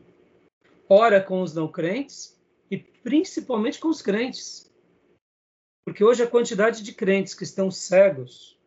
Ora 0.96 1.20
com 1.20 1.42
os 1.42 1.56
não 1.56 1.68
crentes 1.68 2.40
e 2.70 2.78
principalmente 2.78 3.80
com 3.80 3.88
os 3.88 4.00
crentes. 4.00 4.72
Porque 5.84 6.04
hoje 6.04 6.22
a 6.22 6.30
quantidade 6.30 6.84
de 6.84 6.94
crentes 6.94 7.34
que 7.34 7.44
estão 7.44 7.72
cegos, 7.72 8.62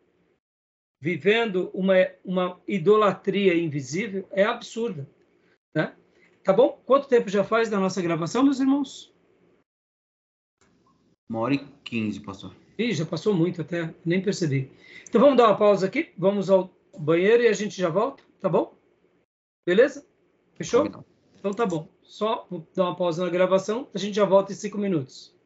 vivendo 0.99 1.71
uma, 1.73 1.95
uma 2.25 2.61
idolatria 2.67 3.55
invisível, 3.55 4.27
é 4.29 4.43
absurda. 4.43 5.09
Né? 5.73 5.95
Tá 6.43 6.51
bom? 6.51 6.81
Quanto 6.85 7.07
tempo 7.07 7.29
já 7.29 7.45
faz 7.45 7.69
da 7.69 7.79
nossa 7.79 8.01
gravação, 8.01 8.43
meus 8.43 8.59
irmãos? 8.59 9.15
Uma 11.29 11.39
hora 11.39 11.53
e 11.53 11.65
quinze, 11.85 12.19
pastor. 12.19 12.53
Ih, 12.77 12.91
já 12.91 13.05
passou 13.05 13.33
muito 13.33 13.61
até, 13.61 13.95
nem 14.05 14.21
percebi. 14.21 14.69
Então 15.07 15.21
vamos 15.21 15.37
dar 15.37 15.47
uma 15.47 15.57
pausa 15.57 15.87
aqui, 15.87 16.11
vamos 16.17 16.49
ao 16.49 16.69
banheiro 16.99 17.43
e 17.43 17.47
a 17.47 17.53
gente 17.53 17.79
já 17.79 17.87
volta, 17.87 18.21
tá 18.41 18.49
bom? 18.49 18.77
Beleza? 19.65 20.05
Fechou? 20.55 20.83
Então 21.39 21.53
tá 21.53 21.65
bom. 21.65 21.87
Só 22.03 22.47
vou 22.49 22.67
dar 22.75 22.85
uma 22.85 22.95
pausa 22.95 23.23
na 23.23 23.29
gravação, 23.29 23.87
a 23.93 23.97
gente 23.97 24.15
já 24.15 24.25
volta 24.25 24.51
em 24.51 24.55
cinco 24.55 24.77
minutos. 24.77 25.36